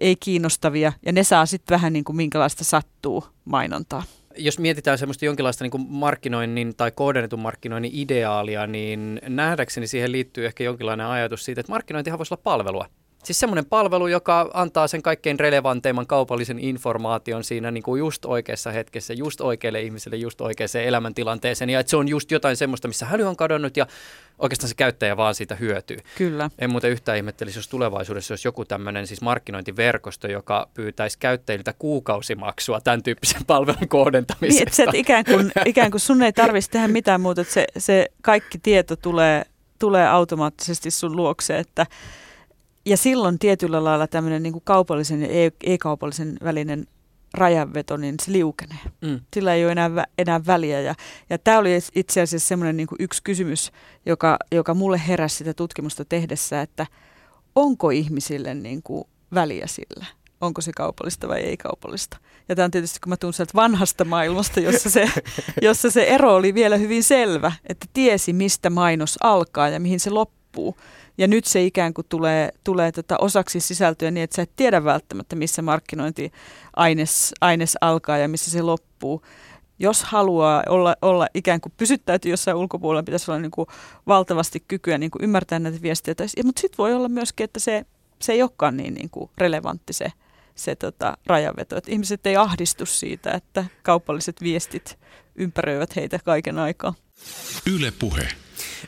ei 0.01 0.15
kiinnostavia 0.15 0.93
ja 1.05 1.11
ne 1.11 1.23
saa 1.23 1.45
sitten 1.45 1.75
vähän 1.75 1.93
niin 1.93 2.03
kuin 2.03 2.15
minkälaista 2.15 2.63
sattuu 2.63 3.23
mainontaa. 3.45 4.03
Jos 4.37 4.59
mietitään 4.59 4.97
semmoista 4.97 5.25
jonkinlaista 5.25 5.63
niin 5.63 5.71
kuin 5.71 5.85
markkinoinnin 5.89 6.75
tai 6.75 6.91
kohdennetun 6.91 7.39
markkinoinnin 7.39 7.91
ideaalia, 7.93 8.67
niin 8.67 9.21
nähdäkseni 9.27 9.87
siihen 9.87 10.11
liittyy 10.11 10.45
ehkä 10.45 10.63
jonkinlainen 10.63 11.07
ajatus 11.07 11.45
siitä, 11.45 11.61
että 11.61 11.71
markkinointihan 11.71 12.19
voisi 12.19 12.33
olla 12.33 12.41
palvelua. 12.43 12.85
Siis 13.27 13.39
semmoinen 13.39 13.65
palvelu, 13.65 14.07
joka 14.07 14.49
antaa 14.53 14.87
sen 14.87 15.01
kaikkein 15.01 15.39
relevanteimman 15.39 16.07
kaupallisen 16.07 16.59
informaation 16.59 17.43
siinä 17.43 17.71
niin 17.71 17.83
kuin 17.83 17.99
just 17.99 18.25
oikeassa 18.25 18.71
hetkessä, 18.71 19.13
just 19.13 19.41
oikealle 19.41 19.81
ihmiselle, 19.81 20.17
just 20.17 20.41
oikeaan 20.41 20.69
elämäntilanteeseen. 20.83 21.69
Ja 21.69 21.79
että 21.79 21.89
se 21.89 21.97
on 21.97 22.07
just 22.07 22.31
jotain 22.31 22.57
semmoista, 22.57 22.87
missä 22.87 23.05
häly 23.05 23.23
on 23.23 23.35
kadonnut 23.35 23.77
ja 23.77 23.87
oikeastaan 24.39 24.69
se 24.69 24.75
käyttäjä 24.75 25.17
vaan 25.17 25.35
siitä 25.35 25.55
hyötyy. 25.55 25.97
Kyllä. 26.17 26.49
En 26.59 26.69
muuten 26.69 26.91
yhtään 26.91 27.17
ihmettelisi, 27.17 27.59
jos 27.59 27.67
tulevaisuudessa 27.67 28.31
olisi 28.31 28.47
joku 28.47 28.65
tämmöinen 28.65 29.07
siis 29.07 29.21
markkinointiverkosto, 29.21 30.27
joka 30.27 30.69
pyytäisi 30.73 31.19
käyttäjiltä 31.19 31.73
kuukausimaksua 31.79 32.81
tämän 32.81 33.03
tyyppisen 33.03 33.45
palvelun 33.47 33.87
kohdentamisesta. 33.87 34.63
Niin, 34.63 34.67
että 34.67 34.83
et 34.83 34.95
ikään, 34.95 35.25
kuin, 35.25 35.51
ikään 35.65 35.91
kuin 35.91 36.01
sun 36.01 36.23
ei 36.23 36.33
tarvitsisi 36.33 36.71
tehdä 36.71 36.87
mitään 36.87 37.21
muuta, 37.21 37.41
että 37.41 37.53
se, 37.53 37.67
se 37.77 38.07
kaikki 38.21 38.57
tieto 38.57 38.95
tulee, 38.95 39.45
tulee 39.79 40.07
automaattisesti 40.07 40.91
sun 40.91 41.15
luokse, 41.15 41.57
että 41.57 41.85
ja 42.87 42.97
silloin 42.97 43.39
tietyllä 43.39 43.83
lailla 43.83 44.07
tämmöinen 44.07 44.43
niin 44.43 44.61
kaupallisen 44.63 45.21
ja 45.21 45.27
ei-kaupallisen 45.63 46.37
välinen 46.43 46.87
rajanveto, 47.33 47.97
niin 47.97 48.15
se 48.21 48.31
liukenee. 48.31 48.79
Mm. 49.01 49.19
Sillä 49.33 49.53
ei 49.53 49.63
ole 49.65 49.71
enää, 49.71 50.05
enää 50.17 50.41
väliä. 50.45 50.81
Ja, 50.81 50.95
ja 51.29 51.37
tämä 51.37 51.59
oli 51.59 51.69
itse 51.95 52.21
asiassa 52.21 52.47
semmoinen 52.47 52.77
niin 52.77 52.87
yksi 52.99 53.23
kysymys, 53.23 53.71
joka, 54.05 54.37
joka 54.51 54.73
mulle 54.73 55.01
heräsi 55.07 55.35
sitä 55.35 55.53
tutkimusta 55.53 56.05
tehdessä, 56.05 56.61
että 56.61 56.85
onko 57.55 57.89
ihmisille 57.89 58.53
niin 58.53 58.83
kuin 58.83 59.03
väliä 59.33 59.67
sillä? 59.67 60.05
Onko 60.41 60.61
se 60.61 60.71
kaupallista 60.75 61.27
vai 61.27 61.39
ei 61.39 61.57
kaupallista? 61.57 62.17
Ja 62.49 62.55
tämä 62.55 62.63
on 62.65 62.71
tietysti, 62.71 62.99
kun 63.03 63.09
mä 63.09 63.17
tuun 63.17 63.33
sieltä 63.33 63.51
vanhasta 63.55 64.05
maailmasta, 64.05 64.59
jossa 64.59 64.89
se, 64.89 65.11
jossa 65.61 65.91
se 65.91 66.03
ero 66.03 66.35
oli 66.35 66.53
vielä 66.53 66.77
hyvin 66.77 67.03
selvä, 67.03 67.51
että 67.69 67.85
tiesi, 67.93 68.33
mistä 68.33 68.69
mainos 68.69 69.17
alkaa 69.23 69.69
ja 69.69 69.79
mihin 69.79 69.99
se 69.99 70.09
loppuu. 70.09 70.77
Ja 71.17 71.27
nyt 71.27 71.45
se 71.45 71.63
ikään 71.63 71.93
kuin 71.93 72.05
tulee, 72.09 72.51
tulee 72.63 72.91
tota 72.91 73.17
osaksi 73.17 73.59
sisältöä 73.59 74.11
niin, 74.11 74.23
että 74.23 74.35
sä 74.35 74.41
et 74.41 74.51
tiedä 74.55 74.83
välttämättä, 74.83 75.35
missä 75.35 75.61
markkinointiaines 75.61 77.33
aines 77.41 77.77
alkaa 77.81 78.17
ja 78.17 78.27
missä 78.27 78.51
se 78.51 78.61
loppuu. 78.61 79.21
Jos 79.79 80.03
haluaa 80.03 80.63
olla, 80.69 80.95
olla 81.01 81.27
ikään 81.33 81.61
kuin 81.61 81.73
pysyttäytyy 81.77 82.31
jossain 82.31 82.57
ulkopuolella, 82.57 83.03
pitäisi 83.03 83.31
olla 83.31 83.41
niin 83.41 83.51
kuin 83.51 83.67
valtavasti 84.07 84.63
kykyä 84.67 84.97
niin 84.97 85.11
kuin 85.11 85.23
ymmärtää 85.23 85.59
näitä 85.59 85.81
viestejä. 85.81 86.15
Mutta 86.43 86.61
sitten 86.61 86.77
voi 86.77 86.93
olla 86.93 87.09
myöskin, 87.09 87.43
että 87.43 87.59
se, 87.59 87.85
se 88.21 88.33
ei 88.33 88.41
olekaan 88.41 88.77
niin, 88.77 88.93
niin 88.93 89.09
kuin 89.09 89.29
relevantti 89.37 89.93
se, 89.93 90.11
se 90.55 90.75
tota, 90.75 91.17
rajanveto. 91.25 91.77
Että 91.77 91.91
ihmiset 91.91 92.27
ei 92.27 92.35
ahdistu 92.35 92.85
siitä, 92.85 93.31
että 93.31 93.65
kaupalliset 93.83 94.41
viestit 94.41 94.99
ympäröivät 95.35 95.95
heitä 95.95 96.19
kaiken 96.25 96.59
aikaa. 96.59 96.93
Yle 97.65 97.91
puhe. 97.99 98.27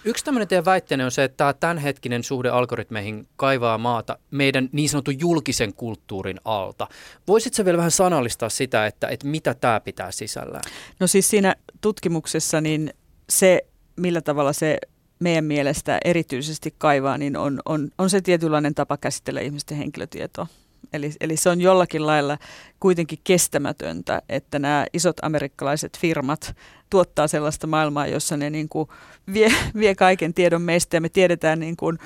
Yksi 0.05 0.25
tämmöinen 0.25 0.47
teidän 0.47 0.65
väitteenne 0.65 1.05
on 1.05 1.11
se, 1.11 1.23
että 1.23 1.37
tämä 1.37 1.53
tämänhetkinen 1.53 2.23
suhde 2.23 2.49
algoritmeihin 2.49 3.27
kaivaa 3.35 3.77
maata 3.77 4.17
meidän 4.31 4.69
niin 4.71 4.89
sanotun 4.89 5.19
julkisen 5.19 5.73
kulttuurin 5.73 6.39
alta. 6.45 6.87
Voisitko 7.27 7.65
vielä 7.65 7.77
vähän 7.77 7.91
sanallistaa 7.91 8.49
sitä, 8.49 8.85
että, 8.85 9.07
että 9.07 9.27
mitä 9.27 9.53
tämä 9.53 9.79
pitää 9.79 10.11
sisällään? 10.11 10.63
No 10.99 11.07
siis 11.07 11.29
siinä 11.29 11.55
tutkimuksessa 11.81 12.61
niin 12.61 12.93
se, 13.29 13.61
millä 13.95 14.21
tavalla 14.21 14.53
se 14.53 14.77
meidän 15.19 15.45
mielestä 15.45 15.97
erityisesti 16.05 16.75
kaivaa, 16.77 17.17
niin 17.17 17.37
on, 17.37 17.59
on, 17.65 17.89
on 17.97 18.09
se 18.09 18.21
tietynlainen 18.21 18.75
tapa 18.75 18.97
käsitellä 18.97 19.41
ihmisten 19.41 19.77
henkilötietoa. 19.77 20.47
Eli, 20.93 21.11
eli 21.21 21.37
se 21.37 21.49
on 21.49 21.61
jollakin 21.61 22.07
lailla 22.07 22.37
kuitenkin 22.79 23.19
kestämätöntä, 23.23 24.21
että 24.29 24.59
nämä 24.59 24.85
isot 24.93 25.17
amerikkalaiset 25.21 25.97
firmat 25.97 26.55
tuottaa 26.89 27.27
sellaista 27.27 27.67
maailmaa, 27.67 28.07
jossa 28.07 28.37
ne 28.37 28.49
niin 28.49 28.69
kuin 28.69 28.89
vie, 29.33 29.53
vie 29.75 29.95
kaiken 29.95 30.33
tiedon 30.33 30.61
meistä 30.61 30.97
ja 30.97 31.01
me 31.01 31.09
tiedetään 31.09 31.59
niin 31.59 31.77
kuin 31.77 31.97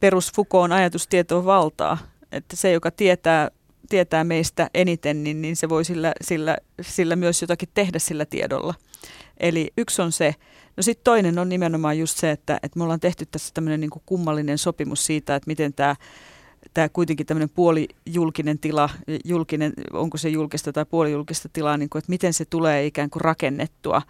perus 0.00 0.32
Foucaultin 0.32 0.72
ajatustietoa 0.72 1.44
valtaa. 1.44 1.98
että 2.32 2.56
se, 2.56 2.72
joka 2.72 2.90
tietää, 2.90 3.50
tietää 3.88 4.24
meistä 4.24 4.70
eniten, 4.74 5.24
niin, 5.24 5.42
niin 5.42 5.56
se 5.56 5.68
voi 5.68 5.84
sillä, 5.84 6.12
sillä, 6.20 6.56
sillä 6.80 7.16
myös 7.16 7.42
jotakin 7.42 7.68
tehdä 7.74 7.98
sillä 7.98 8.24
tiedolla. 8.24 8.74
Eli 9.40 9.72
yksi 9.76 10.02
on 10.02 10.12
se. 10.12 10.34
No 10.76 10.82
sitten 10.82 11.04
toinen 11.04 11.38
on 11.38 11.48
nimenomaan 11.48 11.98
just 11.98 12.18
se, 12.18 12.30
että, 12.30 12.58
että 12.62 12.78
me 12.78 12.84
ollaan 12.84 13.00
tehty 13.00 13.26
tässä 13.26 13.54
tämmöinen 13.54 13.80
niin 13.80 13.90
kummallinen 14.06 14.58
sopimus 14.58 15.06
siitä, 15.06 15.36
että 15.36 15.46
miten 15.46 15.74
tämä 15.74 15.96
tämä 16.74 16.88
kuitenkin 16.88 17.26
tämmöinen 17.26 17.50
puolijulkinen 17.50 18.58
tila, 18.58 18.90
julkinen, 19.24 19.72
onko 19.92 20.18
se 20.18 20.28
julkista 20.28 20.72
tai 20.72 20.84
puolijulkista 20.84 21.48
tilaa, 21.52 21.76
niin 21.76 21.90
kuin, 21.90 22.00
että 22.00 22.10
miten 22.10 22.32
se 22.32 22.44
tulee 22.44 22.86
ikään 22.86 23.10
kuin 23.10 23.20
rakennettua 23.20 24.02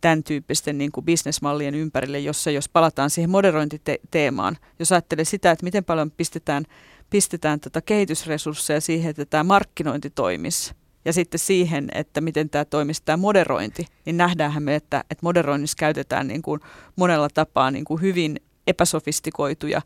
tämän 0.00 0.22
tyyppisten 0.22 0.78
niin 0.78 0.92
kuin 0.92 1.04
bisnesmallien 1.04 1.74
ympärille, 1.74 2.18
jossa 2.18 2.50
jos 2.50 2.68
palataan 2.68 3.10
siihen 3.10 3.30
moderointiteemaan, 3.30 4.58
jos 4.78 4.92
ajattelee 4.92 5.24
sitä, 5.24 5.50
että 5.50 5.64
miten 5.64 5.84
paljon 5.84 6.10
pistetään, 6.10 6.64
pistetään 7.10 7.60
tota 7.60 7.80
kehitysresursseja 7.80 8.80
siihen, 8.80 9.10
että 9.10 9.24
tämä 9.24 9.44
markkinointi 9.44 10.10
toimisi, 10.10 10.74
ja 11.04 11.12
sitten 11.12 11.38
siihen, 11.38 11.88
että 11.94 12.20
miten 12.20 12.50
tämä 12.50 12.64
toimisi 12.64 13.02
tämä 13.04 13.16
moderointi, 13.16 13.86
niin 14.06 14.16
nähdäänhän 14.16 14.62
me, 14.62 14.74
että, 14.74 15.04
että 15.10 15.22
moderoinnissa 15.22 15.76
käytetään 15.78 16.28
niin 16.28 16.42
kuin 16.42 16.60
monella 16.96 17.28
tapaa 17.34 17.70
niin 17.70 17.84
kuin 17.84 18.00
hyvin 18.00 18.40
epäsofistikoituja 18.66 19.82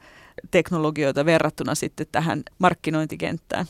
teknologioita 0.51 1.24
verrattuna 1.24 1.74
sitten 1.74 2.07
tähän 2.12 2.43
markkinointikenttään. 2.59 3.66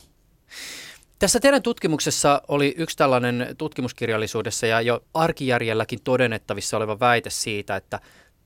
Tässä 1.19 1.39
teidän 1.39 1.63
tutkimuksessa 1.63 2.41
oli 2.47 2.75
yksi 2.77 2.97
tällainen 2.97 3.55
tutkimuskirjallisuudessa 3.57 4.67
ja 4.67 4.81
jo 4.81 5.03
arkijärjelläkin 5.13 5.99
todennettavissa 6.03 6.77
oleva 6.77 6.99
väite 6.99 7.29
siitä, 7.29 7.75
että 7.75 7.99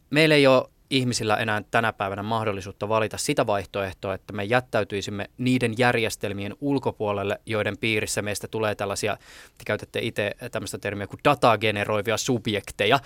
meillä 0.10 0.36
ei 0.36 0.48
ole 0.48 0.70
ihmisillä 0.90 1.36
enää 1.36 1.62
tänä 1.72 1.94
päivänä 1.94 2.24
mahdollisuutta 2.24 2.90
valita 2.90 3.18
sitä 3.18 3.48
vaihtoehtoa, 3.48 4.14
että 4.14 4.34
me 4.34 4.44
jättäytyisimme 4.44 5.30
niiden 5.38 5.74
järjestelmien 5.78 6.56
ulkopuolelle, 6.62 7.40
joiden 7.46 7.78
piirissä 7.78 8.22
meistä 8.22 8.48
tulee 8.48 8.76
tällaisia, 8.76 9.18
te 9.58 9.64
käytätte 9.66 10.00
itse 10.00 10.32
tämmöistä 10.52 10.78
termiä 10.78 11.08
kuin 11.08 11.20
datageneroivia 11.24 12.18
subjekteja, 12.18 13.00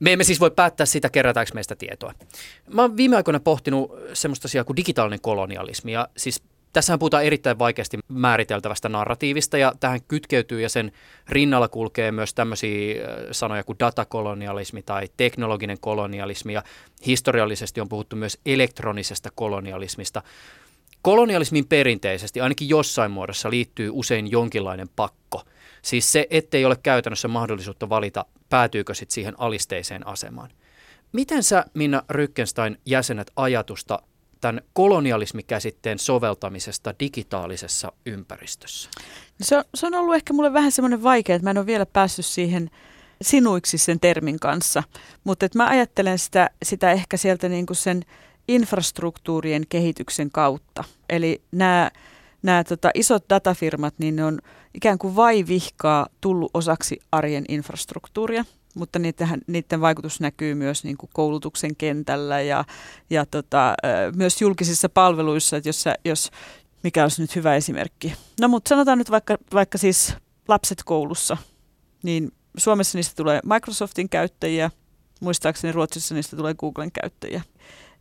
me 0.00 0.12
emme 0.12 0.24
siis 0.24 0.40
voi 0.40 0.50
päättää 0.50 0.86
sitä, 0.86 1.10
kerätäänkö 1.10 1.52
meistä 1.54 1.76
tietoa. 1.76 2.14
Mä 2.74 2.82
oon 2.82 2.96
viime 2.96 3.16
aikoina 3.16 3.40
pohtinut 3.40 3.92
semmoista 4.12 4.46
asiaa 4.46 4.64
kuin 4.64 4.76
digitaalinen 4.76 5.20
kolonialismi. 5.20 5.92
Ja 5.92 6.08
siis 6.16 6.42
Tässähän 6.72 6.98
puhutaan 6.98 7.24
erittäin 7.24 7.58
vaikeasti 7.58 7.98
määriteltävästä 8.08 8.88
narratiivista 8.88 9.58
ja 9.58 9.72
tähän 9.80 10.00
kytkeytyy 10.08 10.60
ja 10.60 10.68
sen 10.68 10.92
rinnalla 11.28 11.68
kulkee 11.68 12.12
myös 12.12 12.34
tämmöisiä 12.34 12.94
sanoja 13.32 13.64
kuin 13.64 13.78
datakolonialismi 13.78 14.82
tai 14.82 15.08
teknologinen 15.16 15.80
kolonialismi 15.80 16.52
ja 16.52 16.62
historiallisesti 17.06 17.80
on 17.80 17.88
puhuttu 17.88 18.16
myös 18.16 18.38
elektronisesta 18.46 19.28
kolonialismista. 19.34 20.22
Kolonialismin 21.02 21.66
perinteisesti 21.66 22.40
ainakin 22.40 22.68
jossain 22.68 23.10
muodossa 23.10 23.50
liittyy 23.50 23.90
usein 23.92 24.30
jonkinlainen 24.30 24.88
pakko. 24.96 25.42
Siis 25.82 26.12
se, 26.12 26.26
ettei 26.30 26.64
ole 26.64 26.76
käytännössä 26.82 27.28
mahdollisuutta 27.28 27.88
valita, 27.88 28.24
päätyykö 28.48 28.94
sitten 28.94 29.14
siihen 29.14 29.40
alisteiseen 29.40 30.06
asemaan. 30.06 30.50
Miten 31.12 31.42
sä, 31.42 31.64
Minna 31.74 32.02
Rykkenstein, 32.08 32.78
jäsenet 32.86 33.30
ajatusta 33.36 34.02
tämän 34.40 34.60
kolonialismikäsitteen 34.72 35.98
soveltamisesta 35.98 36.94
digitaalisessa 37.00 37.92
ympäristössä? 38.06 38.90
Se 39.40 39.56
on, 39.56 39.64
se 39.74 39.86
on 39.86 39.94
ollut 39.94 40.14
ehkä 40.14 40.32
mulle 40.32 40.52
vähän 40.52 40.72
semmoinen 40.72 41.02
vaikea, 41.02 41.36
että 41.36 41.46
mä 41.46 41.50
en 41.50 41.58
ole 41.58 41.66
vielä 41.66 41.86
päässyt 41.86 42.26
siihen 42.26 42.70
sinuiksi 43.22 43.78
sen 43.78 44.00
termin 44.00 44.40
kanssa, 44.40 44.82
mutta 45.24 45.46
mä 45.54 45.66
ajattelen 45.66 46.18
sitä, 46.18 46.50
sitä 46.62 46.92
ehkä 46.92 47.16
sieltä 47.16 47.48
niin 47.48 47.66
kuin 47.66 47.76
sen 47.76 48.02
infrastruktuurien 48.48 49.62
kehityksen 49.68 50.30
kautta. 50.30 50.84
Eli 51.08 51.42
nämä, 51.52 51.90
nämä 52.42 52.64
tota, 52.64 52.90
isot 52.94 53.24
datafirmat, 53.28 53.94
niin 53.98 54.16
ne 54.16 54.24
on 54.24 54.38
ikään 54.74 54.98
kuin 54.98 55.16
vaivihkaa 55.16 56.06
tullut 56.20 56.50
osaksi 56.54 57.00
arjen 57.12 57.44
infrastruktuuria 57.48 58.44
mutta 58.74 58.98
niitähän, 58.98 59.40
niiden 59.46 59.80
vaikutus 59.80 60.20
näkyy 60.20 60.54
myös 60.54 60.84
niin 60.84 60.96
kuin 60.96 61.10
koulutuksen 61.12 61.76
kentällä 61.76 62.40
ja, 62.40 62.64
ja 63.10 63.26
tota, 63.26 63.74
myös 64.16 64.40
julkisissa 64.40 64.88
palveluissa, 64.88 65.56
että 65.56 65.68
jos, 65.68 65.84
jos 66.04 66.30
mikä 66.82 67.02
olisi 67.02 67.22
nyt 67.22 67.36
hyvä 67.36 67.54
esimerkki. 67.54 68.14
No 68.40 68.48
mutta 68.48 68.68
sanotaan 68.68 68.98
nyt 68.98 69.10
vaikka, 69.10 69.38
vaikka 69.54 69.78
siis 69.78 70.14
lapset 70.48 70.82
koulussa, 70.84 71.36
niin 72.02 72.32
Suomessa 72.56 72.98
niistä 72.98 73.14
tulee 73.16 73.40
Microsoftin 73.44 74.08
käyttäjiä, 74.08 74.70
muistaakseni 75.20 75.72
Ruotsissa 75.72 76.14
niistä 76.14 76.36
tulee 76.36 76.54
Googlen 76.54 76.92
käyttäjiä. 76.92 77.42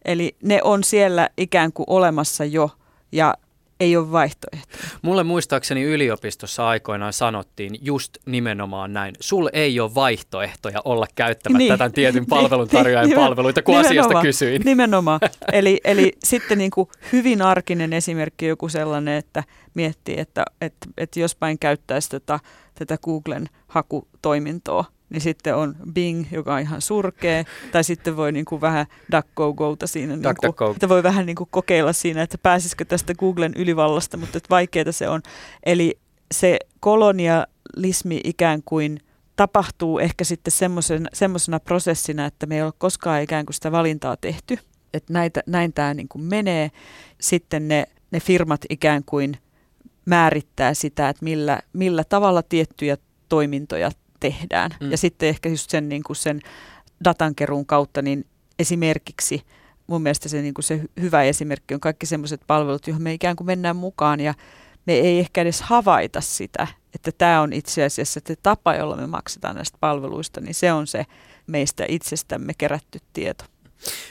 Eli 0.06 0.38
ne 0.44 0.60
on 0.64 0.84
siellä 0.84 1.30
ikään 1.38 1.74
kuin 1.74 1.86
olemassa 1.90 2.46
jo 2.46 2.70
ja 3.12 3.34
ei 3.80 3.98
ole 3.98 4.12
vaihtoehto. 4.12 4.78
Mulle 5.02 5.24
muistaakseni 5.24 5.84
yliopistossa 5.84 6.68
aikoinaan 6.68 7.14
sanottiin 7.14 7.76
just 7.82 8.18
nimenomaan 8.26 8.94
näin. 8.94 9.16
Sul 9.20 9.50
ei 9.54 9.80
ole 9.80 9.96
vaihtoehtoja 9.96 10.82
olla 10.86 11.06
käyttämättä 11.16 11.58
niin. 11.58 11.78
tämän 11.78 11.92
tietyn 11.92 12.26
palveluntarjoajan 12.36 13.10
niin, 13.10 13.20
palveluita, 13.20 13.62
kun 13.62 13.76
nimenomaan, 13.76 14.02
asiasta 14.02 14.22
kysyin. 14.22 14.62
Nimenomaan. 14.66 15.20
Eli, 15.54 15.80
eli 15.84 16.14
sitten 16.24 16.58
niin 16.58 16.72
kuin 16.72 16.88
hyvin 17.12 17.42
arkinen 17.42 17.94
esimerkki 17.94 18.46
joku 18.46 18.70
sellainen, 18.70 19.18
että 19.18 19.44
miettii, 19.74 20.20
että, 20.20 20.46
että, 20.62 20.88
että 20.98 21.20
jospain 21.20 21.60
käyttäisi 21.60 22.10
tätä, 22.10 22.40
tätä 22.76 22.98
Googlen 22.98 23.48
hakutoimintoa, 23.68 24.86
niin 25.10 25.22
sitten 25.22 25.56
on 25.56 25.76
Bing, 25.94 26.26
joka 26.32 26.54
on 26.54 26.60
ihan 26.60 26.82
surkea, 26.82 27.44
tai 27.72 27.84
sitten 27.84 28.18
voi 28.18 28.32
niin 28.32 28.46
kuin 28.46 28.62
vähän 28.62 28.86
DuckDuckGota 29.12 29.88
siinä, 29.88 30.16
niin 30.16 30.36
kuin, 30.58 30.72
että 30.72 30.90
voi 30.90 31.04
vähän 31.04 31.26
niin 31.26 31.36
kuin 31.36 31.48
kokeilla 31.52 31.94
siinä, 31.94 32.22
että 32.22 32.38
pääsisikö 32.38 32.86
tästä 32.86 33.16
Googlen 33.16 33.54
ylivallasta, 33.56 34.18
mutta 34.18 34.38
että 34.38 34.50
vaikeaa 34.50 34.92
se 34.92 35.10
on. 35.10 35.22
Eli 35.66 36.00
se 36.34 36.60
kolonialismi 36.80 38.22
ikään 38.24 38.62
kuin 38.66 39.00
tapahtuu 39.36 40.00
ehkä 40.00 40.24
sitten 40.24 40.54
semmoisena 41.14 41.60
prosessina, 41.60 42.26
että 42.26 42.46
me 42.46 42.56
ei 42.56 42.62
ole 42.62 42.74
koskaan 42.78 43.22
ikään 43.22 43.46
kuin 43.46 43.54
sitä 43.54 43.72
valintaa 43.72 44.18
tehty, 44.18 44.58
että 44.94 45.14
näitä, 45.14 45.44
näin 45.48 45.74
tämä 45.74 45.94
niin 45.94 46.08
kuin 46.10 46.24
menee. 46.24 46.72
Sitten 47.22 47.68
ne, 47.68 47.86
ne 48.12 48.20
firmat 48.20 48.62
ikään 48.70 49.04
kuin 49.06 49.38
määrittää 50.06 50.74
sitä, 50.74 51.10
että 51.10 51.24
millä, 51.24 51.60
millä 51.74 52.04
tavalla 52.04 52.44
tiettyjä 52.44 52.98
toimintoja 53.30 53.92
tehdään. 54.20 54.72
Mm. 54.80 54.92
Ja 54.92 54.98
sitten 54.98 55.30
ehkä 55.30 55.50
just 55.50 55.70
sen, 55.70 55.90
niin 55.90 56.04
kuin 56.04 56.16
sen 56.16 56.42
datankeruun 57.04 57.66
kautta, 57.66 58.02
niin 58.02 58.26
esimerkiksi 58.60 59.42
mun 59.88 60.02
mielestä 60.02 60.30
se, 60.30 60.42
niin 60.42 60.54
kuin 60.54 60.66
se 60.66 60.82
hyvä 61.02 61.24
esimerkki 61.24 61.74
on 61.74 61.80
kaikki 61.80 62.06
sellaiset 62.06 62.42
palvelut, 62.48 62.88
joihin 62.88 63.04
me 63.04 63.14
ikään 63.14 63.36
kuin 63.36 63.48
mennään 63.48 63.76
mukaan 63.76 64.20
ja 64.20 64.34
me 64.86 64.94
ei 64.94 65.20
ehkä 65.20 65.42
edes 65.42 65.62
havaita 65.62 66.22
sitä, 66.22 66.68
että 66.96 67.12
tämä 67.18 67.42
on 67.42 67.54
itse 67.54 67.84
asiassa 67.84 68.20
se 68.28 68.36
tapa, 68.44 68.76
jolla 68.76 68.96
me 68.96 69.08
maksetaan 69.08 69.56
näistä 69.56 69.78
palveluista, 69.82 70.42
niin 70.42 70.56
se 70.56 70.74
on 70.74 70.88
se 70.88 71.06
meistä 71.48 71.86
itsestämme 71.88 72.54
kerätty 72.58 73.00
tieto. 73.14 73.46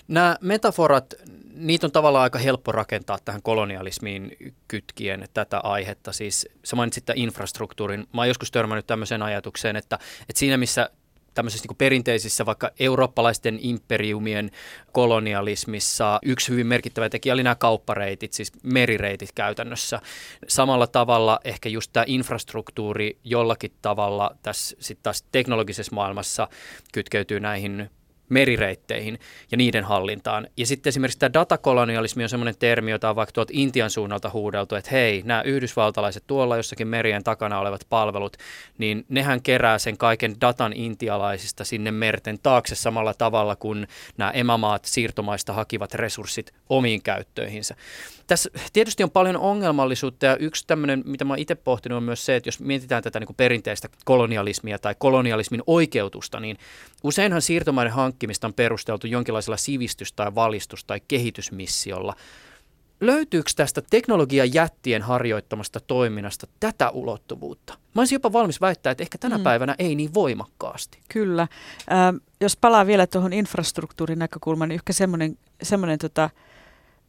Nämä 0.08 0.36
metaforat, 0.40 1.14
niitä 1.58 1.86
on 1.86 1.92
tavallaan 1.92 2.22
aika 2.22 2.38
helppo 2.38 2.72
rakentaa 2.72 3.18
tähän 3.24 3.42
kolonialismiin 3.42 4.36
kytkien 4.68 5.28
tätä 5.34 5.58
aihetta. 5.58 6.12
Siis 6.12 6.48
sä 6.64 6.76
mainitsit 6.76 7.04
tämän 7.04 7.18
infrastruktuurin. 7.18 8.00
Mä 8.00 8.20
oon 8.20 8.28
joskus 8.28 8.50
törmännyt 8.50 8.86
tämmöiseen 8.86 9.22
ajatukseen, 9.22 9.76
että, 9.76 9.98
että 10.28 10.38
siinä 10.38 10.56
missä 10.56 10.90
tämmöisissä 11.34 11.68
niin 11.68 11.76
perinteisissä 11.76 12.46
vaikka 12.46 12.70
eurooppalaisten 12.80 13.58
imperiumien 13.60 14.50
kolonialismissa 14.92 16.18
yksi 16.24 16.48
hyvin 16.52 16.66
merkittävä 16.66 17.08
tekijä 17.08 17.34
oli 17.34 17.42
nämä 17.42 17.54
kauppareitit, 17.54 18.32
siis 18.32 18.52
merireitit 18.62 19.32
käytännössä. 19.34 20.00
Samalla 20.48 20.86
tavalla 20.86 21.40
ehkä 21.44 21.68
just 21.68 21.90
tämä 21.92 22.04
infrastruktuuri 22.06 23.18
jollakin 23.24 23.72
tavalla 23.82 24.36
tässä 24.42 24.76
sitten 24.80 25.02
taas 25.02 25.24
teknologisessa 25.32 25.94
maailmassa 25.94 26.48
kytkeytyy 26.92 27.40
näihin 27.40 27.90
merireitteihin 28.28 29.18
ja 29.50 29.56
niiden 29.56 29.84
hallintaan. 29.84 30.48
Ja 30.56 30.66
sitten 30.66 30.88
esimerkiksi 30.88 31.18
tämä 31.18 31.32
datakolonialismi 31.32 32.22
on 32.22 32.28
sellainen 32.28 32.58
termi, 32.58 32.90
jota 32.90 33.10
on 33.10 33.16
vaikka 33.16 33.32
tuolta 33.32 33.52
Intian 33.56 33.90
suunnalta 33.90 34.30
huudeltu, 34.30 34.74
että 34.74 34.90
hei, 34.90 35.22
nämä 35.24 35.42
yhdysvaltalaiset 35.42 36.24
tuolla 36.26 36.56
jossakin 36.56 36.88
merien 36.88 37.24
takana 37.24 37.58
olevat 37.58 37.86
palvelut, 37.88 38.36
niin 38.78 39.04
nehän 39.08 39.42
kerää 39.42 39.78
sen 39.78 39.98
kaiken 39.98 40.40
datan 40.40 40.72
intialaisista 40.72 41.64
sinne 41.64 41.90
merten 41.90 42.38
taakse 42.42 42.74
samalla 42.74 43.14
tavalla 43.14 43.56
kuin 43.56 43.88
nämä 44.16 44.30
emämaat 44.30 44.84
siirtomaista 44.84 45.52
hakivat 45.52 45.94
resurssit 45.94 46.52
omiin 46.68 47.02
käyttöihinsä. 47.02 47.74
Tässä 48.28 48.50
tietysti 48.72 49.02
on 49.02 49.10
paljon 49.10 49.36
ongelmallisuutta 49.36 50.26
ja 50.26 50.36
yksi 50.36 50.64
tämmöinen, 50.66 51.02
mitä 51.06 51.24
mä 51.24 51.34
itse 51.36 51.54
pohtinut, 51.54 51.96
on 51.96 52.02
myös 52.02 52.26
se, 52.26 52.36
että 52.36 52.48
jos 52.48 52.60
mietitään 52.60 53.02
tätä 53.02 53.20
niin 53.20 53.26
kuin 53.26 53.36
perinteistä 53.36 53.88
kolonialismia 54.04 54.78
tai 54.78 54.94
kolonialismin 54.98 55.62
oikeutusta, 55.66 56.40
niin 56.40 56.58
useinhan 57.02 57.42
siirtomaiden 57.42 57.92
hankkimista 57.92 58.46
on 58.46 58.54
perusteltu 58.54 59.06
jonkinlaisella 59.06 59.56
sivistys- 59.56 60.12
tai 60.12 60.34
valistus- 60.34 60.84
tai 60.84 61.00
kehitysmissiolla. 61.08 62.14
Löytyykö 63.00 63.50
tästä 63.56 63.82
teknologian 63.90 64.54
jättien 64.54 65.02
harjoittamasta 65.02 65.80
toiminnasta 65.80 66.46
tätä 66.60 66.90
ulottuvuutta? 66.90 67.74
Mä 67.94 68.00
olisin 68.00 68.16
jopa 68.16 68.32
valmis 68.32 68.60
väittää, 68.60 68.90
että 68.90 69.02
ehkä 69.02 69.18
tänä 69.18 69.38
mm. 69.38 69.44
päivänä 69.44 69.74
ei 69.78 69.94
niin 69.94 70.14
voimakkaasti. 70.14 70.98
Kyllä. 71.08 71.42
Äh, 71.42 71.48
jos 72.40 72.56
palaa 72.56 72.86
vielä 72.86 73.06
tuohon 73.06 73.32
infrastruktuurin 73.32 74.18
näkökulmaan, 74.18 74.68
niin 74.68 74.74
ehkä 74.74 74.92
semmoinen, 74.92 75.38
semmoinen 75.62 75.98
tota, 75.98 76.30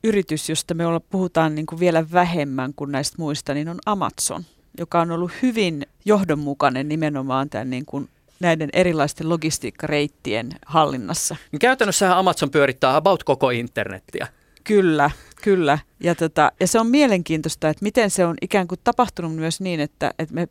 yritys, 0.03 0.49
josta 0.49 0.73
me 0.73 0.85
olla, 0.85 0.99
puhutaan 0.99 1.55
niin 1.55 1.65
kuin 1.65 1.79
vielä 1.79 2.05
vähemmän 2.11 2.73
kuin 2.75 2.91
näistä 2.91 3.15
muista, 3.19 3.53
niin 3.53 3.69
on 3.69 3.79
Amazon, 3.85 4.43
joka 4.77 5.01
on 5.01 5.11
ollut 5.11 5.31
hyvin 5.41 5.85
johdonmukainen 6.05 6.87
nimenomaan 6.87 7.49
tämän 7.49 7.69
niin 7.69 7.85
kuin 7.85 8.09
näiden 8.39 8.69
erilaisten 8.73 9.29
logistiikkareittien 9.29 10.49
hallinnassa. 10.65 11.35
Niin 11.51 11.59
käytännössä 11.59 12.17
Amazon 12.17 12.51
pyörittää 12.51 12.95
about 12.95 13.23
koko 13.23 13.49
internettiä. 13.49 14.27
Kyllä, 14.63 15.11
kyllä. 15.41 15.79
Ja, 15.99 16.15
tota, 16.15 16.51
ja 16.59 16.67
se 16.67 16.79
on 16.79 16.87
mielenkiintoista, 16.87 17.69
että 17.69 17.83
miten 17.83 18.09
se 18.09 18.25
on 18.25 18.35
ikään 18.41 18.67
kuin 18.67 18.79
tapahtunut 18.83 19.35
myös 19.35 19.61
niin, 19.61 19.79
että, 19.79 20.13
että 20.19 20.35
me 20.35 20.47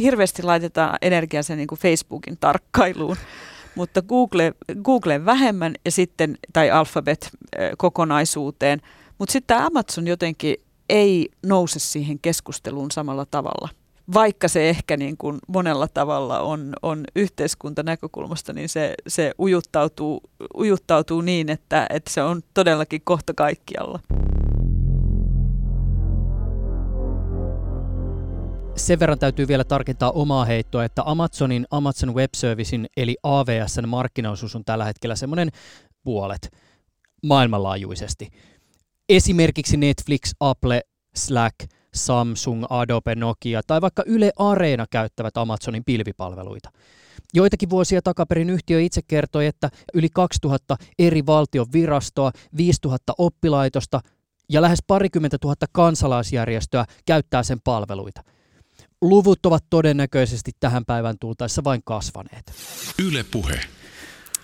hirveästi 0.00 0.42
laitetaan 0.42 0.98
energiaa 1.02 1.42
sen 1.42 1.58
niin 1.58 1.68
kuin 1.68 1.78
Facebookin 1.78 2.36
tarkkailuun, 2.40 3.16
mutta 3.76 4.02
Google, 4.02 4.52
Google 4.82 5.24
vähemmän 5.24 5.74
ja 5.84 5.90
sitten, 5.90 6.38
tai 6.52 6.70
Alphabet 6.70 7.30
kokonaisuuteen, 7.78 8.80
mutta 9.18 9.32
sitten 9.32 9.58
Amazon 9.58 10.06
jotenkin 10.06 10.56
ei 10.88 11.28
nouse 11.46 11.78
siihen 11.78 12.18
keskusteluun 12.18 12.90
samalla 12.90 13.26
tavalla 13.30 13.68
vaikka 14.14 14.48
se 14.48 14.68
ehkä 14.68 14.96
niin 14.96 15.16
kuin 15.16 15.38
monella 15.48 15.88
tavalla 15.88 16.40
on, 16.40 16.72
on 16.82 17.04
yhteiskuntanäkökulmasta, 17.16 18.52
niin 18.52 18.68
se, 18.68 18.94
se 19.06 19.32
ujuttautuu, 19.40 20.20
ujuttautuu 20.56 21.20
niin, 21.20 21.50
että, 21.50 21.86
että 21.90 22.10
se 22.10 22.22
on 22.22 22.42
todellakin 22.54 23.00
kohta 23.04 23.34
kaikkialla. 23.34 24.00
Sen 28.76 29.00
verran 29.00 29.18
täytyy 29.18 29.48
vielä 29.48 29.64
tarkentaa 29.64 30.10
omaa 30.10 30.44
heittoa, 30.44 30.84
että 30.84 31.02
Amazonin 31.06 31.66
Amazon 31.70 32.14
Web 32.14 32.30
Servicein 32.36 32.86
eli 32.96 33.16
AWSn 33.22 33.88
markkinaosuus 33.88 34.56
on 34.56 34.64
tällä 34.64 34.84
hetkellä 34.84 35.16
semmoinen 35.16 35.48
puolet 36.04 36.56
maailmanlaajuisesti. 37.22 38.28
Esimerkiksi 39.08 39.76
Netflix, 39.76 40.32
Apple, 40.40 40.80
Slack– 41.14 41.54
Samsung, 41.96 42.64
Adobe, 42.70 43.14
Nokia 43.14 43.60
tai 43.66 43.80
vaikka 43.80 44.02
Yle 44.06 44.32
Areena 44.38 44.86
käyttävät 44.90 45.36
Amazonin 45.36 45.84
pilvipalveluita. 45.84 46.70
Joitakin 47.34 47.70
vuosia 47.70 48.02
takaperin 48.02 48.50
yhtiö 48.50 48.80
itse 48.80 49.00
kertoi, 49.08 49.46
että 49.46 49.70
yli 49.94 50.08
2000 50.08 50.76
eri 50.98 51.26
valtion 51.26 51.66
virastoa, 51.72 52.30
5000 52.56 53.12
oppilaitosta 53.18 54.00
ja 54.48 54.62
lähes 54.62 54.78
parikymmentä 54.86 55.38
tuhatta 55.40 55.66
kansalaisjärjestöä 55.72 56.84
käyttää 57.06 57.42
sen 57.42 57.60
palveluita. 57.64 58.22
Luvut 59.02 59.46
ovat 59.46 59.64
todennäköisesti 59.70 60.52
tähän 60.60 60.84
päivään 60.84 61.16
tultaessa 61.20 61.64
vain 61.64 61.80
kasvaneet. 61.84 62.52
Yle 63.06 63.24
puhe. 63.32 63.60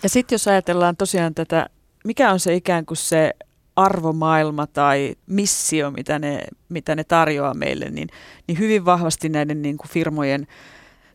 Ja 0.02 0.08
sitten 0.08 0.34
jos 0.34 0.48
ajatellaan 0.48 0.96
tosiaan 0.96 1.34
tätä, 1.34 1.66
mikä 2.04 2.32
on 2.32 2.40
se 2.40 2.54
ikään 2.54 2.86
kuin 2.86 2.96
se 2.96 3.32
arvomaailma 3.76 4.66
tai 4.66 5.14
missio, 5.26 5.90
mitä 5.90 6.18
ne, 6.18 6.44
mitä 6.68 6.94
ne 6.94 7.04
tarjoaa 7.04 7.54
meille, 7.54 7.90
niin, 7.90 8.08
niin 8.46 8.58
hyvin 8.58 8.84
vahvasti 8.84 9.28
näiden 9.28 9.62
niin 9.62 9.76
kuin 9.76 9.88
firmojen 9.90 10.46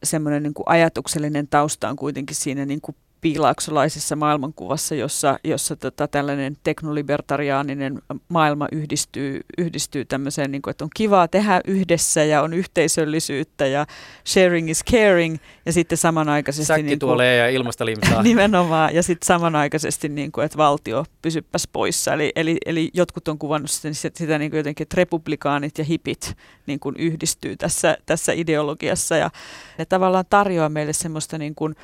semmoinen 0.03 0.43
niin 0.43 0.53
kuin 0.53 0.69
ajatuksellinen 0.69 1.47
tausta 1.47 1.89
on 1.89 1.95
kuitenkin 1.95 2.35
siinä 2.35 2.65
niin 2.65 2.81
kuin 2.81 2.95
piilaaksolaisessa 3.21 4.15
maailmankuvassa, 4.15 4.95
jossa, 4.95 5.39
jossa 5.43 5.75
tota, 5.75 6.07
tällainen 6.07 6.57
teknolibertariaaninen 6.63 8.01
maailma 8.29 8.67
yhdistyy, 8.71 9.41
yhdistyy 9.57 10.05
tämmöiseen, 10.05 10.51
niin 10.51 10.61
kuin, 10.61 10.71
että 10.71 10.83
on 10.83 10.89
kivaa 10.95 11.27
tehdä 11.27 11.61
yhdessä 11.67 12.23
ja 12.23 12.41
on 12.41 12.53
yhteisöllisyyttä 12.53 13.65
ja 13.67 13.85
sharing 14.27 14.69
is 14.69 14.83
caring 14.91 15.37
ja 15.65 15.73
sitten 15.73 15.97
samanaikaisesti... 15.97 16.65
Säkki 16.65 16.83
niin 16.83 16.99
kuin, 16.99 17.19
ja 17.19 17.49
ilmasta 17.49 17.85
limsaa. 17.85 18.23
nimenomaan 18.37 18.95
ja 18.95 19.03
sitten 19.03 19.25
samanaikaisesti, 19.25 20.09
niin 20.09 20.31
kuin, 20.31 20.45
että 20.45 20.57
valtio 20.57 21.05
pysyppäs 21.21 21.67
poissa. 21.73 22.13
Eli, 22.13 22.31
eli, 22.35 22.57
eli 22.65 22.89
jotkut 22.93 23.27
on 23.27 23.37
kuvannut 23.37 23.71
sitä, 23.71 23.89
sitä 24.13 24.37
niin 24.37 24.51
kuin 24.51 24.57
jotenkin, 24.57 24.83
että 24.83 24.97
republikaanit 24.97 25.77
ja 25.77 25.83
hipit 25.83 26.37
niin 26.65 26.79
kuin 26.79 26.95
yhdistyy 26.99 27.57
tässä, 27.57 27.97
tässä 28.05 28.33
ideologiassa 28.33 29.15
ja 29.15 29.29
ne 29.77 29.85
tavallaan 29.85 30.25
tarjoaa 30.29 30.69
meille 30.69 30.93
semmoista 30.93 31.37
niin 31.37 31.55
kuin, 31.55 31.75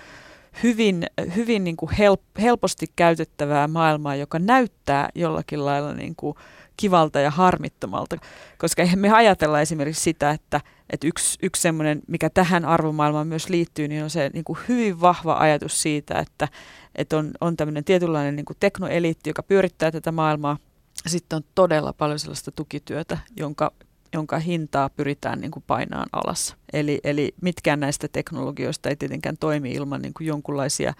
hyvin, 0.64 1.06
hyvin 1.36 1.64
niin 1.64 1.78
kuin 1.78 1.92
help, 1.92 2.22
helposti 2.42 2.86
käytettävää 2.96 3.68
maailmaa, 3.68 4.16
joka 4.16 4.40
näyttää 4.40 5.10
jollakin 5.16 5.66
lailla 5.66 5.94
niin 5.94 6.16
kuin 6.16 6.36
kivalta 6.78 7.20
ja 7.20 7.32
harmittomalta. 7.32 8.18
Koska 8.58 8.82
eihän 8.82 9.00
me 9.00 9.10
ajatella 9.12 9.62
esimerkiksi 9.62 10.04
sitä, 10.04 10.32
että, 10.32 10.62
että 10.90 11.08
yksi, 11.08 11.40
yksi 11.44 11.62
semmoinen, 11.62 12.02
mikä 12.08 12.30
tähän 12.30 12.66
arvomaailmaan 12.66 13.28
myös 13.28 13.50
liittyy, 13.50 13.88
niin 13.88 14.04
on 14.04 14.10
se 14.10 14.30
niin 14.34 14.44
kuin 14.44 14.60
hyvin 14.68 15.02
vahva 15.02 15.38
ajatus 15.38 15.82
siitä, 15.82 16.20
että, 16.20 16.48
että 16.96 17.18
on, 17.18 17.32
on 17.42 17.58
tämmöinen 17.58 17.84
tietynlainen 17.84 18.36
niin 18.36 18.46
kuin 18.46 18.58
teknoeliitti, 18.60 19.30
joka 19.30 19.44
pyörittää 19.44 19.92
tätä 19.92 20.12
maailmaa. 20.12 20.58
Sitten 21.08 21.38
on 21.38 21.44
todella 21.56 21.94
paljon 21.94 22.20
sellaista 22.20 22.52
tukityötä, 22.52 23.18
jonka 23.38 23.72
jonka 24.14 24.40
hintaa 24.40 24.90
pyritään 24.90 25.40
niin 25.40 25.52
kuin 25.52 25.64
painaan 25.68 26.08
alas. 26.12 26.56
Eli, 26.74 27.00
eli 27.04 27.34
mitkään 27.42 27.80
näistä 27.80 28.08
teknologioista 28.08 28.90
ei 28.90 28.96
tietenkään 28.96 29.38
toimi 29.40 29.72
ilman 29.72 30.02
niin 30.02 30.14
kuin 30.14 30.28
jonkunlaisia, 30.28 30.94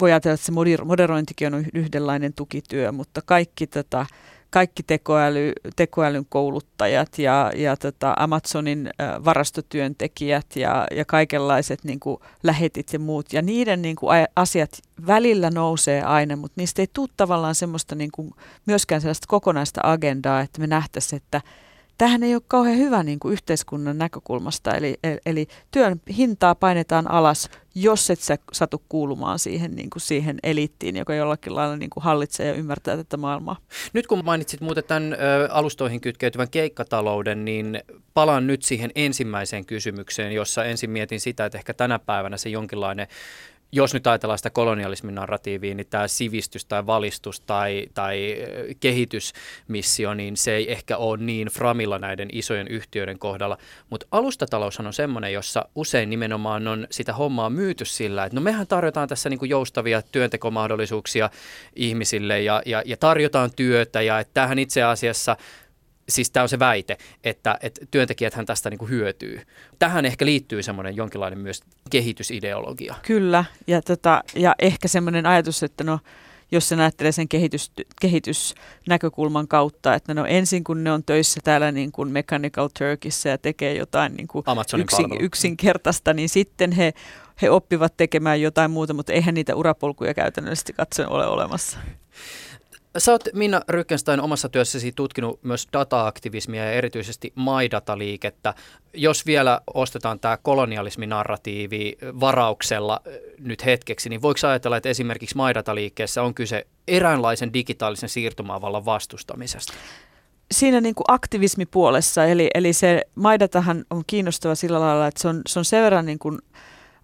voi 0.00 0.12
ajatella, 0.12 0.34
että 0.34 0.46
se 0.46 0.52
moderointikin 0.84 1.54
on 1.54 1.64
yhdenlainen 1.74 2.32
tukityö, 2.32 2.92
mutta 2.92 3.20
kaikki, 3.26 3.66
tota, 3.66 4.06
kaikki 4.50 4.82
tekoäly, 4.82 5.52
tekoälyn 5.76 6.26
kouluttajat 6.28 7.18
ja, 7.18 7.52
ja 7.56 7.76
tota 7.76 8.14
Amazonin 8.18 8.90
varastotyöntekijät 9.24 10.46
ja, 10.56 10.86
ja 10.90 11.04
kaikenlaiset 11.04 11.84
niin 11.84 12.00
kuin 12.00 12.16
lähetit 12.42 12.92
ja 12.92 12.98
muut. 12.98 13.32
Ja 13.32 13.42
niiden 13.42 13.82
niin 13.82 13.96
kuin 13.96 14.26
asiat 14.36 14.70
välillä 15.06 15.50
nousee 15.50 16.02
aina, 16.02 16.36
mutta 16.36 16.60
niistä 16.60 16.82
ei 16.82 16.88
tule 16.92 17.08
tavallaan 17.16 17.54
semmoista 17.54 17.94
niin 17.94 18.10
kuin, 18.12 18.30
myöskään 18.66 19.00
sellaista 19.00 19.26
kokonaista 19.28 19.80
agendaa, 19.84 20.40
että 20.40 20.60
me 20.60 20.66
nähtäisiin, 20.66 21.22
että 21.22 21.40
tähän 21.98 22.22
ei 22.22 22.34
ole 22.34 22.42
kauhean 22.48 22.78
hyvä 22.78 23.02
niin 23.02 23.18
kuin 23.18 23.32
yhteiskunnan 23.32 23.98
näkökulmasta. 23.98 24.74
Eli, 24.74 24.98
eli 25.26 25.46
työn 25.70 26.00
hintaa 26.16 26.54
painetaan 26.54 27.10
alas, 27.10 27.48
jos 27.74 28.10
et 28.10 28.20
sä 28.20 28.38
satu 28.52 28.82
kuulumaan 28.88 29.38
siihen, 29.38 29.74
niin 29.74 29.90
kuin 29.90 30.02
siihen 30.02 30.38
eliittiin, 30.42 30.96
joka 30.96 31.14
jollakin 31.14 31.54
lailla 31.54 31.76
niin 31.76 31.90
kuin 31.90 32.04
hallitsee 32.04 32.46
ja 32.46 32.54
ymmärtää 32.54 32.96
tätä 32.96 33.16
maailmaa. 33.16 33.56
Nyt 33.92 34.06
kun 34.06 34.24
mainitsit 34.24 34.60
muuten 34.60 34.84
tämän 34.84 35.16
alustoihin 35.50 36.00
kytkeytyvän 36.00 36.50
keikkatalouden, 36.50 37.44
niin 37.44 37.80
palaan 38.14 38.46
nyt 38.46 38.62
siihen 38.62 38.90
ensimmäiseen 38.94 39.66
kysymykseen, 39.66 40.32
jossa 40.32 40.64
ensin 40.64 40.90
mietin 40.90 41.20
sitä, 41.20 41.44
että 41.46 41.58
ehkä 41.58 41.74
tänä 41.74 41.98
päivänä 41.98 42.36
se 42.36 42.48
jonkinlainen 42.48 43.06
jos 43.76 43.94
nyt 43.94 44.06
ajatellaan 44.06 44.38
sitä 44.38 44.50
kolonialismin 44.50 45.14
narratiivia, 45.14 45.74
niin 45.74 45.86
tämä 45.90 46.08
sivistys 46.08 46.64
tai 46.64 46.86
valistus 46.86 47.40
tai, 47.40 47.86
tai 47.94 48.36
kehitysmissio, 48.80 50.14
niin 50.14 50.36
se 50.36 50.54
ei 50.54 50.72
ehkä 50.72 50.96
ole 50.96 51.18
niin 51.18 51.48
framilla 51.48 51.98
näiden 51.98 52.28
isojen 52.32 52.68
yhtiöiden 52.68 53.18
kohdalla. 53.18 53.58
Mutta 53.90 54.06
alustataloushan 54.10 54.86
on 54.86 54.92
semmoinen, 54.92 55.32
jossa 55.32 55.68
usein 55.74 56.10
nimenomaan 56.10 56.68
on 56.68 56.86
sitä 56.90 57.12
hommaa 57.12 57.50
myyty 57.50 57.84
sillä, 57.84 58.24
että 58.24 58.36
no 58.36 58.40
mehän 58.40 58.66
tarjotaan 58.66 59.08
tässä 59.08 59.28
niinku 59.28 59.44
joustavia 59.44 60.02
työntekomahdollisuuksia 60.02 61.30
ihmisille 61.76 62.42
ja, 62.42 62.62
ja, 62.66 62.82
ja 62.86 62.96
tarjotaan 62.96 63.50
työtä 63.56 64.02
ja 64.02 64.20
että 64.20 64.34
tämähän 64.34 64.58
itse 64.58 64.82
asiassa 64.82 65.36
siis 66.08 66.30
tämä 66.30 66.42
on 66.42 66.48
se 66.48 66.58
väite, 66.58 66.98
että, 67.24 67.58
että 67.60 67.86
työntekijäthän 67.90 68.46
tästä 68.46 68.70
niin 68.70 68.78
kuin 68.78 68.90
hyötyy. 68.90 69.40
Tähän 69.78 70.04
ehkä 70.04 70.24
liittyy 70.26 70.62
semmoinen 70.62 70.96
jonkinlainen 70.96 71.38
myös 71.38 71.60
kehitysideologia. 71.90 72.94
Kyllä, 73.02 73.44
ja, 73.66 73.82
tota, 73.82 74.22
ja 74.34 74.54
ehkä 74.58 74.88
semmoinen 74.88 75.26
ajatus, 75.26 75.62
että 75.62 75.84
no 75.84 75.98
jos 76.52 76.68
se 76.68 76.74
ajattelee 76.74 77.12
sen 77.12 77.28
kehitys, 77.28 77.72
kehitysnäkökulman 78.00 79.48
kautta, 79.48 79.94
että 79.94 80.14
no 80.14 80.26
ensin 80.26 80.64
kun 80.64 80.84
ne 80.84 80.92
on 80.92 81.04
töissä 81.04 81.40
täällä 81.44 81.72
niin 81.72 81.92
kuin 81.92 82.12
Mechanical 82.12 82.68
Turkissa 82.78 83.28
ja 83.28 83.38
tekee 83.38 83.74
jotain 83.74 84.14
niin 84.16 84.28
kuin 84.28 84.44
yksin, 84.78 85.06
yksinkertaista, 85.20 86.14
niin 86.14 86.28
sitten 86.28 86.72
he, 86.72 86.92
he 87.42 87.50
oppivat 87.50 87.96
tekemään 87.96 88.40
jotain 88.40 88.70
muuta, 88.70 88.94
mutta 88.94 89.12
eihän 89.12 89.34
niitä 89.34 89.54
urapolkuja 89.54 90.14
käytännöllisesti 90.14 90.72
katsoen 90.72 91.08
ole 91.08 91.26
olemassa. 91.26 91.78
Sä 92.98 93.12
oot 93.12 93.22
Minna 93.32 93.60
Rykkenstein 93.68 94.20
omassa 94.20 94.48
työssäsi 94.48 94.92
tutkinut 94.92 95.42
myös 95.42 95.68
data-aktivismia 95.72 96.64
ja 96.64 96.72
erityisesti 96.72 97.32
MyData-liikettä. 97.36 98.54
Jos 98.94 99.26
vielä 99.26 99.60
ostetaan 99.74 100.20
tämä 100.20 100.36
kolonialisminarratiivi 100.36 101.98
varauksella 102.20 103.00
nyt 103.38 103.64
hetkeksi, 103.64 104.08
niin 104.08 104.22
voiko 104.22 104.46
ajatella, 104.48 104.76
että 104.76 104.88
esimerkiksi 104.88 105.36
MyData-liikkeessä 105.36 106.22
on 106.22 106.34
kyse 106.34 106.66
eräänlaisen 106.88 107.52
digitaalisen 107.52 108.08
siirtomaavallan 108.08 108.84
vastustamisesta? 108.84 109.72
Siinä 110.50 110.80
niin 110.80 110.94
kuin 110.94 111.04
aktivismipuolessa, 111.08 112.24
eli, 112.24 112.50
eli 112.54 112.72
se 112.72 113.02
MyDatahan 113.14 113.84
on 113.90 114.02
kiinnostava 114.06 114.54
sillä 114.54 114.80
lailla, 114.80 115.06
että 115.06 115.22
se 115.22 115.28
on, 115.28 115.42
se 115.46 115.58
on 115.58 115.64
sen 115.64 115.82
verran 115.82 116.06
niin 116.06 116.18
kuin 116.18 116.38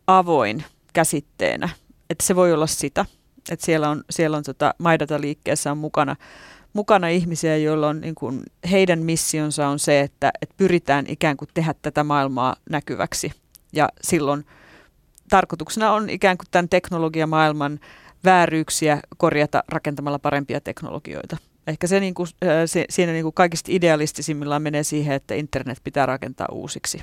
avoin 0.07 0.65
käsitteenä, 0.93 1.69
että 2.11 2.27
se 2.27 2.37
voi 2.37 2.53
olla 2.53 2.67
sitä– 2.67 3.07
että 3.51 3.67
siellä 3.67 3.91
on, 3.91 4.05
siellä 4.11 4.37
on 4.37 4.43
tota, 4.43 4.75
Maidata-liikkeessä 4.79 5.71
on 5.71 5.79
mukana, 5.79 6.17
mukana 6.73 7.09
ihmisiä, 7.09 7.57
joilla 7.57 7.89
on 7.89 8.01
niin 8.01 8.15
kuin, 8.15 8.43
heidän 8.71 8.99
missionsa 8.99 9.69
on 9.69 9.79
se, 9.79 10.01
että, 10.01 10.33
että 10.43 10.55
pyritään 10.57 11.05
ikään 11.09 11.37
kuin 11.37 11.49
tehdä 11.55 11.75
tätä 11.83 12.05
maailmaa 12.05 12.57
näkyväksi. 12.71 13.33
Ja 13.73 13.89
silloin 14.03 14.47
tarkoituksena 15.31 15.93
on 15.93 16.11
ikään 16.11 16.39
kuin 16.39 16.49
tämän 16.51 16.69
teknologiamaailman 16.69 17.81
vääryyksiä 18.25 19.01
korjata 19.17 19.65
rakentamalla 19.69 20.19
parempia 20.19 20.61
teknologioita. 20.61 21.37
Ehkä 21.67 21.87
se, 21.87 22.01
niin 22.01 22.15
kuin, 22.15 22.29
se 22.67 22.85
siinä 22.91 23.13
niin 23.13 23.23
kuin 23.23 23.35
kaikista 23.35 23.73
idealistisimmillaan 23.73 24.63
menee 24.63 24.83
siihen, 24.83 25.15
että 25.15 25.35
internet 25.35 25.79
pitää 25.85 26.07
rakentaa 26.07 26.47
uusiksi. 26.53 27.01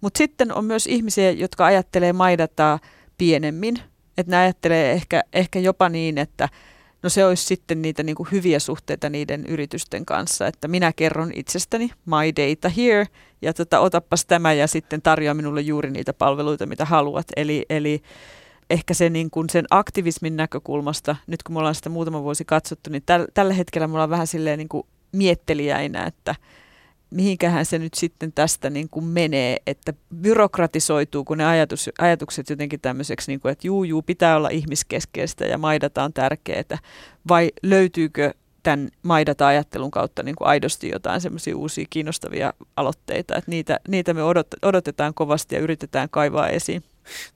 Mutta 0.00 0.18
sitten 0.18 0.54
on 0.54 0.64
myös 0.64 0.86
ihmisiä, 0.86 1.30
jotka 1.30 1.66
ajattelee 1.66 2.12
maidataa 2.12 2.78
pienemmin. 3.18 3.78
Että 4.18 4.30
ne 4.30 4.36
ajattelee 4.36 4.92
ehkä, 4.92 5.22
ehkä 5.32 5.58
jopa 5.58 5.88
niin, 5.88 6.18
että 6.18 6.48
no 7.02 7.08
se 7.08 7.24
olisi 7.24 7.44
sitten 7.44 7.82
niitä 7.82 8.02
niin 8.02 8.16
kuin 8.16 8.28
hyviä 8.32 8.58
suhteita 8.58 9.10
niiden 9.10 9.46
yritysten 9.46 10.06
kanssa, 10.06 10.46
että 10.46 10.68
minä 10.68 10.92
kerron 10.92 11.30
itsestäni 11.34 11.90
my 12.06 12.32
data 12.36 12.68
here 12.68 13.06
ja 13.42 13.54
tota, 13.54 13.80
otappas 13.80 14.26
tämä 14.26 14.52
ja 14.52 14.66
sitten 14.66 15.02
tarjoa 15.02 15.34
minulle 15.34 15.60
juuri 15.60 15.90
niitä 15.90 16.12
palveluita, 16.12 16.66
mitä 16.66 16.84
haluat. 16.84 17.26
Eli, 17.36 17.66
eli 17.70 18.02
ehkä 18.70 18.94
se 18.94 19.10
niin 19.10 19.30
kuin 19.30 19.50
sen 19.50 19.64
aktivismin 19.70 20.36
näkökulmasta, 20.36 21.16
nyt 21.26 21.42
kun 21.42 21.54
me 21.54 21.58
ollaan 21.58 21.74
sitä 21.74 21.88
muutama 21.88 22.22
vuosi 22.22 22.44
katsottu, 22.44 22.90
niin 22.90 23.02
täl, 23.06 23.26
tällä 23.34 23.54
hetkellä 23.54 23.86
me 23.86 23.92
ollaan 23.92 24.10
vähän 24.10 24.26
silleen 24.26 24.58
niin 24.58 24.68
kuin 24.68 24.86
että 26.06 26.34
mihinkähän 27.12 27.66
se 27.66 27.78
nyt 27.78 27.94
sitten 27.94 28.32
tästä 28.32 28.70
niin 28.70 28.88
kuin 28.88 29.04
menee, 29.04 29.56
että 29.66 29.92
byrokratisoituu, 30.16 31.24
kun 31.24 31.38
ne 31.38 31.44
ajatus, 31.44 31.90
ajatukset 31.98 32.50
jotenkin 32.50 32.80
tämmöiseksi, 32.80 33.30
niin 33.30 33.40
kuin, 33.40 33.52
että 33.52 33.66
juu, 33.66 33.84
juu, 33.84 34.02
pitää 34.02 34.36
olla 34.36 34.48
ihmiskeskeistä 34.48 35.44
ja 35.44 35.58
maidata 35.58 36.04
on 36.04 36.12
tärkeää, 36.12 36.78
vai 37.28 37.50
löytyykö 37.62 38.34
tämän 38.62 38.88
maidata-ajattelun 39.02 39.90
kautta 39.90 40.22
niin 40.22 40.36
kuin 40.36 40.48
aidosti 40.48 40.88
jotain 40.88 41.20
semmoisia 41.20 41.56
uusia 41.56 41.86
kiinnostavia 41.90 42.52
aloitteita, 42.76 43.36
että 43.36 43.50
niitä, 43.50 43.80
niitä 43.88 44.14
me 44.14 44.22
odot, 44.22 44.46
odotetaan 44.62 45.14
kovasti 45.14 45.54
ja 45.54 45.60
yritetään 45.60 46.08
kaivaa 46.10 46.48
esiin. 46.48 46.82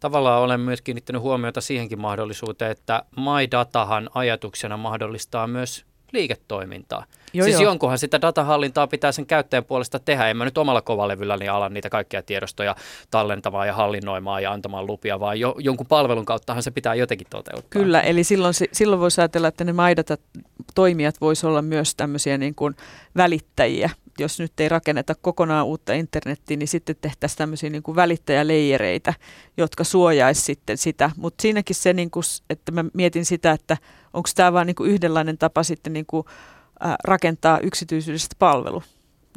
Tavallaan 0.01 0.43
olen 0.43 0.61
myös 0.61 0.83
kiinnittänyt 0.83 1.23
huomiota 1.23 1.61
siihenkin 1.61 2.01
mahdollisuuteen, 2.01 2.71
että 2.71 3.03
MyDatahan 3.17 4.11
ajatuksena 4.15 4.77
mahdollistaa 4.77 5.47
myös 5.47 5.86
liiketoimintaa. 6.13 7.05
Joo, 7.33 7.45
siis 7.45 7.61
joo. 7.61 7.71
jonkunhan 7.71 7.99
sitä 7.99 8.21
datahallintaa 8.21 8.87
pitää 8.87 9.13
sen 9.13 9.27
käyttäjän 9.27 9.65
puolesta 9.65 9.99
tehdä. 9.99 10.29
En 10.29 10.37
mä 10.37 10.45
nyt 10.45 10.59
omalla 10.59 10.83
kovalevylläni 10.83 11.39
niin 11.39 11.51
ala 11.51 11.69
niitä 11.69 11.91
kaikkia 11.91 12.23
tiedostoja 12.23 12.77
tallentamaan 13.11 13.67
ja 13.67 13.75
hallinnoimaan 13.75 14.43
ja 14.43 14.53
antamaan 14.53 14.87
lupia, 14.87 15.21
vaan 15.21 15.41
jo, 15.41 15.55
jonkun 15.59 15.87
palvelun 15.87 16.25
kauttahan 16.25 16.63
se 16.63 16.71
pitää 16.71 16.95
jotenkin 16.95 17.27
toteuttaa. 17.31 17.69
Kyllä, 17.71 18.01
eli 18.01 18.25
silloin, 18.25 18.55
silloin 18.73 19.01
voisi 19.01 19.21
ajatella, 19.21 19.49
että 19.49 19.65
ne 19.65 19.73
maidata 19.73 20.17
toimijat 20.75 21.21
voisi 21.21 21.47
olla 21.47 21.63
myös 21.63 21.95
tämmöisiä 21.95 22.39
niin 22.39 22.55
kuin 22.55 22.77
välittäjiä. 23.17 23.91
Jos 24.19 24.41
nyt 24.41 24.61
ei 24.61 24.69
rakenneta 24.69 25.15
kokonaan 25.15 25.67
uutta 25.67 25.93
internettiä, 25.93 26.57
niin 26.57 26.69
sitten 26.69 26.97
tehtäisiin 27.01 27.39
tämmöisiä 27.39 27.71
niin 27.71 27.83
kuin 27.83 27.97
välittäjäleijereitä, 27.97 29.15
jotka 29.57 29.85
suojaisi 29.85 30.41
sitten 30.41 30.79
sitä. 30.79 31.11
Mutta 31.17 31.43
siinäkin 31.43 31.77
se, 31.77 31.93
niin 31.93 32.11
kuin, 32.11 32.25
että 32.51 32.73
mä 32.73 32.85
mietin 32.95 33.25
sitä, 33.25 33.53
että 33.53 33.77
onko 34.13 34.29
tämä 34.35 34.53
vain 34.53 34.67
niin 34.67 34.91
yhdenlainen 34.93 35.39
tapa 35.39 35.63
sitten 35.63 35.93
niin 35.93 36.07
kuin 36.07 36.27
rakentaa 37.05 37.59
yksityisyydestä 37.59 38.37
palvelu. 38.39 38.83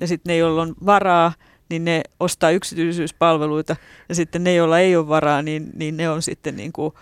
Ja 0.02 0.08
sitten 0.08 0.34
ne, 0.34 0.38
joilla 0.38 0.62
on 0.62 0.76
varaa, 0.86 1.34
niin 1.70 1.86
ne 1.86 2.02
ostaa 2.20 2.52
yksityisyyspalveluita. 2.52 3.76
Ja 4.10 4.16
sitten 4.16 4.44
ne, 4.44 4.54
joilla 4.54 4.80
ei 4.80 4.96
ole 4.96 5.08
varaa, 5.08 5.42
niin, 5.42 5.70
niin 5.76 5.98
ne 5.98 6.10
on 6.10 6.22
sitten 6.22 6.58
niin 6.58 6.72
kuin 6.72 6.94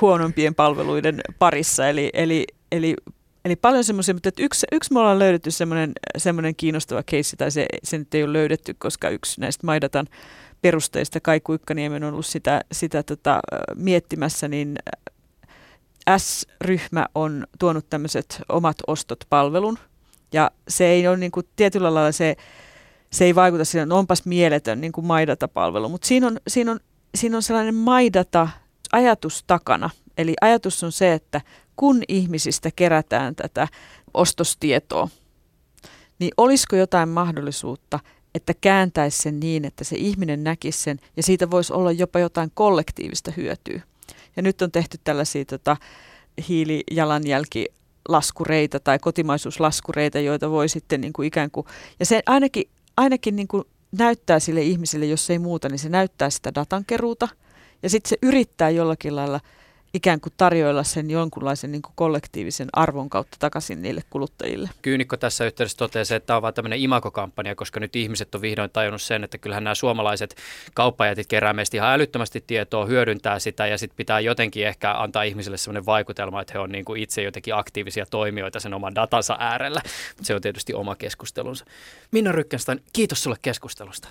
huonompien 0.00 0.54
palveluiden 0.54 1.20
parissa. 1.38 1.88
Eli, 1.88 2.10
eli, 2.12 2.46
eli, 2.72 2.96
eli 3.46 3.56
paljon 3.56 3.84
semmoisia, 3.84 4.14
mutta 4.14 4.28
että 4.28 4.42
yksi, 4.42 4.66
yksi 4.72 4.92
me 4.92 5.00
ollaan 5.00 5.18
löydetty 5.18 5.50
semmoinen, 5.50 5.92
semmoinen 6.18 6.56
kiinnostava 6.56 7.02
keissi, 7.02 7.36
tai 7.36 7.50
se, 7.50 7.66
se 7.82 7.98
nyt 7.98 8.14
ei 8.14 8.22
ole 8.24 8.32
löydetty, 8.32 8.74
koska 8.78 9.08
yksi 9.08 9.40
näistä 9.40 9.66
Maidatan 9.66 10.06
perusteista, 10.62 11.20
Kai 11.20 11.40
Kuikkaniemen 11.40 12.04
on 12.04 12.12
ollut 12.12 12.26
sitä, 12.26 12.60
sitä 12.72 13.02
tota, 13.02 13.40
miettimässä, 13.74 14.48
niin 14.48 14.78
S-ryhmä 16.18 17.06
on 17.14 17.46
tuonut 17.58 17.90
tämmöiset 17.90 18.42
omat 18.48 18.76
ostot-palvelun, 18.86 19.78
ja 20.32 20.50
se 20.68 20.86
ei 20.86 21.08
ole 21.08 21.16
niin 21.16 21.32
kuin, 21.32 21.46
tietyllä 21.56 21.94
lailla 21.94 22.12
se, 22.12 22.36
se 23.12 23.24
ei 23.24 23.34
vaikuta 23.34 23.64
siihen, 23.64 23.86
että 23.86 23.94
onpas 23.94 24.24
mieletön 24.24 24.80
niin 24.80 24.92
kuin 24.92 25.06
Maidata-palvelu, 25.06 25.88
mutta 25.88 26.06
siinä 26.06 26.26
on, 26.26 26.40
siinä, 26.48 26.70
on, 26.70 26.80
siinä 27.14 27.36
on 27.36 27.42
sellainen 27.42 27.74
Maidata-ajatus 27.74 29.44
takana. 29.46 29.90
Eli 30.18 30.34
ajatus 30.40 30.84
on 30.84 30.92
se, 30.92 31.12
että 31.12 31.40
kun 31.76 32.02
ihmisistä 32.08 32.70
kerätään 32.76 33.34
tätä 33.34 33.68
ostostietoa, 34.14 35.08
niin 36.18 36.30
olisiko 36.36 36.76
jotain 36.76 37.08
mahdollisuutta, 37.08 38.00
että 38.34 38.54
kääntäisi 38.60 39.22
sen 39.22 39.40
niin, 39.40 39.64
että 39.64 39.84
se 39.84 39.96
ihminen 39.96 40.44
näkisi 40.44 40.82
sen 40.82 40.98
ja 41.16 41.22
siitä 41.22 41.50
voisi 41.50 41.72
olla 41.72 41.92
jopa 41.92 42.18
jotain 42.18 42.50
kollektiivista 42.54 43.32
hyötyä. 43.36 43.80
Ja 44.36 44.42
nyt 44.42 44.62
on 44.62 44.72
tehty 44.72 44.98
tällaisia 45.04 45.44
tota, 45.44 45.76
hiilijalanjälkilaskureita 46.48 48.80
tai 48.80 48.98
kotimaisuuslaskureita, 48.98 50.20
joita 50.20 50.50
voi 50.50 50.68
sitten 50.68 51.00
niin 51.00 51.12
kuin 51.12 51.26
ikään 51.26 51.50
kuin, 51.50 51.66
ja 52.00 52.06
se 52.06 52.22
ainakin, 52.26 52.64
ainakin 52.96 53.36
niin 53.36 53.48
kuin 53.48 53.64
näyttää 53.98 54.38
sille 54.38 54.62
ihmiselle, 54.62 55.06
jos 55.06 55.30
ei 55.30 55.38
muuta, 55.38 55.68
niin 55.68 55.78
se 55.78 55.88
näyttää 55.88 56.30
sitä 56.30 56.54
datankeruuta. 56.54 57.28
Ja 57.82 57.90
sitten 57.90 58.08
se 58.08 58.16
yrittää 58.22 58.70
jollakin 58.70 59.16
lailla– 59.16 59.40
ikään 59.96 60.20
kuin 60.20 60.32
tarjoilla 60.36 60.84
sen 60.84 61.10
jonkunlaisen 61.10 61.72
niin 61.72 61.82
kuin 61.82 61.92
kollektiivisen 61.96 62.68
arvon 62.72 63.10
kautta 63.10 63.36
takaisin 63.40 63.82
niille 63.82 64.02
kuluttajille. 64.10 64.70
Kyynikko 64.82 65.16
tässä 65.16 65.44
yhteydessä 65.44 65.78
totesi, 65.78 66.14
että 66.14 66.26
tämä 66.26 66.36
on 66.36 66.42
vain 66.42 66.54
tämmöinen 66.54 66.78
imakokampanja, 66.78 67.54
koska 67.54 67.80
nyt 67.80 67.96
ihmiset 67.96 68.34
on 68.34 68.40
vihdoin 68.40 68.70
tajunnut 68.70 69.02
sen, 69.02 69.24
että 69.24 69.38
kyllähän 69.38 69.64
nämä 69.64 69.74
suomalaiset 69.74 70.36
kauppajätit 70.74 71.26
kerää 71.26 71.52
meistä 71.52 71.76
ihan 71.76 71.92
älyttömästi 71.92 72.44
tietoa, 72.46 72.86
hyödyntää 72.86 73.38
sitä 73.38 73.66
ja 73.66 73.78
sitten 73.78 73.96
pitää 73.96 74.20
jotenkin 74.20 74.66
ehkä 74.66 74.92
antaa 74.92 75.22
ihmisille 75.22 75.56
sellainen 75.56 75.86
vaikutelma, 75.86 76.40
että 76.40 76.52
he 76.52 76.58
on 76.58 76.72
niin 76.72 76.84
kuin 76.84 77.02
itse 77.02 77.22
jotenkin 77.22 77.54
aktiivisia 77.54 78.06
toimijoita 78.06 78.60
sen 78.60 78.74
oman 78.74 78.94
datansa 78.94 79.36
äärellä. 79.40 79.80
Mutta 80.08 80.26
se 80.26 80.34
on 80.34 80.42
tietysti 80.42 80.74
oma 80.74 80.94
keskustelunsa. 80.94 81.64
Minna 82.10 82.32
Rykkenstein, 82.32 82.82
kiitos 82.92 83.22
sulle 83.22 83.36
keskustelusta. 83.42 84.08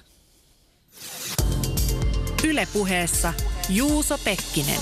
Ylepuheessa 2.43 3.33
Juuso 3.69 4.17
Pekkinen. 4.17 4.79